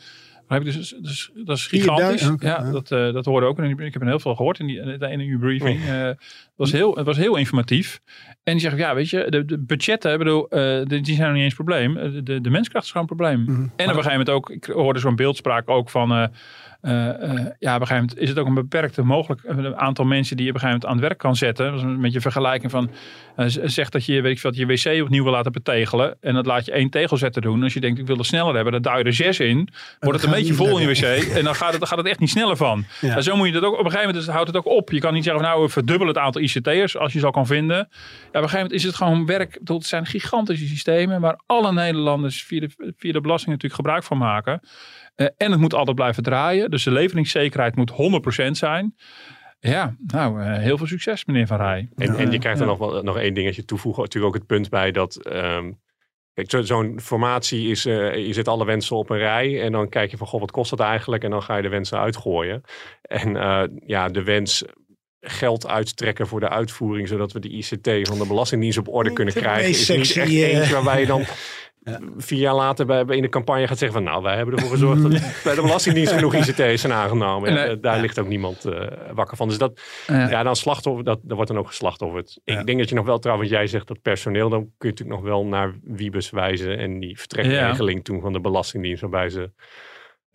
Ik. 0.48 0.64
dus, 0.64 0.96
dus 1.02 1.32
dat 1.36 1.58
is 1.58 1.68
gigantisch. 1.68 2.22
4000, 2.22 2.34
oké, 2.34 2.48
ja, 2.48 2.66
ja. 2.66 2.72
dat, 2.72 2.92
eh 2.92 3.14
dat 3.14 3.26
hoorde 3.26 3.46
ook. 3.46 3.60
Ik 3.60 3.94
heb 3.94 4.02
er 4.02 4.08
heel 4.08 4.20
veel 4.20 4.36
gehoord 4.36 4.60
in, 4.60 4.68
die, 4.68 4.80
in 4.98 5.20
uw 5.20 5.40
briefing. 5.40 5.86
Eh, 5.86 6.02
het, 6.02 6.18
was 6.56 6.72
heel, 6.72 6.96
het 6.96 7.06
was 7.06 7.18
heel 7.18 7.36
informatief. 7.36 8.02
En 8.44 8.54
die 8.54 8.62
zeggen, 8.62 8.80
ja, 8.80 8.96
weet 8.96 9.10
je, 9.10 9.26
de, 9.30 9.46
de 9.46 9.58
budgetten, 9.58 10.18
bedoel, 10.18 10.50
eh, 10.50 10.86
die 10.86 11.02
die 11.02 11.16
zijn 11.16 11.28
nog 11.28 11.36
niet 11.36 11.44
eens 11.44 11.54
probleem. 11.54 11.94
De, 12.24 12.42
de 12.42 12.50
menskracht 12.50 12.86
is 12.86 12.92
gewoon 12.92 13.08
een 13.10 13.16
probleem. 13.16 13.42
Mhm. 13.42 13.52
En 13.52 13.68
op 13.68 13.80
een 13.80 13.88
gegeven 13.88 14.10
moment 14.10 14.30
ook, 14.30 14.50
ik 14.50 14.66
hoorde 14.66 15.00
zo'n 15.00 15.16
beeldspraak 15.16 15.70
ook 15.70 15.90
van... 15.90 16.32
eh, 16.88 17.10
eh, 17.10 17.46
ja, 17.60 17.76
op 17.76 17.82
een 17.82 17.88
gegeven 17.88 17.96
moment 17.96 18.18
is 18.18 18.30
het 18.30 18.40
ook 18.40 18.48
een 18.48 18.54
beperkte 18.54 19.04
mogelijk 19.04 19.42
een 19.46 19.76
aantal 19.76 20.06
mensen 20.06 20.36
die 20.36 20.46
je 20.46 20.52
op 20.52 20.56
een 20.58 20.62
gegeven 20.62 20.82
moment 20.82 20.86
aan 20.86 20.92
het 20.92 21.02
werk 21.08 21.18
kan 21.18 21.36
zetten. 21.36 21.66
Dat 21.66 21.76
is 21.76 21.82
een 21.82 22.02
beetje 22.02 22.16
een 22.16 22.22
vergelijking 22.22 22.72
van, 22.72 22.90
eh, 23.36 23.46
z- 23.48 23.58
zeg 23.64 23.90
dat 23.90 24.06
je, 24.06 24.22
weet 24.22 24.32
ik 24.32 24.40
veel, 24.40 24.52
dat 24.52 24.60
je 24.60 24.66
wc 24.96 25.02
opnieuw 25.04 25.24
wil 25.24 25.32
laten 25.32 25.52
betegelen. 25.52 26.18
En 26.22 26.34
dat 26.34 26.46
laat 26.46 26.66
je 26.66 26.72
één 26.72 26.90
tegelzetter 26.90 27.42
doen. 27.42 27.64
Als 27.64 27.74
je 27.74 27.80
denkt, 27.80 28.00
ik 28.00 28.08
wil 28.08 28.18
het 28.18 28.26
sneller 28.26 28.56
hebben, 28.56 28.74
dan 28.74 28.82
duw 28.82 28.98
je 29.00 29.04
er 29.04 29.14
zes 29.14 29.40
in. 29.40 29.70
Wordt 30.00 30.22
het 30.22 30.30
een 30.32 30.38
beetje 30.38 30.54
vol 30.54 30.80
in 30.80 30.88
je 30.88 30.94
wc. 30.94 31.32
En 31.38 31.44
dan 31.44 31.56
gaat 31.56 31.70
het, 31.72 31.80
dan 31.80 31.88
gaat 31.88 31.98
het 31.98 32.08
echt 32.08 32.20
niet 32.20 32.30
sneller 32.30 32.58
van. 32.58 32.86
Ja. 33.02 33.16
En 33.16 33.24
zo 33.24 33.36
moet 33.36 33.48
je 33.48 33.54
dat 33.54 33.64
ook, 33.64 33.74
op 33.74 33.78
een 33.80 33.86
gegeven 33.92 34.06
moment 34.08 34.24
is- 34.28 34.34
houdt 34.34 34.48
het 34.48 34.58
ook 34.58 34.68
op. 34.68 34.92
Je 34.92 35.00
kan 35.00 35.14
niet 35.14 35.24
zeggen, 35.24 35.42
van, 35.42 35.52
nou, 35.52 35.64
we 35.66 35.70
verdubbelen 35.72 36.14
het 36.14 36.24
aantal 36.24 36.42
ICT'ers 36.42 36.98
als 36.98 37.14
je 37.14 37.20
ze 37.20 37.26
al 37.26 37.32
kan 37.32 37.46
vinden. 37.46 37.78
Ja, 37.78 37.84
op 37.84 37.90
een 38.32 38.32
gegeven 38.32 38.56
moment 38.58 38.74
is 38.74 38.84
het 38.84 38.96
gewoon 38.96 39.26
werk. 39.26 39.58
Bedoel, 39.60 39.78
Het 39.78 39.86
zijn 39.88 40.06
gigantische 40.06 40.68
systemen 40.68 41.22
waar 41.22 41.40
alle 41.46 41.74
Nederlanders 41.74 42.44
via 42.44 42.60
de, 42.60 42.94
via 42.98 43.12
de 43.12 43.22
belasting 43.22 43.50
natuurlijk 43.52 43.82
gebruik 43.82 44.04
van 44.04 44.18
maken. 44.18 44.62
Eh, 45.18 45.28
en 45.38 45.52
het 45.52 45.60
moet 45.60 45.74
altijd 45.74 45.96
blijven 45.96 46.24
draaien. 46.24 46.70
Dus 46.72 46.84
de 46.84 46.92
leveringszekerheid 46.92 47.76
moet 47.76 47.92
100% 47.92 48.52
zijn. 48.58 48.96
Ja, 49.60 49.96
nou, 50.08 50.42
eh, 50.42 50.58
heel 50.58 50.78
veel 50.78 50.88
succes, 50.88 51.26
meneer 51.26 51.48
Van 51.48 51.58
Rij. 51.58 51.90
En, 51.96 52.16
en 52.16 52.32
je 52.32 52.40
krijgt 52.40 52.60
er 52.60 52.66
Ja. 52.66 52.72
nog, 52.72 52.80
wel, 52.92 53.04
nog 53.04 53.18
één 53.18 53.34
dingetje 53.34 53.66
toevoegen. 53.66 54.02
Natuurlijk 54.04 54.34
ook 54.36 54.40
het 54.40 54.50
punt 54.50 54.70
bij 54.70 54.92
dat... 54.92 55.16
ehm, 55.26 55.72
kijk, 56.34 56.50
zo- 56.50 56.62
zo'n 56.62 57.00
formatie 57.02 57.70
is... 57.70 57.86
eh, 57.86 58.26
je 58.28 58.34
zet 58.34 58.48
alle 58.48 58.66
wensen 58.66 58.96
op 58.96 59.10
een 59.10 59.18
rij. 59.18 59.62
En 59.62 59.72
dan 59.72 59.90
kijk 59.90 60.12
je 60.12 60.18
van, 60.18 60.28
goh, 60.28 60.40
wat 60.40 60.52
kost 60.52 60.70
dat 60.70 60.80
eigenlijk? 60.80 61.24
En 61.24 61.30
dan 61.30 61.44
ga 61.44 61.56
je 61.56 61.62
de 61.62 61.70
wensen 61.70 62.00
uitgooien. 62.00 62.62
En 63.02 63.36
eh, 63.36 63.64
ja, 63.86 64.08
de 64.10 64.24
wens 64.24 64.64
geld 65.22 65.68
uittrekken 65.68 66.28
voor 66.28 66.40
de 66.40 66.50
uitvoering... 66.50 67.08
zodat 67.08 67.32
we 67.32 67.40
de 67.40 67.50
ICT 67.50 68.08
van 68.08 68.18
de 68.18 68.26
Belastingdienst 68.28 68.78
op 68.78 68.88
orde 68.88 69.08
Niet 69.10 69.18
kunnen 69.18 69.34
krijgen... 69.34 69.70
is 69.70 69.90
niet 69.90 70.00
echt 70.00 70.16
eh, 70.30 70.54
eentje 70.58 70.74
waarbij 70.74 71.00
je 71.00 71.06
dan... 71.06 71.24
Vier 72.18 72.40
jaar 72.40 72.56
later 72.56 72.86
bij, 72.86 73.04
in 73.08 73.22
de 73.22 73.30
campagne 73.30 73.68
gaat 73.68 73.78
zeggen 73.78 73.98
van... 73.98 74.12
nou, 74.12 74.24
wij 74.24 74.36
hebben 74.36 74.56
ervoor 74.56 74.70
gezorgd 74.70 75.02
dat 75.02 75.12
bij 75.44 75.56
de 75.56 75.62
Belastingdienst 75.62 76.14
genoeg 76.14 76.36
ICT's 76.36 76.82
zijn 76.82 76.94
aangenomen. 76.94 77.54
Nee. 77.54 77.80
daar 77.80 78.00
ligt 78.00 78.20
ook 78.20 78.28
niemand 78.28 78.66
eh, 78.66 78.88
wakker 79.14 79.38
van. 79.38 79.48
Dus 79.48 79.58
dat, 79.58 79.82
Ja. 80.08 80.30
ja, 80.30 80.44
dan 80.44 80.56
slachtoffer, 80.56 81.04
dat, 81.04 81.20
dat 81.24 81.36
wordt 81.36 81.52
dan 81.52 81.60
ook 81.60 81.68
geslachtofferd. 81.68 82.40
Ik 82.44 82.66
denk 82.66 82.80
dat 82.80 82.90
je 82.90 82.96
nog 82.96 83.06
wel, 83.06 83.20
trouwens, 83.20 83.50
jij 83.50 83.68
zegt 83.68 83.88
dat 83.88 84.02
personeel, 84.02 84.50
dan 84.50 84.60
kun 84.60 84.90
je 84.90 84.96
natuurlijk 84.96 85.20
nog 85.20 85.30
wel 85.30 85.46
naar 85.46 85.76
Wiebes 85.84 86.30
wijzen 86.30 86.78
en 86.78 87.00
die 87.00 87.18
vertrekregeling 87.18 88.04
toen 88.04 88.22
van 88.22 88.34
de 88.34 88.40
Belastingdienst, 88.40 89.02
waarbij 89.02 89.30
ze 89.30 89.52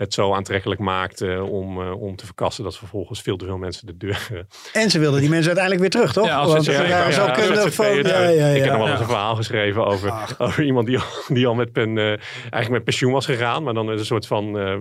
het 0.03 0.15
zo 0.15 0.33
aantrekkelijk 0.33 0.81
maakten 0.81 1.49
om, 1.49 1.81
eh, 1.81 2.03
om 2.03 2.17
te 2.17 2.25
verkassen 2.25 2.65
dat 2.65 2.77
vervolgens 2.77 3.23
veel 3.23 3.37
te 3.37 3.45
veel 3.45 3.59
mensen 3.59 3.87
de 3.87 3.97
deur. 3.97 4.47
En 4.73 4.91
ze 4.91 4.99
wilden 4.99 5.21
die 5.21 5.29
mensen 5.29 5.57
uiteindelijk 5.57 5.81
weer 5.81 6.03
terug, 6.03 6.13
toch? 6.13 6.27
Ja, 6.27 6.39
als 6.39 6.53
Want 6.53 6.65
ja, 6.65 7.11
zo 7.11 7.27
ZZP'er 7.35 7.73
van... 7.73 7.87
Ja, 7.87 8.29
ja, 8.29 8.47
Ik 8.47 8.63
heb 8.63 8.73
nog 8.73 8.83
wel 8.83 8.91
eens 8.91 9.01
een 9.01 9.07
verhaal 9.07 9.37
geschreven 9.37 9.87
over, 9.87 10.11
Ach. 10.11 10.41
over 10.41 10.65
iemand 10.65 10.87
die 10.87 10.99
al, 10.99 11.05
die 11.35 11.47
al 11.47 11.55
met, 11.55 11.73
pen, 11.73 11.99
eh, 11.99 12.07
eigenlijk 12.07 12.71
met 12.71 12.85
pensioen 12.85 13.13
was 13.13 13.27
gegaan, 13.27 13.63
maar 13.63 13.75
dan 13.75 13.89
een 13.89 14.05
soort 14.05 14.27
van, 14.27 14.59
eh, 14.59 14.77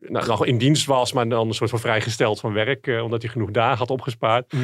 nou, 0.00 0.26
nog 0.26 0.46
in 0.46 0.58
dienst 0.58 0.86
was, 0.86 1.12
maar 1.12 1.28
dan 1.28 1.48
een 1.48 1.54
soort 1.54 1.70
van 1.70 1.78
vrijgesteld 1.78 2.40
van 2.40 2.52
werk, 2.52 2.86
eh, 2.86 3.02
omdat 3.02 3.22
hij 3.22 3.30
genoeg 3.30 3.50
dagen 3.50 3.78
had 3.78 3.90
opgespaard. 3.90 4.44
Ja. 4.48 4.58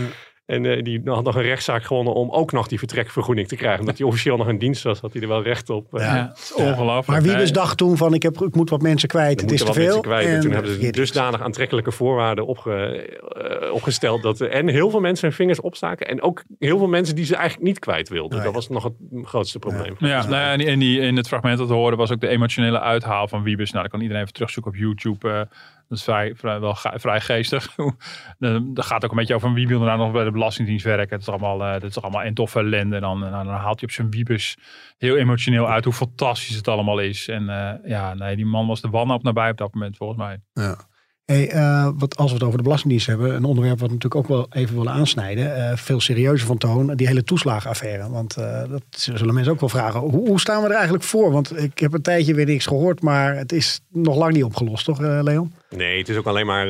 En 0.46 0.66
eh, 0.66 0.82
die 0.82 1.00
had 1.04 1.24
nog 1.24 1.34
een 1.36 1.42
rechtszaak 1.42 1.84
gewonnen 1.84 2.14
om 2.14 2.30
ook 2.30 2.52
nog 2.52 2.68
die 2.68 2.78
vertrekvergoeding 2.78 3.48
te 3.48 3.56
krijgen. 3.56 3.80
Omdat 3.80 3.98
hij 3.98 4.06
officieel 4.06 4.36
nog 4.36 4.48
in 4.48 4.58
dienst 4.58 4.82
was, 4.82 5.00
had 5.00 5.12
hij 5.12 5.22
er 5.22 5.28
wel 5.28 5.42
recht 5.42 5.70
op. 5.70 5.94
Eh, 5.94 6.00
Ja. 6.04 6.14
Ja, 6.16 6.28
het 6.28 6.38
is 6.38 6.54
ongelooflijk. 6.54 7.06
Maar 7.06 7.22
Wiebes 7.22 7.42
Nee. 7.42 7.52
dacht 7.52 7.76
toen 7.78 7.96
van, 7.96 8.14
ik, 8.14 8.22
heb, 8.22 8.40
ik 8.40 8.54
moet 8.54 8.70
wat 8.70 8.82
mensen 8.82 9.08
kwijt, 9.08 9.40
het 9.40 9.52
is 9.52 9.64
te 9.64 9.72
veel. 9.72 10.00
kwijt. 10.00 10.26
En 10.26 10.40
toen 10.40 10.50
hebben 10.52 10.70
ze 10.80 10.90
dusdanig 10.90 11.40
aantrekkelijke 11.42 11.92
voorwaarden 11.92 12.46
opge, 12.46 12.72
eh, 12.72 13.72
opgesteld. 13.72 14.22
Dat 14.22 14.40
en 14.40 14.68
heel 14.68 14.90
veel 14.90 15.00
mensen 15.00 15.26
hun 15.28 15.36
vingers 15.36 15.60
opstaken. 15.60 16.08
En 16.08 16.22
ook 16.22 16.44
heel 16.58 16.78
veel 16.78 16.88
mensen 16.88 17.14
die 17.16 17.24
ze 17.24 17.36
eigenlijk 17.36 17.66
niet 17.66 17.78
kwijt 17.78 18.08
wilden. 18.08 18.36
Nee. 18.36 18.44
Dat 18.46 18.54
was 18.54 18.68
nog 18.68 18.82
het 18.84 18.92
grootste 19.22 19.58
probleem. 19.58 19.94
Ja, 19.98 20.22
nou 20.22 20.34
ja, 20.34 20.52
en 20.52 20.58
die, 20.58 20.66
en 20.68 20.78
die, 20.78 21.00
in 21.00 21.16
het 21.16 21.28
fragment 21.28 21.58
dat 21.58 21.68
we 21.68 21.74
hoorden 21.74 21.98
was 21.98 22.12
ook 22.12 22.20
de 22.20 22.28
emotionele 22.28 22.80
uithaal 22.80 23.28
van 23.28 23.42
Wiebes. 23.42 23.70
Nou, 23.70 23.82
dat 23.82 23.90
kan 23.92 24.00
iedereen 24.00 24.22
even 24.22 24.34
terugzoeken 24.34 24.72
op 24.72 24.78
YouTube. 24.78 25.28
eh, 25.30 25.40
dat 25.88 25.98
is 25.98 26.04
vrij, 26.04 26.34
vrij, 26.34 26.60
wel 26.60 26.76
vrij 26.76 27.20
geestig. 27.20 27.74
Dat 28.74 28.84
gaat 28.84 29.04
ook 29.04 29.10
een 29.10 29.16
beetje 29.16 29.34
over 29.34 29.52
wie 29.52 29.68
wil 29.68 29.80
nou 29.80 29.98
nog 29.98 30.12
bij 30.12 30.24
de 30.24 30.30
Belastingdienst 30.30 30.84
werken. 30.84 31.08
Het 31.10 31.20
is 31.20 31.28
allemaal, 31.28 31.64
eh, 31.64 31.72
dat 31.72 31.90
is 31.90 32.00
allemaal 32.02 32.24
een 32.24 32.34
toffe 32.34 32.58
ellende. 32.58 32.94
En 32.94 33.02
dan, 33.02 33.20
dan, 33.20 33.30
dan 33.30 33.48
haalt 33.48 33.80
hij 33.80 33.88
op 33.88 33.90
zijn 33.90 34.10
Wiebes 34.10 34.56
heel 34.98 35.16
emotioneel 35.16 35.68
uit 35.68 35.84
hoe 35.84 35.92
fantastisch 35.92 36.56
het 36.56 36.68
allemaal 36.68 36.98
is. 36.98 37.28
En 37.28 37.48
eh, 37.48 37.90
ja, 37.90 38.14
nee, 38.14 38.36
die 38.36 38.46
man 38.46 38.66
was 38.66 38.80
de 38.80 38.88
wanhoop 38.88 39.22
nabij 39.22 39.50
op 39.50 39.56
dat 39.56 39.74
moment 39.74 39.96
volgens 39.96 40.18
mij. 40.18 40.40
Ja. 40.52 40.76
Hey, 41.24 41.50
eh, 41.50 41.90
wat, 41.94 42.16
als 42.16 42.28
we 42.28 42.34
het 42.34 42.44
over 42.44 42.56
de 42.56 42.62
Belastingdienst 42.62 43.06
hebben, 43.06 43.34
een 43.34 43.44
onderwerp 43.44 43.78
wat 43.78 43.88
we 43.88 43.94
natuurlijk 43.94 44.30
ook 44.30 44.36
wel 44.36 44.46
even 44.50 44.76
willen 44.76 44.92
aansnijden, 44.92 45.56
eh, 45.56 45.76
veel 45.76 46.00
serieuzer 46.00 46.46
van 46.46 46.58
toon, 46.58 46.94
die 46.96 47.06
hele 47.06 47.24
toeslagenaffaire. 47.24 48.10
Want 48.10 48.36
eh, 48.36 48.68
dat 48.68 48.82
zullen 48.90 49.34
mensen 49.34 49.52
ook 49.52 49.60
wel 49.60 49.68
vragen. 49.68 50.00
Hoe, 50.00 50.28
hoe 50.28 50.40
staan 50.40 50.62
we 50.62 50.68
er 50.68 50.74
eigenlijk 50.74 51.04
voor? 51.04 51.30
Want 51.30 51.58
ik 51.58 51.78
heb 51.78 51.92
een 51.92 52.02
tijdje 52.02 52.34
weer 52.34 52.46
niks 52.46 52.66
gehoord, 52.66 53.02
maar 53.02 53.36
het 53.36 53.52
is 53.52 53.80
nog 53.88 54.16
lang 54.16 54.32
niet 54.32 54.44
opgelost, 54.44 54.84
toch 54.84 55.00
Leon? 55.00 55.54
Nee, 55.70 55.98
het 55.98 56.08
is 56.08 56.16
ook 56.16 56.26
alleen 56.26 56.46
maar. 56.46 56.68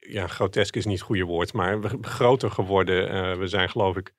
ja, 0.00 0.26
grotesk 0.26 0.76
is 0.76 0.84
niet 0.84 0.98
het 0.98 1.06
goede 1.06 1.24
woord, 1.24 1.52
maar 1.52 1.78
groter 2.00 2.50
geworden. 2.50 3.38
We 3.38 3.46
zijn, 3.46 3.68
geloof 3.68 3.96
ik, 3.96 4.14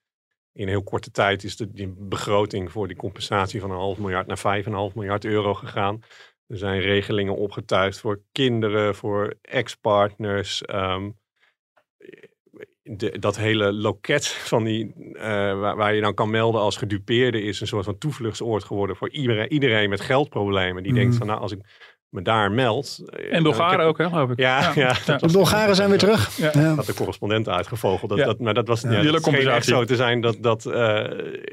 in 0.54 0.67
heel 0.67 0.84
korte 0.84 1.12
tijd 1.12 1.44
is 1.44 1.56
de 1.56 1.94
begroting 1.98 2.72
voor 2.72 2.88
die 2.88 2.98
compensatie 2.98 3.60
van 3.60 3.72
een 3.72 3.78
half 3.78 3.98
miljard 3.98 4.28
naar 4.28 4.63
5,5 4.63 4.72
miljard 4.94 5.26
euro 5.26 5.54
gegaan. 5.54 6.02
Er 6.51 6.57
zijn 6.57 6.79
regelingen 6.81 7.35
opgetuigd 7.35 7.99
voor 7.99 8.21
kinderen, 8.31 8.95
voor 8.95 9.33
ex-partners. 9.41 10.61
ehm, 10.61 11.09
de, 12.83 13.19
dat 13.19 13.37
hele 13.37 13.73
loket 13.73 14.27
van 14.51 14.63
die, 14.63 14.93
eh, 15.13 15.23
waar, 15.59 15.75
waar 15.75 15.95
je 15.95 16.01
dan 16.01 16.13
kan 16.13 16.29
melden 16.29 16.61
als 16.61 16.77
gedupeerde 16.77 17.41
is 17.41 17.61
een 17.61 17.67
soort 17.67 17.85
van 17.85 17.97
toevluchtsoord 17.97 18.63
geworden 18.63 18.95
voor 18.95 19.09
iedereen, 19.09 19.51
iedereen 19.51 19.89
met 19.89 20.01
geldproblemen. 20.01 20.83
Die 20.83 20.93
denkt 20.93 21.09
Mhm. 21.09 21.17
van 21.17 21.27
nou, 21.27 21.39
als 21.39 21.51
ik 21.51 21.59
me 22.09 22.21
daar 22.21 22.51
meld. 22.51 23.03
eh, 23.05 23.35
En 23.35 23.43
Bulgaren 23.43 23.79
heb- 23.79 23.87
ook, 23.87 23.97
hè, 23.97 24.09
geloof 24.09 24.29
ik. 24.29 24.39
Ja, 24.39 24.71
ja. 24.75 24.93
De 25.17 25.29
Bulgaren 25.31 25.75
zijn 25.75 25.89
weer 25.89 25.97
terug. 25.97 26.37
Ja. 26.37 26.51
Ja. 26.53 26.75
had 26.75 26.85
de 26.85 26.93
correspondent 26.93 27.49
uitgevogeld. 27.49 28.09
Dat, 28.09 28.19
Ja. 28.19 28.25
dat, 28.25 28.39
maar 28.39 28.53
dat 28.53 28.67
was 28.67 28.81
Ja. 28.81 29.01
dat 29.01 29.33
echt 29.33 29.65
zo 29.65 29.83
te 29.83 29.95
zijn 29.95 30.21
dat, 30.21 30.37
dat, 30.39 30.65
eh, 30.65 31.05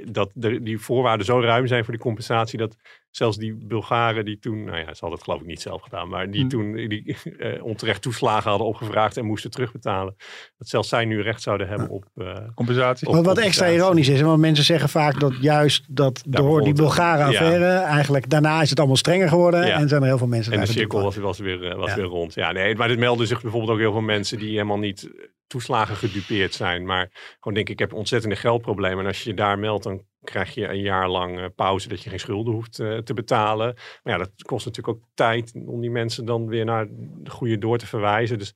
dat 0.05 0.31
de, 0.35 0.63
die 0.63 0.79
voorwaarden 0.79 1.27
zo 1.27 1.41
ruim 1.41 1.67
zijn 1.67 1.85
voor 1.85 1.93
die 1.93 2.03
compensatie. 2.03 2.59
Dat 2.59 2.77
zelfs 3.11 3.37
die 3.37 3.55
Bulgaren 3.67 4.25
die 4.25 4.39
toen, 4.39 4.65
nou 4.65 4.77
ja, 4.79 4.83
ze 4.85 5.01
hadden 5.01 5.11
het 5.13 5.23
geloof 5.23 5.41
ik 5.41 5.47
niet 5.47 5.61
zelf 5.61 5.83
gedaan, 5.83 6.09
maar 6.09 6.31
die 6.31 6.43
Hm. 6.43 6.49
toen 6.49 6.73
die, 6.75 7.17
eh, 7.39 7.65
onterecht 7.65 8.03
toeslagen 8.03 8.51
hadden 8.51 8.67
opgevraagd 8.69 9.17
en 9.17 9.25
moesten 9.25 9.51
terugbetalen. 9.51 10.15
Dat 10.59 10.69
zelfs 10.69 10.89
zij 10.89 11.05
nu 11.05 11.23
recht 11.23 11.43
zouden 11.43 11.69
hebben 11.69 11.89
op... 11.89 12.05
eh, 12.15 12.37
Compensatie. 12.55 13.09
Op 13.09 13.15
Wat, 13.15 13.25
wat 13.25 13.39
extra 13.39 13.65
compensatie. 13.65 13.77
ironisch 13.77 14.09
is, 14.09 14.21
want 14.21 14.41
mensen 14.41 14.65
zeggen 14.65 14.89
vaak 14.89 15.21
dat 15.21 15.33
juist 15.41 15.85
dat 15.89 16.23
door 16.27 16.59
die 16.59 16.69
het. 16.69 16.77
Bulgare 16.77 17.19
Ja. 17.23 17.27
affaire, 17.29 17.67
eigenlijk 17.79 18.31
daarna 18.31 18.63
is 18.63 18.71
het 18.71 18.79
allemaal 18.79 18.97
strenger 18.97 19.29
geworden 19.29 19.67
Ja. 19.67 19.79
en 19.79 19.89
zijn 19.89 20.01
er 20.03 20.07
heel 20.09 20.19
veel 20.19 20.27
mensen 20.27 20.53
En 20.53 20.61
de 20.61 20.67
cirkel 20.67 21.03
was, 21.03 21.17
was, 21.17 21.39
weer, 21.39 21.65
eh, 21.71 21.77
was 21.77 21.89
Ja. 21.91 21.97
weer 21.97 22.05
rond. 22.05 22.35
Ja, 22.35 22.53
nee, 22.53 22.75
maar 22.77 22.89
dit 22.89 22.99
melden 22.99 23.27
zich 23.27 23.43
bijvoorbeeld 23.43 23.73
ook 23.73 23.79
heel 23.79 23.93
veel 23.93 24.01
mensen 24.01 24.39
die 24.39 24.51
helemaal 24.51 24.79
niet 24.79 25.11
toeslagen 25.47 25.97
gedupeerd 25.97 26.55
zijn. 26.55 26.85
Maar 26.87 27.09
gewoon 27.41 27.55
denken, 27.55 27.73
ik 27.73 27.79
heb 27.79 27.93
ontzettende 27.93 28.37
geldproblemen. 28.37 28.99
En 28.99 29.07
als 29.07 29.23
je 29.23 29.31
je 29.31 29.37
daar 29.37 29.59
meldt, 29.59 29.85
dan 29.85 30.03
krijg 30.25 30.55
je 30.55 30.69
een 30.69 30.81
jaar 30.81 31.09
lang 31.09 31.39
eh, 31.39 31.47
pauze 31.55 31.89
dat 31.89 32.03
je 32.03 32.11
geen 32.11 32.21
schulden 32.21 32.55
hoeft 32.55 32.79
eh, 32.79 32.99
te 32.99 33.15
betalen. 33.15 33.75
Maar 34.03 34.13
ja, 34.13 34.19
dat 34.19 34.43
kost 34.43 34.67
natuurlijk 34.67 34.97
ook 34.97 35.09
tijd 35.15 35.53
om 35.67 35.81
die 35.81 35.91
mensen 35.91 36.25
dan 36.25 36.47
weer 36.47 36.65
naar 36.65 36.87
de 36.91 37.31
goede 37.31 37.59
door 37.59 37.79
te 37.79 37.87
verwijzen. 37.87 38.39
Dus 38.39 38.55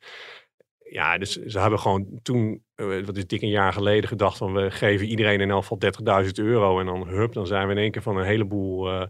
ja, 0.79 1.19
dus 1.19 1.33
ze 1.33 1.61
hebben 1.61 1.79
gewoon 1.79 2.21
toen, 2.23 2.65
eh, 2.75 3.05
wat 3.05 3.17
is 3.17 3.27
dik 3.27 3.43
een 3.43 3.49
jaar 3.49 3.73
geleden, 3.73 4.09
gedacht 4.09 4.37
van 4.37 4.53
we 4.53 4.71
geven 4.71 5.07
iedereen 5.07 5.41
in 5.41 5.51
elk 5.51 5.63
geval 5.63 5.79
30.000 5.79 6.39
euro. 6.39 6.81
En 6.81 6.87
dan 6.87 7.09
hup, 7.09 7.33
dan 7.33 7.47
zijn 7.47 7.67
we 7.67 7.73
in 7.73 7.79
één 7.79 7.91
keer 7.91 8.03
van 8.03 8.17
een 8.17 8.25
heleboel 8.25 9.09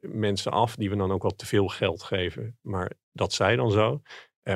mensen 0.00 0.52
af 0.52 0.76
die 0.76 0.90
we 0.90 0.96
dan 0.96 1.12
ook 1.12 1.22
wel 1.22 1.34
te 1.34 1.46
veel 1.46 1.68
geld 1.68 2.02
geven. 2.02 2.58
Maar 2.62 2.92
dat 3.12 3.32
zij 3.32 3.56
dan 3.56 3.70
zo. 3.70 4.00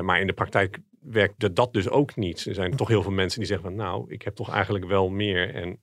Maar 0.01 0.19
in 0.19 0.27
de 0.27 0.33
praktijk 0.33 0.79
werkt 0.99 1.55
dat 1.55 1.73
dus 1.73 1.89
ook 1.89 2.15
niet. 2.15 2.45
Er 2.45 2.53
zijn 2.53 2.75
toch 2.75 2.87
heel 2.87 3.01
veel 3.01 3.11
mensen 3.11 3.39
die 3.39 3.47
zeggen 3.47 3.67
van 3.67 3.75
nou, 3.75 4.11
ik 4.11 4.21
heb 4.21 4.35
toch 4.35 4.49
eigenlijk 4.49 4.85
wel 4.85 5.09
meer. 5.09 5.55
En 5.55 5.79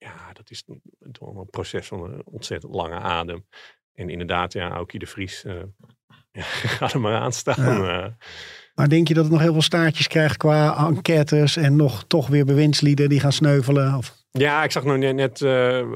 ja, 0.00 0.32
dat 0.32 0.50
is 0.50 0.62
een- 0.66 0.82
toch 1.12 1.36
een 1.36 1.50
proces 1.50 1.86
van 1.86 2.04
een 2.04 2.22
ontzettend 2.24 2.74
lange 2.74 2.94
adem. 2.98 3.46
En 3.92 4.08
inderdaad, 4.10 4.52
ja, 4.52 4.70
Aukie 4.70 4.98
de 4.98 5.06
Vries, 5.06 5.44
eh 5.44 5.54
ja, 6.32 6.42
ga 6.42 6.92
er 6.92 7.00
maar 7.00 7.20
aan 7.20 7.32
staan. 7.32 7.82
Ja. 7.82 8.02
eh. 8.04 8.12
Maar 8.74 8.88
denk 8.88 9.08
je 9.08 9.14
dat 9.14 9.22
het 9.24 9.32
nog 9.32 9.42
heel 9.42 9.52
veel 9.52 9.62
staartjes 9.62 10.06
krijgt 10.06 10.36
qua 10.36 10.86
enquêtes 10.88 11.56
en 11.56 11.76
nog 11.76 12.04
toch 12.06 12.26
weer 12.28 12.44
bewindslieden 12.44 13.08
die 13.08 13.20
gaan 13.20 13.32
sneuvelen? 13.32 13.94
Of, 13.96 14.16
Ja, 14.30 14.64
ik 14.64 14.70
zag 14.70 14.84
nog 14.84 14.96
net, 14.96 15.14
net 15.14 15.42
eh, 15.42 15.86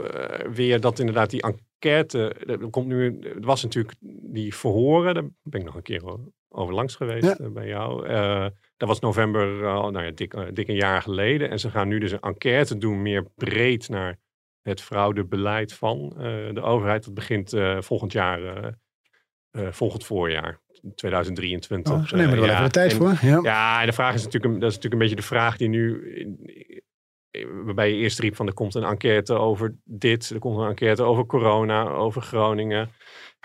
weer 0.52 0.80
dat 0.80 0.98
inderdaad 0.98 1.30
die 1.30 1.42
enquête. 1.42 2.28
Er, 2.46 2.58
komt 2.70 2.86
nu, 2.86 3.18
er 3.20 3.40
was 3.40 3.62
natuurlijk 3.62 3.94
die 4.22 4.54
verhoren. 4.54 5.14
Daar 5.14 5.24
ben 5.42 5.60
ik 5.60 5.66
nog 5.66 5.74
een 5.74 5.82
keer 5.82 6.02
over 6.48 6.74
langs 6.74 6.94
geweest 6.96 7.38
Ja. 7.38 7.50
bij 7.50 7.66
jou. 7.66 8.06
Eh, 8.06 8.46
dat 8.76 8.88
was 8.88 9.00
november, 9.00 9.64
eh, 9.64 9.72
nou 9.88 10.02
ja, 10.04 10.10
dik, 10.10 10.34
eh, 10.34 10.42
dik 10.52 10.68
een 10.68 10.74
jaar 10.74 11.02
geleden. 11.02 11.50
En 11.50 11.58
ze 11.60 11.70
gaan 11.70 11.88
nu 11.88 11.98
dus 11.98 12.12
een 12.12 12.20
enquête 12.20 12.78
doen, 12.78 13.02
meer 13.02 13.26
breed 13.34 13.88
naar 13.88 14.18
het 14.62 14.80
fraudebeleid 14.82 15.72
van 15.72 16.12
eh, 16.16 16.22
de 16.54 16.62
overheid. 16.62 17.04
Dat 17.04 17.14
begint 17.14 17.52
volgend 17.78 18.12
jaar, 18.12 18.72
volgend 19.70 20.04
voorjaar, 20.04 20.60
2023. 20.94 21.92
oh, 21.92 22.10
nemen 22.12 22.34
er 22.34 22.40
wel 22.40 22.44
Eh, 22.44 22.50
even 22.50 22.56
ja, 22.56 22.64
de 22.64 22.70
tijd 22.70 22.90
en- 22.92 22.96
voor. 22.96 23.28
Ja. 23.28 23.40
ja, 23.42 23.80
en 23.80 23.86
de 23.86 23.92
vraag 23.92 24.14
is 24.14 24.24
natuurlijk, 24.24 24.52
dat 24.60 24.70
is 24.70 24.76
natuurlijk 24.76 24.92
een 24.92 24.98
beetje 25.08 25.16
de 25.16 25.34
vraag 25.34 25.56
die 25.56 25.68
nu. 25.68 26.02
Waarbij 27.64 27.90
je 27.90 27.96
eerst 27.96 28.18
riep 28.18 28.36
van 28.36 28.46
er 28.46 28.52
komt 28.54 28.74
een 28.74 28.82
enquête 28.84 29.34
over 29.34 29.74
dit, 29.84 30.30
er 30.30 30.38
komt 30.38 30.58
een 30.58 30.68
enquête 30.68 31.02
over 31.02 31.26
corona, 31.26 31.88
over 31.88 32.22
Groningen. 32.22 32.90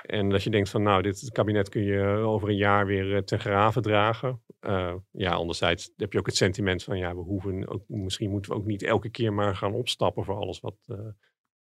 En 0.01 0.29
dat 0.29 0.43
je 0.43 0.49
denkt 0.49 0.69
van 0.69 0.83
nou, 0.83 1.01
dit 1.01 1.29
kabinet 1.31 1.69
kun 1.69 1.83
je 1.83 2.01
over 2.05 2.49
een 2.49 2.55
jaar 2.55 2.85
weer 2.85 3.15
eh, 3.15 3.21
ten 3.21 3.39
graven 3.39 3.81
dragen. 3.81 4.41
Eh, 4.59 4.95
ja, 5.11 5.31
anderzijds 5.31 5.93
heb 5.97 6.13
je 6.13 6.19
ook 6.19 6.25
het 6.25 6.35
sentiment 6.35 6.83
van 6.83 6.97
ja, 6.97 7.15
we 7.15 7.21
hoeven 7.21 7.67
ook, 7.67 7.83
misschien 7.87 8.29
moeten 8.29 8.51
we 8.51 8.57
ook 8.57 8.65
niet 8.65 8.83
elke 8.83 9.09
keer 9.09 9.33
maar 9.33 9.55
gaan 9.55 9.73
opstappen 9.73 10.23
voor 10.23 10.35
alles 10.35 10.59
wat, 10.59 10.77
eh, 10.85 10.97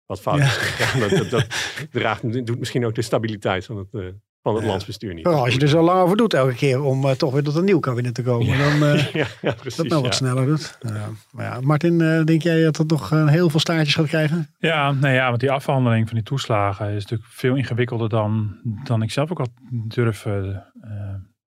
wat 0.06 0.20
fout 0.20 0.38
Ja. 0.38 0.44
is 0.44 0.56
gegaan. 0.56 1.00
Dat, 1.00 1.10
dat, 1.10 1.30
dat 1.30 1.46
draagt, 1.90 2.46
doet 2.46 2.58
misschien 2.58 2.86
ook 2.86 2.94
de 2.94 3.02
stabiliteit 3.02 3.64
van 3.64 3.76
het, 3.76 4.14
van 4.42 4.54
het 4.54 4.62
Ja. 4.62 4.68
landsbestuur 4.68 5.14
niet. 5.14 5.26
Als 5.26 5.54
je 5.54 5.60
er 5.60 5.68
zo 5.68 5.82
lang 5.82 6.00
over 6.00 6.16
doet 6.16 6.34
elke 6.34 6.54
keer 6.54 6.82
om 6.82 7.04
eh, 7.04 7.10
toch 7.10 7.32
weer 7.32 7.42
tot 7.42 7.56
een 7.56 7.64
nieuw 7.64 7.78
kabinet 7.80 8.14
te 8.14 8.22
komen. 8.22 8.58
Dan 8.58 8.88
eh, 8.88 9.06
ja, 9.22 9.26
ja, 9.42 9.52
precies. 9.52 9.76
dat 9.76 9.86
nou 9.88 10.02
wat 10.02 10.14
sneller 10.14 10.46
doet. 10.46 10.78
Ja. 10.80 11.08
Maar 11.30 11.44
ja, 11.44 11.60
Martin, 11.60 12.00
eh, 12.00 12.24
denk 12.24 12.42
jij 12.42 12.62
dat 12.62 12.76
het 12.76 12.90
nog 12.90 13.10
heel 13.10 13.50
veel 13.50 13.60
staartjes 13.60 13.94
gaat 13.94 14.06
krijgen? 14.06 14.54
Ja, 14.58 14.92
nou 14.92 15.14
ja, 15.14 15.28
want 15.28 15.40
die 15.40 15.50
afhandeling 15.50 16.06
van 16.06 16.14
die 16.16 16.24
toeslagen 16.24 16.86
is 16.88 17.02
natuurlijk 17.02 17.30
veel 17.32 17.54
ingewikkelder 17.56 18.08
dan, 18.08 18.56
dan 18.84 19.02
ik 19.02 19.10
zelf 19.10 19.30
ook 19.30 19.38
had 19.38 19.50
durven 19.88 20.64
eh, 20.80 20.90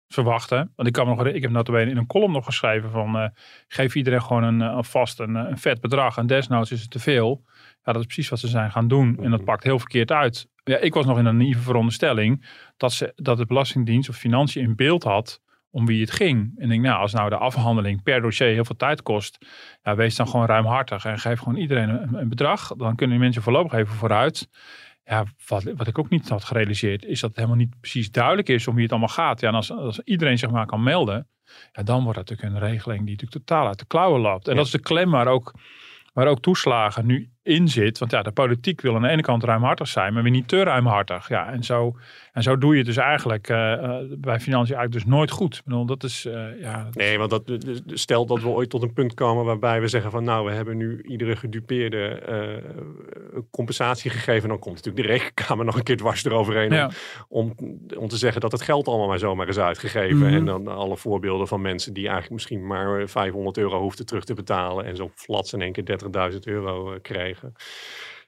verwachten. 0.08 0.72
Want 0.76 0.88
ik 0.88 0.94
kan 0.94 1.08
me 1.08 1.14
nog, 1.14 1.26
ik 1.26 1.42
heb 1.42 1.50
notabene 1.50 1.90
in 1.90 1.96
een 1.96 2.06
column 2.06 2.32
nog 2.32 2.44
geschreven 2.44 2.90
van 2.90 3.16
eh, 3.16 3.28
geef 3.68 3.94
iedereen 3.94 4.22
gewoon 4.22 4.42
een, 4.42 4.60
een 4.60 4.84
vast 4.84 5.20
een, 5.20 5.34
een 5.34 5.58
vet 5.58 5.80
bedrag 5.80 6.16
en 6.16 6.26
desnoods 6.26 6.70
is 6.72 6.80
het 6.80 6.90
te 6.90 6.98
veel. 6.98 7.42
Ja, 7.82 7.92
dat 7.92 8.00
is 8.00 8.06
precies 8.06 8.28
wat 8.28 8.38
ze 8.38 8.48
zijn 8.48 8.70
gaan 8.70 8.88
doen 8.88 9.16
en 9.22 9.30
dat 9.30 9.40
Mhm. 9.40 9.44
pakt 9.48 9.64
heel 9.64 9.78
verkeerd 9.78 10.12
uit. 10.12 10.48
Ja, 10.70 10.76
ik 10.76 10.94
was 10.94 11.06
nog 11.06 11.18
in 11.18 11.24
een 11.24 11.36
naïeve 11.36 11.60
veronderstelling 11.60 12.46
dat, 12.76 12.92
ze, 12.92 13.12
dat 13.16 13.36
de 13.36 13.46
Belastingdienst 13.46 14.08
of 14.08 14.16
Financiën 14.16 14.62
in 14.62 14.76
beeld 14.76 15.02
had 15.02 15.40
om 15.70 15.86
wie 15.86 16.00
het 16.00 16.10
ging. 16.10 16.52
En 16.56 16.62
ik 16.64 16.68
denk, 16.68 16.82
nou, 16.82 17.00
als 17.00 17.12
nou 17.12 17.28
de 17.30 17.36
afhandeling 17.36 18.02
per 18.02 18.20
dossier 18.20 18.48
heel 18.52 18.64
veel 18.64 18.76
tijd 18.76 19.02
kost, 19.02 19.46
ja, 19.82 19.94
wees 19.94 20.16
dan 20.16 20.28
gewoon 20.28 20.46
ruimhartig 20.46 21.04
en 21.04 21.18
geef 21.18 21.38
gewoon 21.38 21.56
iedereen 21.58 21.88
een, 21.88 22.14
een 22.14 22.28
bedrag. 22.28 22.68
Dan 22.76 22.96
kunnen 22.96 23.16
die 23.16 23.24
mensen 23.24 23.42
voorlopig 23.42 23.72
even 23.72 23.94
vooruit. 23.94 24.48
Ja, 25.04 25.24
wat, 25.46 25.62
wat 25.62 25.86
ik 25.86 25.98
ook 25.98 26.08
niet 26.08 26.28
had 26.28 26.44
gerealiseerd, 26.44 27.04
is 27.04 27.20
dat 27.20 27.28
het 27.30 27.38
helemaal 27.38 27.58
niet 27.58 27.80
precies 27.80 28.10
duidelijk 28.10 28.48
is 28.48 28.66
om 28.68 28.74
wie 28.74 28.82
het 28.82 28.92
allemaal 28.92 29.08
gaat. 29.08 29.40
Ja, 29.40 29.48
en 29.48 29.54
als, 29.54 29.72
als 29.72 30.00
iedereen 30.00 30.38
zich 30.38 30.50
maar 30.50 30.66
kan 30.66 30.82
melden, 30.82 31.28
ja, 31.72 31.82
dan 31.82 32.02
wordt 32.02 32.18
dat 32.18 32.28
natuurlijk 32.28 32.62
een 32.62 32.68
regeling 32.70 33.00
die 33.00 33.10
natuurlijk 33.10 33.44
totaal 33.46 33.66
uit 33.66 33.78
de 33.78 33.86
klauwen 33.86 34.20
loopt. 34.20 34.44
En 34.46 34.50
Ja. 34.52 34.56
dat 34.56 34.66
is 34.66 34.72
de 34.72 34.80
klem 34.80 35.10
waar 35.10 35.26
ook, 35.26 35.54
waar 36.12 36.26
ook 36.26 36.40
toeslagen 36.40 37.06
nu 37.06 37.30
in 37.46 37.68
zit. 37.68 37.98
Want 37.98 38.10
ja, 38.10 38.22
de 38.22 38.30
politiek 38.30 38.80
wil 38.80 38.94
aan 38.94 39.02
de 39.02 39.08
ene 39.08 39.22
kant 39.22 39.44
ruimhartig 39.44 39.88
zijn, 39.88 40.12
maar 40.12 40.22
weer 40.22 40.32
niet 40.32 40.48
te 40.48 40.62
ruimhartig. 40.62 41.28
Ja, 41.28 41.52
en 41.52 41.64
zo, 41.64 41.96
en 42.32 42.42
zo 42.42 42.58
doe 42.58 42.70
je 42.70 42.76
het 42.76 42.86
dus 42.86 42.96
eigenlijk 42.96 43.48
eh, 43.48 43.72
eh, 43.72 43.80
bij 44.18 44.40
financiën 44.40 44.76
eigenlijk 44.76 44.92
dus 44.92 45.04
nooit 45.04 45.30
goed. 45.30 45.56
Ik 45.56 45.64
bedoel, 45.64 45.86
dat 45.86 46.02
is, 46.02 46.24
eh, 46.24 46.60
ja, 46.60 46.84
dat 46.84 46.94
Nee, 46.94 47.18
want 47.18 47.30
dat, 47.30 47.42
stel 47.86 48.26
dat 48.26 48.42
we 48.42 48.48
ooit 48.48 48.70
tot 48.70 48.82
een 48.82 48.92
punt 48.92 49.14
komen 49.14 49.44
waarbij 49.44 49.80
we 49.80 49.88
zeggen 49.88 50.10
van 50.10 50.24
nou, 50.24 50.46
we 50.46 50.52
hebben 50.52 50.76
nu 50.76 51.02
iedere 51.02 51.36
gedupeerde 51.36 52.22
compensatie 53.50 54.10
gegeven. 54.10 54.48
Dan 54.48 54.58
komt 54.58 54.74
natuurlijk 54.74 55.06
de 55.06 55.12
rekenkamer 55.12 55.64
nog 55.64 55.76
een 55.76 55.82
keer 55.82 55.96
dwars 55.96 56.24
eroverheen 56.24 56.72
ja. 56.72 56.90
om, 57.28 57.54
om, 57.98 58.08
te 58.08 58.16
zeggen 58.16 58.40
dat 58.40 58.52
het 58.52 58.62
geld 58.62 58.88
allemaal 58.88 59.08
maar 59.08 59.18
zomaar 59.18 59.48
is 59.48 59.58
uitgegeven. 59.58 60.16
Mhm. 60.16 60.34
En 60.34 60.44
dan 60.44 60.68
alle 60.68 60.96
voorbeelden 60.96 61.48
van 61.48 61.60
mensen 61.60 61.92
die 61.92 62.04
eigenlijk 62.04 62.34
misschien 62.34 62.66
maar 62.66 63.08
500 63.08 63.58
euro 63.58 63.80
hoefden 63.80 64.06
terug 64.06 64.24
te 64.24 64.34
betalen 64.34 64.84
en 64.84 64.96
zo 64.96 65.10
flats 65.14 65.52
in 65.52 65.60
één 65.60 65.72
keer 65.72 65.98
30.000 66.32 66.38
euro 66.44 66.92
eh, 66.92 66.98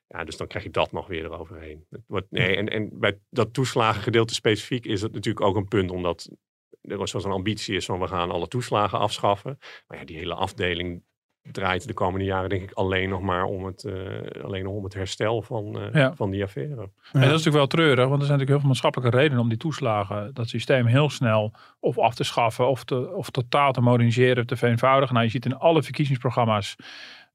Ja, 0.08 0.24
dus 0.24 0.36
dan 0.36 0.46
krijg 0.46 0.64
je 0.64 0.70
dat 0.70 0.92
nog 0.92 1.06
weer 1.06 1.24
eroverheen. 1.24 1.86
Nee, 2.30 2.56
en, 2.56 2.68
en 2.68 2.98
bij 2.98 3.18
dat 3.30 3.52
toeslagengedeelte 3.52 4.34
specifiek 4.34 4.86
is 4.86 5.02
het 5.02 5.12
natuurlijk 5.12 5.46
ook 5.46 5.56
een 5.56 5.68
punt, 5.68 5.90
omdat 5.90 6.30
er 6.82 7.08
zoals 7.08 7.24
een 7.24 7.30
ambitie 7.30 7.76
is 7.76 7.84
van 7.84 8.00
we 8.00 8.06
gaan 8.06 8.30
alle 8.30 8.48
toeslagen 8.48 8.98
afschaffen. 8.98 9.58
Maar 9.86 9.98
ja, 9.98 10.04
die 10.04 10.16
hele 10.16 10.34
afdeling 10.34 11.02
draait 11.52 11.86
de 11.86 11.94
komende 11.94 12.24
jaren 12.24 12.48
denk 12.48 12.62
ik 12.62 12.72
alleen 12.72 13.08
nog 13.08 13.20
maar 13.20 13.44
om 13.44 13.64
het, 13.64 13.84
eh, 13.84 14.42
alleen 14.44 14.64
nog 14.64 14.72
om 14.72 14.84
het 14.84 14.94
herstel 14.94 15.42
van, 15.42 15.80
eh, 15.80 15.92
Ja. 15.94 16.14
van 16.14 16.30
die 16.30 16.42
affaire. 16.42 16.80
En 16.80 16.90
dat 17.12 17.22
is 17.22 17.28
natuurlijk 17.28 17.54
wel 17.56 17.66
treurig, 17.66 18.08
want 18.08 18.20
er 18.20 18.26
zijn 18.26 18.38
natuurlijk 18.38 18.48
heel 18.48 18.58
veel 18.58 18.68
maatschappelijke 18.68 19.16
redenen 19.16 19.42
om 19.42 19.48
die 19.48 19.58
toeslagen, 19.58 20.34
dat 20.34 20.48
systeem 20.48 20.86
heel 20.86 21.10
snel 21.10 21.54
of 21.80 21.98
af 21.98 22.14
te 22.14 22.24
schaffen 22.24 22.68
of, 22.68 22.84
te, 22.84 23.14
of 23.14 23.30
totaal 23.30 23.72
te 23.72 23.80
moderniseren, 23.80 24.46
te 24.46 24.56
vereenvoudigen. 24.56 25.14
Nou, 25.14 25.26
je 25.26 25.32
ziet 25.32 25.44
in 25.44 25.58
alle 25.58 25.82
verkiezingsprogramma's, 25.82 26.76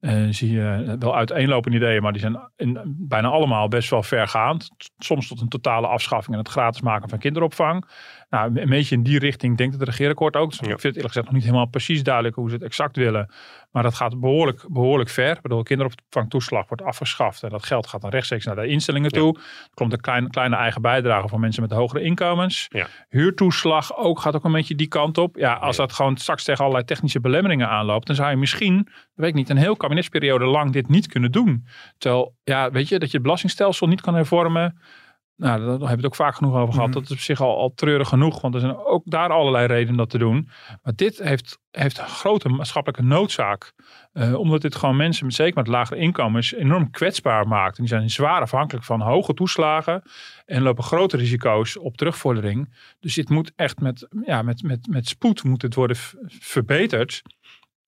eh, 0.04 0.24
zie 0.30 0.52
je 0.52 0.96
wel 1.00 1.16
uiteenlopende 1.16 1.78
ideeën, 1.78 2.02
maar 2.02 2.12
die 2.12 2.22
zijn 2.22 2.39
bijna 2.86 3.28
allemaal 3.28 3.68
best 3.68 3.89
wel 3.89 4.04
vergaand. 4.04 4.70
Soms 4.98 5.28
tot 5.28 5.42
een 5.42 5.48
totale 5.48 5.88
afschaffing 5.88 6.34
en 6.36 6.42
het 6.42 6.52
gratis 6.52 6.82
maken 6.82 7.10
van 7.10 7.20
kinderopvang. 7.20 7.86
Nou, 8.34 8.60
een 8.60 8.69
beetje 8.69 8.96
in 8.96 9.04
die 9.04 9.19
richting 9.19 9.58
denkt 9.58 9.74
het 9.74 9.84
regeerakkoord 9.84 10.36
ook. 10.36 10.50
Dus 10.50 10.60
Ja. 10.60 10.63
Ik 10.63 10.69
vind 10.69 10.82
het 10.84 10.96
eerlijk 10.96 11.08
gezegd 11.13 11.26
nog 11.26 11.36
niet 11.36 11.43
helemaal 11.43 11.65
precies 11.69 12.04
duidelijk 12.04 12.36
hoe 12.36 12.50
ze 12.50 12.56
het 12.56 12.63
exact 12.63 12.96
willen. 12.96 13.32
Maar 13.72 13.84
dat 13.84 13.93
gaat 13.96 14.19
behoorlijk, 14.19 14.65
behoorlijk 14.67 15.10
ver. 15.10 15.32
Ik 15.36 15.41
bedoel, 15.41 15.63
kinderopvangtoeslag 15.63 16.67
wordt 16.67 16.84
afgeschaft. 16.84 17.43
En 17.43 17.50
dat 17.50 17.65
geld 17.65 17.88
gaat 17.88 18.02
dan 18.02 18.10
rechtstreeks 18.10 18.46
naar 18.46 18.56
de 18.56 18.67
instellingen 18.67 19.10
Ja. 19.13 19.19
toe. 19.19 19.38
Er 19.38 19.69
komt 19.74 19.93
een 19.93 20.00
klein, 20.02 20.30
kleine 20.30 20.56
eigen 20.56 20.82
bijdrage 20.82 21.28
voor 21.28 21.39
mensen 21.39 21.62
met 21.62 21.72
hogere 21.72 22.02
inkomens. 22.04 22.65
Ja. 22.69 22.88
Huurtoeslag 23.10 23.98
ook, 23.98 24.19
gaat 24.19 24.36
ook 24.36 24.43
een 24.43 24.52
beetje 24.52 24.76
die 24.76 24.88
kant 24.88 25.17
op. 25.17 25.36
Ja, 25.38 25.54
als 25.54 25.76
dat 25.78 25.93
gewoon 25.93 26.17
straks 26.17 26.43
tegen 26.43 26.62
allerlei 26.62 26.86
technische 26.86 27.19
belemmeringen 27.19 27.69
aanloopt. 27.69 28.08
Dan 28.08 28.15
zou 28.15 28.30
je 28.30 28.36
misschien, 28.36 28.88
weet 29.13 29.30
ik 29.30 29.36
niet, 29.36 29.50
een 29.50 29.58
heel 29.58 29.76
kabinetsperiode 29.76 30.46
lang 30.46 30.72
dit 30.72 30.89
niet 30.89 31.08
kunnen 31.08 31.32
doen. 31.32 31.65
Terwijl, 31.98 32.36
ja, 32.43 32.72
weet 32.72 32.88
je, 32.88 33.00
dat 33.00 33.08
je 33.08 33.13
het 33.13 33.24
belastingstelsel 33.24 33.88
niet 33.88 34.02
kan 34.02 34.15
hervormen. 34.15 34.80
Nou, 35.36 35.60
daar 35.60 35.69
hebben 35.69 35.88
we 35.88 35.96
het 35.96 36.06
ook 36.06 36.15
vaak 36.15 36.36
genoeg 36.36 36.56
over 36.56 36.74
gehad. 36.74 36.89
Mhm. 36.89 36.98
Dat 36.98 37.04
is 37.04 37.12
op 37.12 37.19
zich 37.19 37.41
al, 37.41 37.58
al 37.58 37.74
treurig 37.76 38.08
genoeg. 38.08 38.41
Want 38.41 38.54
er 38.54 38.60
zijn 38.60 38.78
ook 38.78 39.02
daar 39.06 39.30
allerlei 39.30 39.65
redenen 39.67 39.91
om 39.91 39.98
dat 39.98 40.10
te 40.10 40.17
doen. 40.17 40.50
Maar 40.82 40.96
dit 40.96 41.17
heeft, 41.17 41.60
heeft 41.72 41.98
grote 41.98 42.50
maatschappelijke 42.50 43.04
noodzaak. 43.04 43.74
Eh, 44.12 44.34
omdat 44.34 44.62
dit 44.62 44.76
gewoon 44.76 44.96
mensen, 44.96 45.26
met, 45.26 45.36
zeker 45.36 45.56
met 45.56 45.67
lagere 45.67 46.00
inkomens, 46.00 46.54
enorm 46.54 46.89
kwetsbaar 46.89 47.48
maakt. 47.48 47.78
En 47.78 47.84
die 47.84 47.93
zijn 47.93 48.10
zwaar 48.10 48.41
afhankelijk 48.41 48.86
van 48.86 49.02
hoge 49.02 49.34
toeslagen. 49.34 50.02
En 50.46 50.62
lopen 50.62 50.84
grote 50.84 51.17
risico's 51.17 51.80
op 51.80 51.98
terugvordering. 51.98 52.76
Dus 53.00 53.15
dit 53.15 53.30
moet 53.30 53.52
echt 53.56 53.80
met, 53.80 54.08
ja, 54.26 54.41
met, 54.41 54.63
met, 54.63 54.88
met 54.88 55.08
spoed 55.08 55.43
moet 55.43 55.62
het 55.62 55.76
worden 55.76 55.98
verbeterd. 56.28 57.22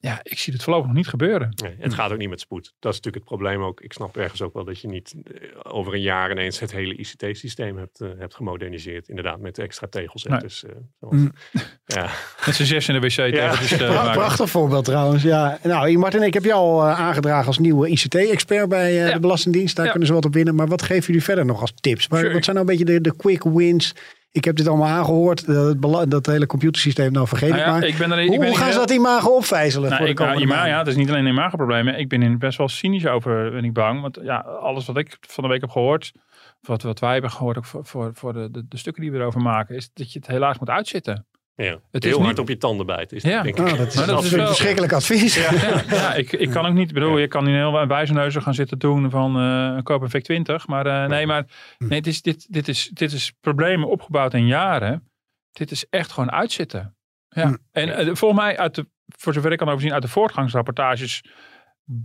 Ja, 0.05 0.19
ik 0.23 0.37
zie 0.39 0.53
het 0.53 0.63
voorlopig 0.63 0.87
nog 0.87 0.95
niet 0.97 1.07
gebeuren. 1.07 1.49
Nee, 1.63 1.75
het 1.79 1.93
gaat 1.93 2.11
ook 2.11 2.17
niet 2.17 2.29
met 2.29 2.39
spoed. 2.39 2.63
Dat 2.79 2.91
is 2.93 2.97
natuurlijk 2.99 3.15
het 3.15 3.37
probleem 3.39 3.61
ook. 3.63 3.81
Ik 3.81 3.93
snap 3.93 4.17
ergens 4.17 4.41
ook 4.41 4.53
wel 4.53 4.63
dat 4.63 4.79
je 4.79 4.87
niet 4.87 5.13
eh, 5.33 5.49
over 5.63 5.93
een 5.93 6.01
jaar 6.01 6.31
ineens 6.31 6.59
het 6.59 6.71
hele 6.71 6.95
ICT-systeem 6.95 7.77
hebt, 7.77 8.01
eh, 8.01 8.09
hebt 8.17 8.35
gemoderniseerd. 8.35 9.07
Inderdaad, 9.09 9.39
met 9.39 9.57
extra 9.59 9.87
tegels. 9.87 10.23
Nee. 10.23 10.39
Dus, 10.39 10.63
eh, 10.63 10.71
zoals- 10.99 11.15
Mm. 11.15 11.31
ja. 11.85 12.09
Met 12.45 12.55
z'n 12.55 12.63
zes 12.63 12.87
in 12.87 13.01
de 13.01 13.07
wc 13.07 13.17
maken. 13.17 14.11
prachtig 14.11 14.49
voorbeeld 14.49 14.85
trouwens. 14.85 15.23
Ja. 15.23 15.59
Nou, 15.63 15.97
Martin, 15.97 16.21
ik 16.23 16.33
heb 16.33 16.43
jou 16.43 16.59
al 16.61 16.87
eh, 16.87 16.99
aangedragen 16.99 17.47
als 17.47 17.57
nieuwe 17.59 17.87
ICT-expert 17.89 18.69
bij 18.69 18.89
eh, 19.01 19.07
Ja. 19.07 19.13
de 19.13 19.19
Belastingdienst. 19.19 19.75
Daar 19.75 19.85
Ja. 19.85 19.91
kunnen 19.91 20.07
ze 20.07 20.13
wat 20.15 20.25
op 20.25 20.33
winnen. 20.33 20.55
Maar 20.55 20.67
wat 20.67 20.81
geven 20.81 21.05
jullie 21.05 21.23
verder 21.23 21.45
nog 21.45 21.61
als 21.61 21.73
tips? 21.75 22.03
Sure. 22.03 22.33
Wat 22.33 22.43
zijn 22.43 22.55
nou 22.55 22.69
een 22.69 22.77
beetje 22.77 22.93
de, 22.93 23.01
de 23.01 23.15
quick 23.15 23.43
wins? 23.43 23.93
Ik 24.35 24.45
heb 24.45 24.55
dit 24.55 24.67
allemaal 24.67 24.87
aangehoord. 24.87 25.43
eh, 25.43 25.67
het 25.99 26.11
dat 26.11 26.25
hele 26.25 26.45
computersysteem, 26.45 27.11
nou 27.11 27.27
vergeet 27.27 27.49
Nou 27.49 27.61
ik 27.61 27.67
maar. 27.67 27.83
ik 27.83 27.97
ben 27.97 28.11
er, 28.11 28.19
ik 28.19 28.27
hoe 28.27 28.39
ben 28.39 28.47
hoe 28.47 28.57
gaan 28.57 28.71
ze 28.71 28.77
dat 28.77 28.91
imago 28.91 29.35
opvijzelen 29.35 29.89
Nou, 29.89 30.13
voor 30.15 30.15
de 30.15 30.45
nou, 30.45 30.67
ja, 30.67 30.77
het 30.77 30.87
is 30.87 30.95
niet 30.95 31.09
alleen 31.09 31.25
imagoproblemen. 31.25 31.99
Ik 31.99 32.09
ben 32.09 32.21
in 32.21 32.37
best 32.37 32.57
wel 32.57 32.67
cynisch 32.67 33.07
over, 33.07 33.51
ben 33.51 33.63
ik 33.63 33.73
bang. 33.73 34.01
Want 34.01 34.19
ja, 34.21 34.37
alles 34.39 34.85
wat 34.85 34.97
ik 34.97 35.17
van 35.21 35.43
de 35.43 35.49
week 35.49 35.61
heb 35.61 35.69
gehoord, 35.69 36.11
wat, 36.61 36.81
wat 36.81 36.99
wij 36.99 37.13
hebben 37.13 37.31
gehoord 37.31 37.57
ook 37.57 37.65
voor, 37.65 37.85
voor, 37.85 38.11
voor 38.13 38.33
de, 38.33 38.51
de, 38.51 38.65
de 38.67 38.77
stukken 38.77 39.01
die 39.03 39.11
we 39.11 39.17
erover 39.17 39.41
maken, 39.41 39.75
is 39.75 39.89
dat 39.93 40.13
je 40.13 40.19
het 40.19 40.27
helaas 40.27 40.59
moet 40.59 40.69
uitzitten. 40.69 41.25
Ja. 41.55 41.79
Het 41.91 42.03
is 42.03 42.09
Heel 42.09 42.17
hard 42.19 42.29
niet- 42.29 42.39
op 42.39 42.47
je 42.47 42.57
tanden 42.57 42.85
bijten. 42.85 43.17
Is 43.17 43.23
Ja. 43.23 43.41
denk 43.41 43.57
ik. 43.57 43.63
Nou, 43.65 43.77
dat 43.77 43.87
is, 43.87 43.95
Maar 43.95 44.07
dat 44.07 44.23
is 44.23 44.31
wel- 44.31 44.47
verschrikkelijk 44.47 44.93
advies. 44.93 45.35
Ja, 45.35 45.51
ja, 45.89 46.13
ik, 46.13 46.31
ik 46.31 46.49
kan 46.49 46.65
ook 46.65 46.73
niet, 46.73 46.87
ik 46.87 46.93
bedoel, 46.93 47.17
je 47.17 47.27
kan 47.27 47.43
niet 47.43 47.53
heel 47.55 47.87
wijze 47.87 48.13
neuzen 48.13 48.41
gaan 48.41 48.53
zitten 48.53 48.79
doen 48.79 49.09
van 49.09 49.37
eh 49.39 49.83
koop 49.83 50.01
een 50.01 50.09
VIC-20. 50.09 50.65
Maar 50.67 50.85
eh, 50.85 51.09
nee, 51.09 51.25
maar 51.25 51.45
nee, 51.77 51.97
het 51.97 52.07
is, 52.07 52.21
dit, 52.21 52.53
dit, 52.53 52.67
is, 52.67 52.89
dit 52.93 53.11
is 53.11 53.33
problemen 53.41 53.87
opgebouwd 53.89 54.33
in 54.33 54.47
jaren. 54.47 55.09
Dit 55.51 55.71
is 55.71 55.85
echt 55.89 56.11
gewoon 56.11 56.31
uitzitten. 56.31 56.95
Ja. 57.29 57.47
Hm. 57.47 57.55
En 57.71 57.95
eh, 57.95 58.05
volgens 58.13 58.41
mij, 58.41 58.57
uit 58.57 58.75
de, 58.75 58.87
voor 59.17 59.33
zover 59.33 59.51
ik 59.51 59.57
kan 59.57 59.69
overzien, 59.69 59.93
uit 59.93 60.01
de 60.01 60.07
voortgangsrapportages 60.07 61.23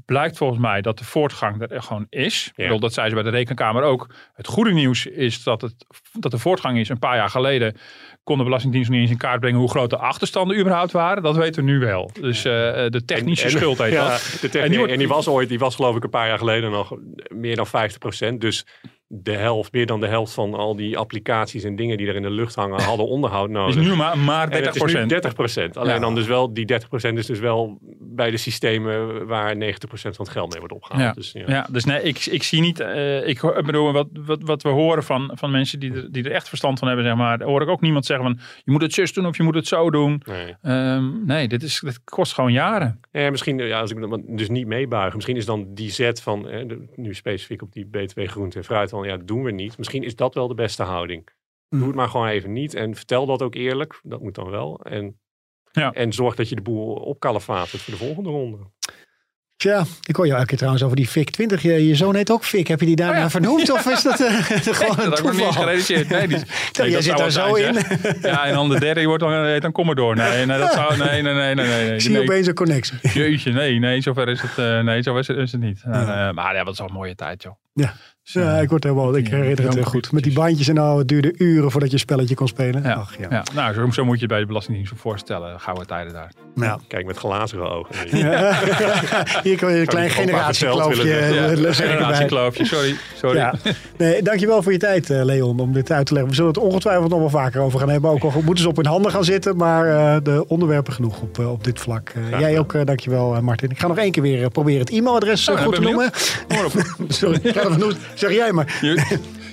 blijkt 0.07 0.37
volgens 0.37 0.61
mij 0.61 0.81
dat 0.81 0.99
de 0.99 1.05
voortgang 1.05 1.71
er 1.71 1.83
gewoon 1.83 2.07
is. 2.09 2.47
Ik 2.47 2.53
bedoel, 2.57 2.81
dat 2.81 2.93
zei 2.93 3.09
ze 3.09 3.15
bij 3.15 3.23
de 3.25 3.31
rekenkamer 3.31 3.83
ook. 3.83 4.15
Het 4.35 4.47
goede 4.47 4.73
nieuws 4.73 5.07
is 5.07 5.43
dat, 5.43 5.61
het, 5.61 5.75
dat 6.13 6.31
de 6.31 6.39
voortgang 6.39 6.79
is. 6.79 6.89
Een 6.89 6.99
paar 6.99 7.17
jaar 7.17 7.29
geleden 7.31 7.77
kon 8.25 8.39
de 8.39 8.45
Belastingdienst 8.45 8.91
niet 8.91 9.01
eens 9.01 9.11
in 9.11 9.17
kaart 9.17 9.41
brengen 9.41 9.59
hoe 9.59 9.71
groot 9.71 9.91
de 9.91 9.97
achterstanden 9.97 10.59
überhaupt 10.59 10.93
waren. 10.93 11.23
Dat 11.23 11.37
weten 11.37 11.65
we 11.65 11.71
nu 11.71 11.79
wel. 11.79 12.11
Dus 12.21 12.45
eh, 12.45 12.53
de 12.89 13.03
technische 13.05 13.45
En- 13.47 13.51
en- 13.53 13.57
schuld 13.59 13.79
heet 13.79 13.93
ja, 14.03 14.09
dat. 14.09 14.39
De 14.41 14.49
En 14.59 14.65
en, 14.65 14.71
die 14.71 14.87
die 14.87 14.97
wordt- 14.97 15.25
was 15.25 15.29
ooit, 15.29 15.49
die 15.49 15.59
was 15.59 15.75
geloof 15.75 15.97
ik 15.97 16.05
een 16.05 16.11
paar 16.11 16.29
jaar 16.29 16.39
geleden 16.39 16.71
nog 16.71 16.97
meer 17.29 17.57
dan 17.57 17.67
50%. 17.67 18.35
Dus 18.39 18.67
de 19.13 19.33
helft, 19.33 19.73
meer 19.73 19.87
dan 19.87 20.01
de 20.01 20.07
helft 20.07 20.33
van 20.33 20.55
al 20.55 20.77
die 20.77 20.99
applicaties 20.99 21.65
en 21.65 21.77
dingen 21.77 21.97
die 21.97 22.07
er 22.09 22.15
in 22.15 22.23
de 22.23 22.31
lucht 22.31 22.55
hangen, 22.55 22.83
hadden 22.83 23.07
onderhoud 23.07 23.51
nodig. 23.59 23.77
Is 23.77 23.87
nu 23.89 23.95
maar, 23.95 24.19
maar 24.19 24.45
En 24.45 24.51
30 24.51 24.75
het 24.75 24.83
is 24.85 24.95
nu 24.95 25.07
30 25.07 25.77
Alleen 25.77 25.95
Ja. 25.95 25.99
dan 25.99 26.15
dus 26.15 26.27
wel, 26.27 26.55
die 26.55 26.67
30% 27.11 27.13
is 27.15 27.27
dus 27.27 27.39
wel 27.39 27.79
bij 28.01 28.31
de 28.31 28.37
systemen 28.37 29.27
waar 29.27 29.55
90% 29.55 29.59
van 29.91 30.13
het 30.17 30.29
geld 30.29 30.51
mee 30.51 30.59
wordt 30.59 30.75
opgehaald. 30.75 31.03
Ja. 31.03 31.13
Dus, 31.13 31.33
ja. 31.33 31.45
Ja, 31.47 31.67
dus 31.71 31.85
nee, 31.85 32.03
ik, 32.03 32.27
ik 32.27 32.43
zie 32.43 32.61
niet. 32.61 32.81
eh, 32.81 33.29
ik, 33.29 33.41
bedoel, 33.65 33.93
wat, 33.93 34.09
wat, 34.13 34.43
wat 34.43 34.63
we 34.63 34.69
horen 34.69 35.03
van, 35.05 35.31
van 35.35 35.51
mensen 35.51 35.81
die 35.81 35.93
er, 35.93 36.13
die 36.13 36.25
er 36.25 36.33
echt 36.33 36.49
verstand 36.49 36.79
van 36.79 36.89
hebben, 36.89 37.07
zeg 37.07 37.17
maar, 37.17 37.43
hoor 37.43 37.63
ik 37.63 37.69
ook 37.69 37.81
niemand 37.81 38.07
zeggen 38.07 38.27
van 38.27 38.39
je 38.65 38.71
moet 38.73 38.83
het 38.83 38.93
zus 38.93 39.13
doen 39.13 39.27
of 39.27 39.37
je 39.37 39.43
moet 39.43 39.55
het 39.55 39.67
zo 39.67 39.91
doen. 39.91 40.23
Nee. 40.25 40.57
Ehm, 40.63 41.25
nee, 41.27 41.49
dit, 41.49 41.63
is, 41.63 41.81
dit 41.81 42.05
kost 42.05 42.33
gewoon 42.33 42.53
jaren. 42.53 43.01
Ja, 43.13 43.31
misschien, 43.31 43.59
ja, 43.59 43.81
als 43.81 43.91
ik 43.91 44.37
dus 44.37 44.49
niet 44.49 44.67
meebuig, 44.67 45.15
misschien 45.15 45.37
is 45.37 45.47
dan 45.47 45.67
die 45.75 45.91
zet 45.91 46.23
van, 46.23 46.49
nu 46.97 47.15
specifiek 47.15 47.63
op 47.63 47.73
die 47.73 47.87
B2 47.87 48.23
groente 48.25 48.59
en 48.59 48.65
fruit, 48.65 48.93
van 49.01 49.09
ja, 49.09 49.17
doen 49.25 49.43
we 49.43 49.51
niet. 49.51 49.79
Misschien 49.79 50.03
is 50.03 50.17
dat 50.17 50.35
wel 50.35 50.49
de 50.49 50.55
beste 50.55 50.83
houding. 50.83 51.29
Doe 51.69 51.87
het 51.87 51.95
maar 51.97 52.09
gewoon 52.09 52.27
even 52.29 52.53
niet 52.53 52.75
en 52.75 52.95
vertel 52.95 53.27
dat 53.27 53.43
ook 53.43 53.55
eerlijk. 53.55 54.01
Dat 54.03 54.21
moet 54.23 54.35
dan 54.35 54.51
wel. 54.51 54.81
En, 54.83 55.19
Ja. 55.73 55.93
en 55.93 56.13
zorg 56.13 56.35
dat 56.35 56.49
je 56.49 56.55
de 56.55 56.63
boel 56.63 56.95
opkalefatert 56.95 57.83
voor 57.83 57.93
de 57.93 57.99
volgende 57.99 58.31
ronde. 58.31 58.59
Tja, 59.57 59.85
ik 60.07 60.17
hoor 60.17 60.25
jou 60.27 60.37
elke 60.37 60.49
keer 60.49 60.57
trouwens 60.59 60.85
over 60.85 60.97
die 60.97 61.07
Fik 61.07 61.31
20. 61.31 61.63
Je, 61.63 61.87
je 61.87 61.95
zoon 61.95 62.15
heet 62.15 62.31
ook 62.31 62.45
Fik. 62.45 62.69
Heb 62.69 62.81
je 62.81 62.87
die 62.87 62.97
daarna 62.97 63.17
Oh 63.17 63.21
ja. 63.23 63.31
vernoemd? 63.31 63.71
Of 63.71 63.87
is 63.87 64.03
dat 64.03 64.21
eh, 64.27 64.35
gewoon 64.47 64.97
dat 64.97 65.05
een 65.05 65.11
heb 65.11 65.19
ik 65.19 65.23
nog 65.25 65.67
niet 65.67 65.69
eens 65.69 65.87
toeval? 65.87 66.17
Nee, 66.19 66.27
die, 66.29 66.39
jij 66.73 66.91
dat 66.91 67.03
zit 67.05 67.17
daar 67.17 67.31
zo 67.31 67.55
zijn, 67.57 67.75
in. 67.77 67.81
zeg. 67.81 68.23
Ja, 68.23 68.45
en 68.45 68.55
dan 68.55 68.69
de 68.69 68.79
derde 68.81 69.05
wordt 69.05 69.23
dan, 69.23 69.45
heet 69.45 69.63
dan 69.63 69.73
Commodore. 69.73 70.15
Nee, 70.15 70.47
nee, 70.47 70.59
dat 70.59 70.73
zou, 70.73 70.97
nee, 70.97 71.23
nee, 71.23 71.35
nee, 71.35 71.55
nee, 71.55 71.67
nee. 71.67 71.95
Ik 71.95 72.01
zie 72.01 72.11
nee. 72.11 72.23
opeens 72.23 72.47
een 72.47 72.55
connectie. 72.55 72.99
Jeetje, 73.13 73.53
nee, 73.53 73.79
nee, 73.79 74.01
zover 74.01 74.29
is 74.29 74.41
het, 74.43 74.59
eh, 74.59 74.81
nee, 74.81 75.03
zover 75.03 75.21
is 75.21 75.27
het, 75.29 75.37
is 75.37 75.53
het 75.53 75.61
niet. 75.61 75.83
Eh, 75.85 76.31
maar 76.31 76.55
ja, 76.55 76.65
wat 76.65 76.73
is 76.73 76.81
al 76.81 76.87
een 76.89 76.93
mooie 76.95 77.15
tijd, 77.15 77.43
joh. 77.43 77.55
Ja. 77.73 77.95
Dus, 78.33 78.43
Ja, 78.43 78.57
eh, 78.57 78.63
ik 78.63 78.69
word 78.69 78.85
helemaal, 78.85 79.17
ik 79.17 79.29
Ja, 79.29 79.37
herinner 79.37 79.65
het 79.65 79.75
heel 79.75 79.83
ja, 79.83 79.89
goed. 79.89 80.13
Met 80.13 80.23
die 80.23 80.33
bandjes 80.33 80.69
en 80.69 80.75
nou, 80.75 80.99
het 80.99 81.09
duurde 81.09 81.35
uren 81.37 81.71
voordat 81.71 81.89
je 81.89 81.95
een 81.95 82.01
spelletje 82.01 82.35
kon 82.35 82.49
spelen. 82.49 82.83
Ja, 82.83 82.95
Ach, 82.95 83.17
ja. 83.19 83.27
ja. 83.31 83.45
nou, 83.55 83.75
zo, 83.75 83.91
zo 83.91 84.05
moet 84.05 84.15
je 84.15 84.21
het 84.21 84.31
bij 84.31 84.41
de 84.41 84.47
Belastingdienst 84.47 84.93
voorstellen. 84.97 85.61
Gouden 85.61 85.87
tijden 85.87 86.13
daar. 86.13 86.33
Nou. 86.55 86.81
Kijk 86.89 87.07
met 87.07 87.17
glazige 87.17 87.63
ogen. 87.63 87.95
Hier 89.43 89.59
kan 89.59 89.73
je 89.73 89.81
een 89.81 89.87
klein 89.87 90.11
generatiekloofje 90.11 91.03
willen 91.03 91.57
eh, 91.57 91.63
Ja, 91.63 91.73
generatiekloofje, 91.73 92.65
sorry. 92.65 92.95
sorry. 93.17 93.37
Ja. 93.37 93.55
Nee, 93.97 94.23
dankjewel 94.23 94.63
voor 94.63 94.73
je 94.73 94.79
tijd, 94.79 95.11
eh, 95.11 95.25
Leon, 95.25 95.61
om 95.61 95.73
dit 95.73 95.91
uit 95.91 96.07
te 96.07 96.13
leggen. 96.13 96.31
We 96.31 96.37
zullen 96.37 96.53
het 96.53 96.63
ongetwijfeld 96.63 97.11
nog 97.11 97.19
wel 97.19 97.31
vaker 97.31 97.61
over 97.61 97.79
gaan 97.79 97.89
hebben. 97.89 98.11
Ook 98.11 98.23
al 98.23 98.33
moeten 98.45 98.65
ze 98.65 98.69
op 98.71 98.77
hun 98.77 98.87
handen 98.87 99.11
gaan 99.11 99.25
zitten, 99.25 99.57
maar 99.57 99.87
eh, 99.87 100.17
de 100.23 100.45
onderwerpen 100.49 100.93
genoeg 100.93 101.21
op, 101.21 101.39
op 101.39 101.65
dit 101.65 101.79
vlak. 101.79 102.13
Eh, 102.31 102.41
jij 102.41 102.59
ook, 102.59 102.75
eh, 102.75 102.85
dankjewel, 102.85 103.35
eh, 103.35 103.41
Martin. 103.41 103.71
Ik 103.71 103.79
ga 103.79 103.87
nog 103.87 103.99
één 103.99 104.11
keer 104.11 104.23
weer 104.23 104.51
proberen 104.51 104.81
het 104.81 104.91
e-mailadres 104.91 105.49
goed 105.49 105.75
te 105.75 105.81
ben 105.81 105.83
noemen. 105.83 106.11
Sorry, 107.09 107.41
ik 107.43 107.57
ga 107.57 107.71
het. 107.71 107.97
Zeg 108.21 108.33
jij 108.33 108.53
maar. 108.53 108.81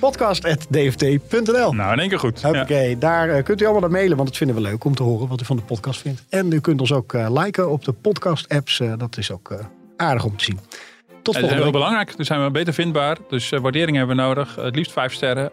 Podcast.dft.nl 0.00 1.72
Nou, 1.72 1.92
in 1.92 1.98
één 1.98 2.08
keer 2.08 2.18
goed. 2.18 2.40
Ja. 2.40 2.62
Oké, 2.62 2.98
daar 2.98 3.28
eh, 3.28 3.44
kunt 3.44 3.60
u 3.60 3.64
allemaal 3.64 3.80
naar 3.80 3.90
mailen, 3.90 4.16
want 4.16 4.28
dat 4.28 4.36
vinden 4.36 4.56
we 4.56 4.62
leuk 4.62 4.84
om 4.84 4.94
te 4.94 5.02
horen 5.02 5.28
wat 5.28 5.40
u 5.40 5.44
van 5.44 5.56
de 5.56 5.62
podcast 5.62 6.00
vindt. 6.00 6.24
En 6.28 6.52
u 6.52 6.60
kunt 6.60 6.80
ons 6.80 6.92
ook 6.92 7.12
eh, 7.12 7.26
liken 7.44 7.70
op 7.70 7.84
de 7.84 7.92
podcast-apps. 7.92 8.80
eh, 8.80 8.92
dat 8.96 9.16
is 9.16 9.30
ook 9.32 9.58
aardig 9.96 10.24
om 10.24 10.36
te 10.36 10.44
zien. 10.44 10.56
Tot 10.58 10.66
Het 11.08 11.26
is 11.26 11.32
volgende 11.32 11.54
heel 11.54 11.62
week. 11.62 11.72
belangrijk. 11.72 12.16
Dus 12.16 12.26
zijn 12.26 12.44
we 12.44 12.50
beter 12.50 12.74
vindbaar. 12.74 13.16
Dus 13.28 13.48
waardering 13.50 13.96
hebben 13.96 14.16
we 14.16 14.22
nodig. 14.22 14.56
Het 14.56 14.76
liefst 14.76 14.92
vijf 14.92 15.12
sterren. 15.12 15.50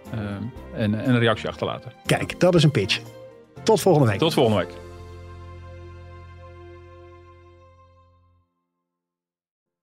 en, 0.76 0.96
en 1.04 1.10
een 1.10 1.20
reactie 1.20 1.50
achterlaten. 1.50 1.92
Kijk, 2.06 2.40
dat 2.40 2.56
is 2.56 2.64
een 2.64 2.72
pitch. 2.72 3.00
Tot 3.64 3.82
volgende 3.82 4.08
week. 4.10 4.20
Tot 4.20 4.34
volgende 4.34 4.60
week. 4.60 4.85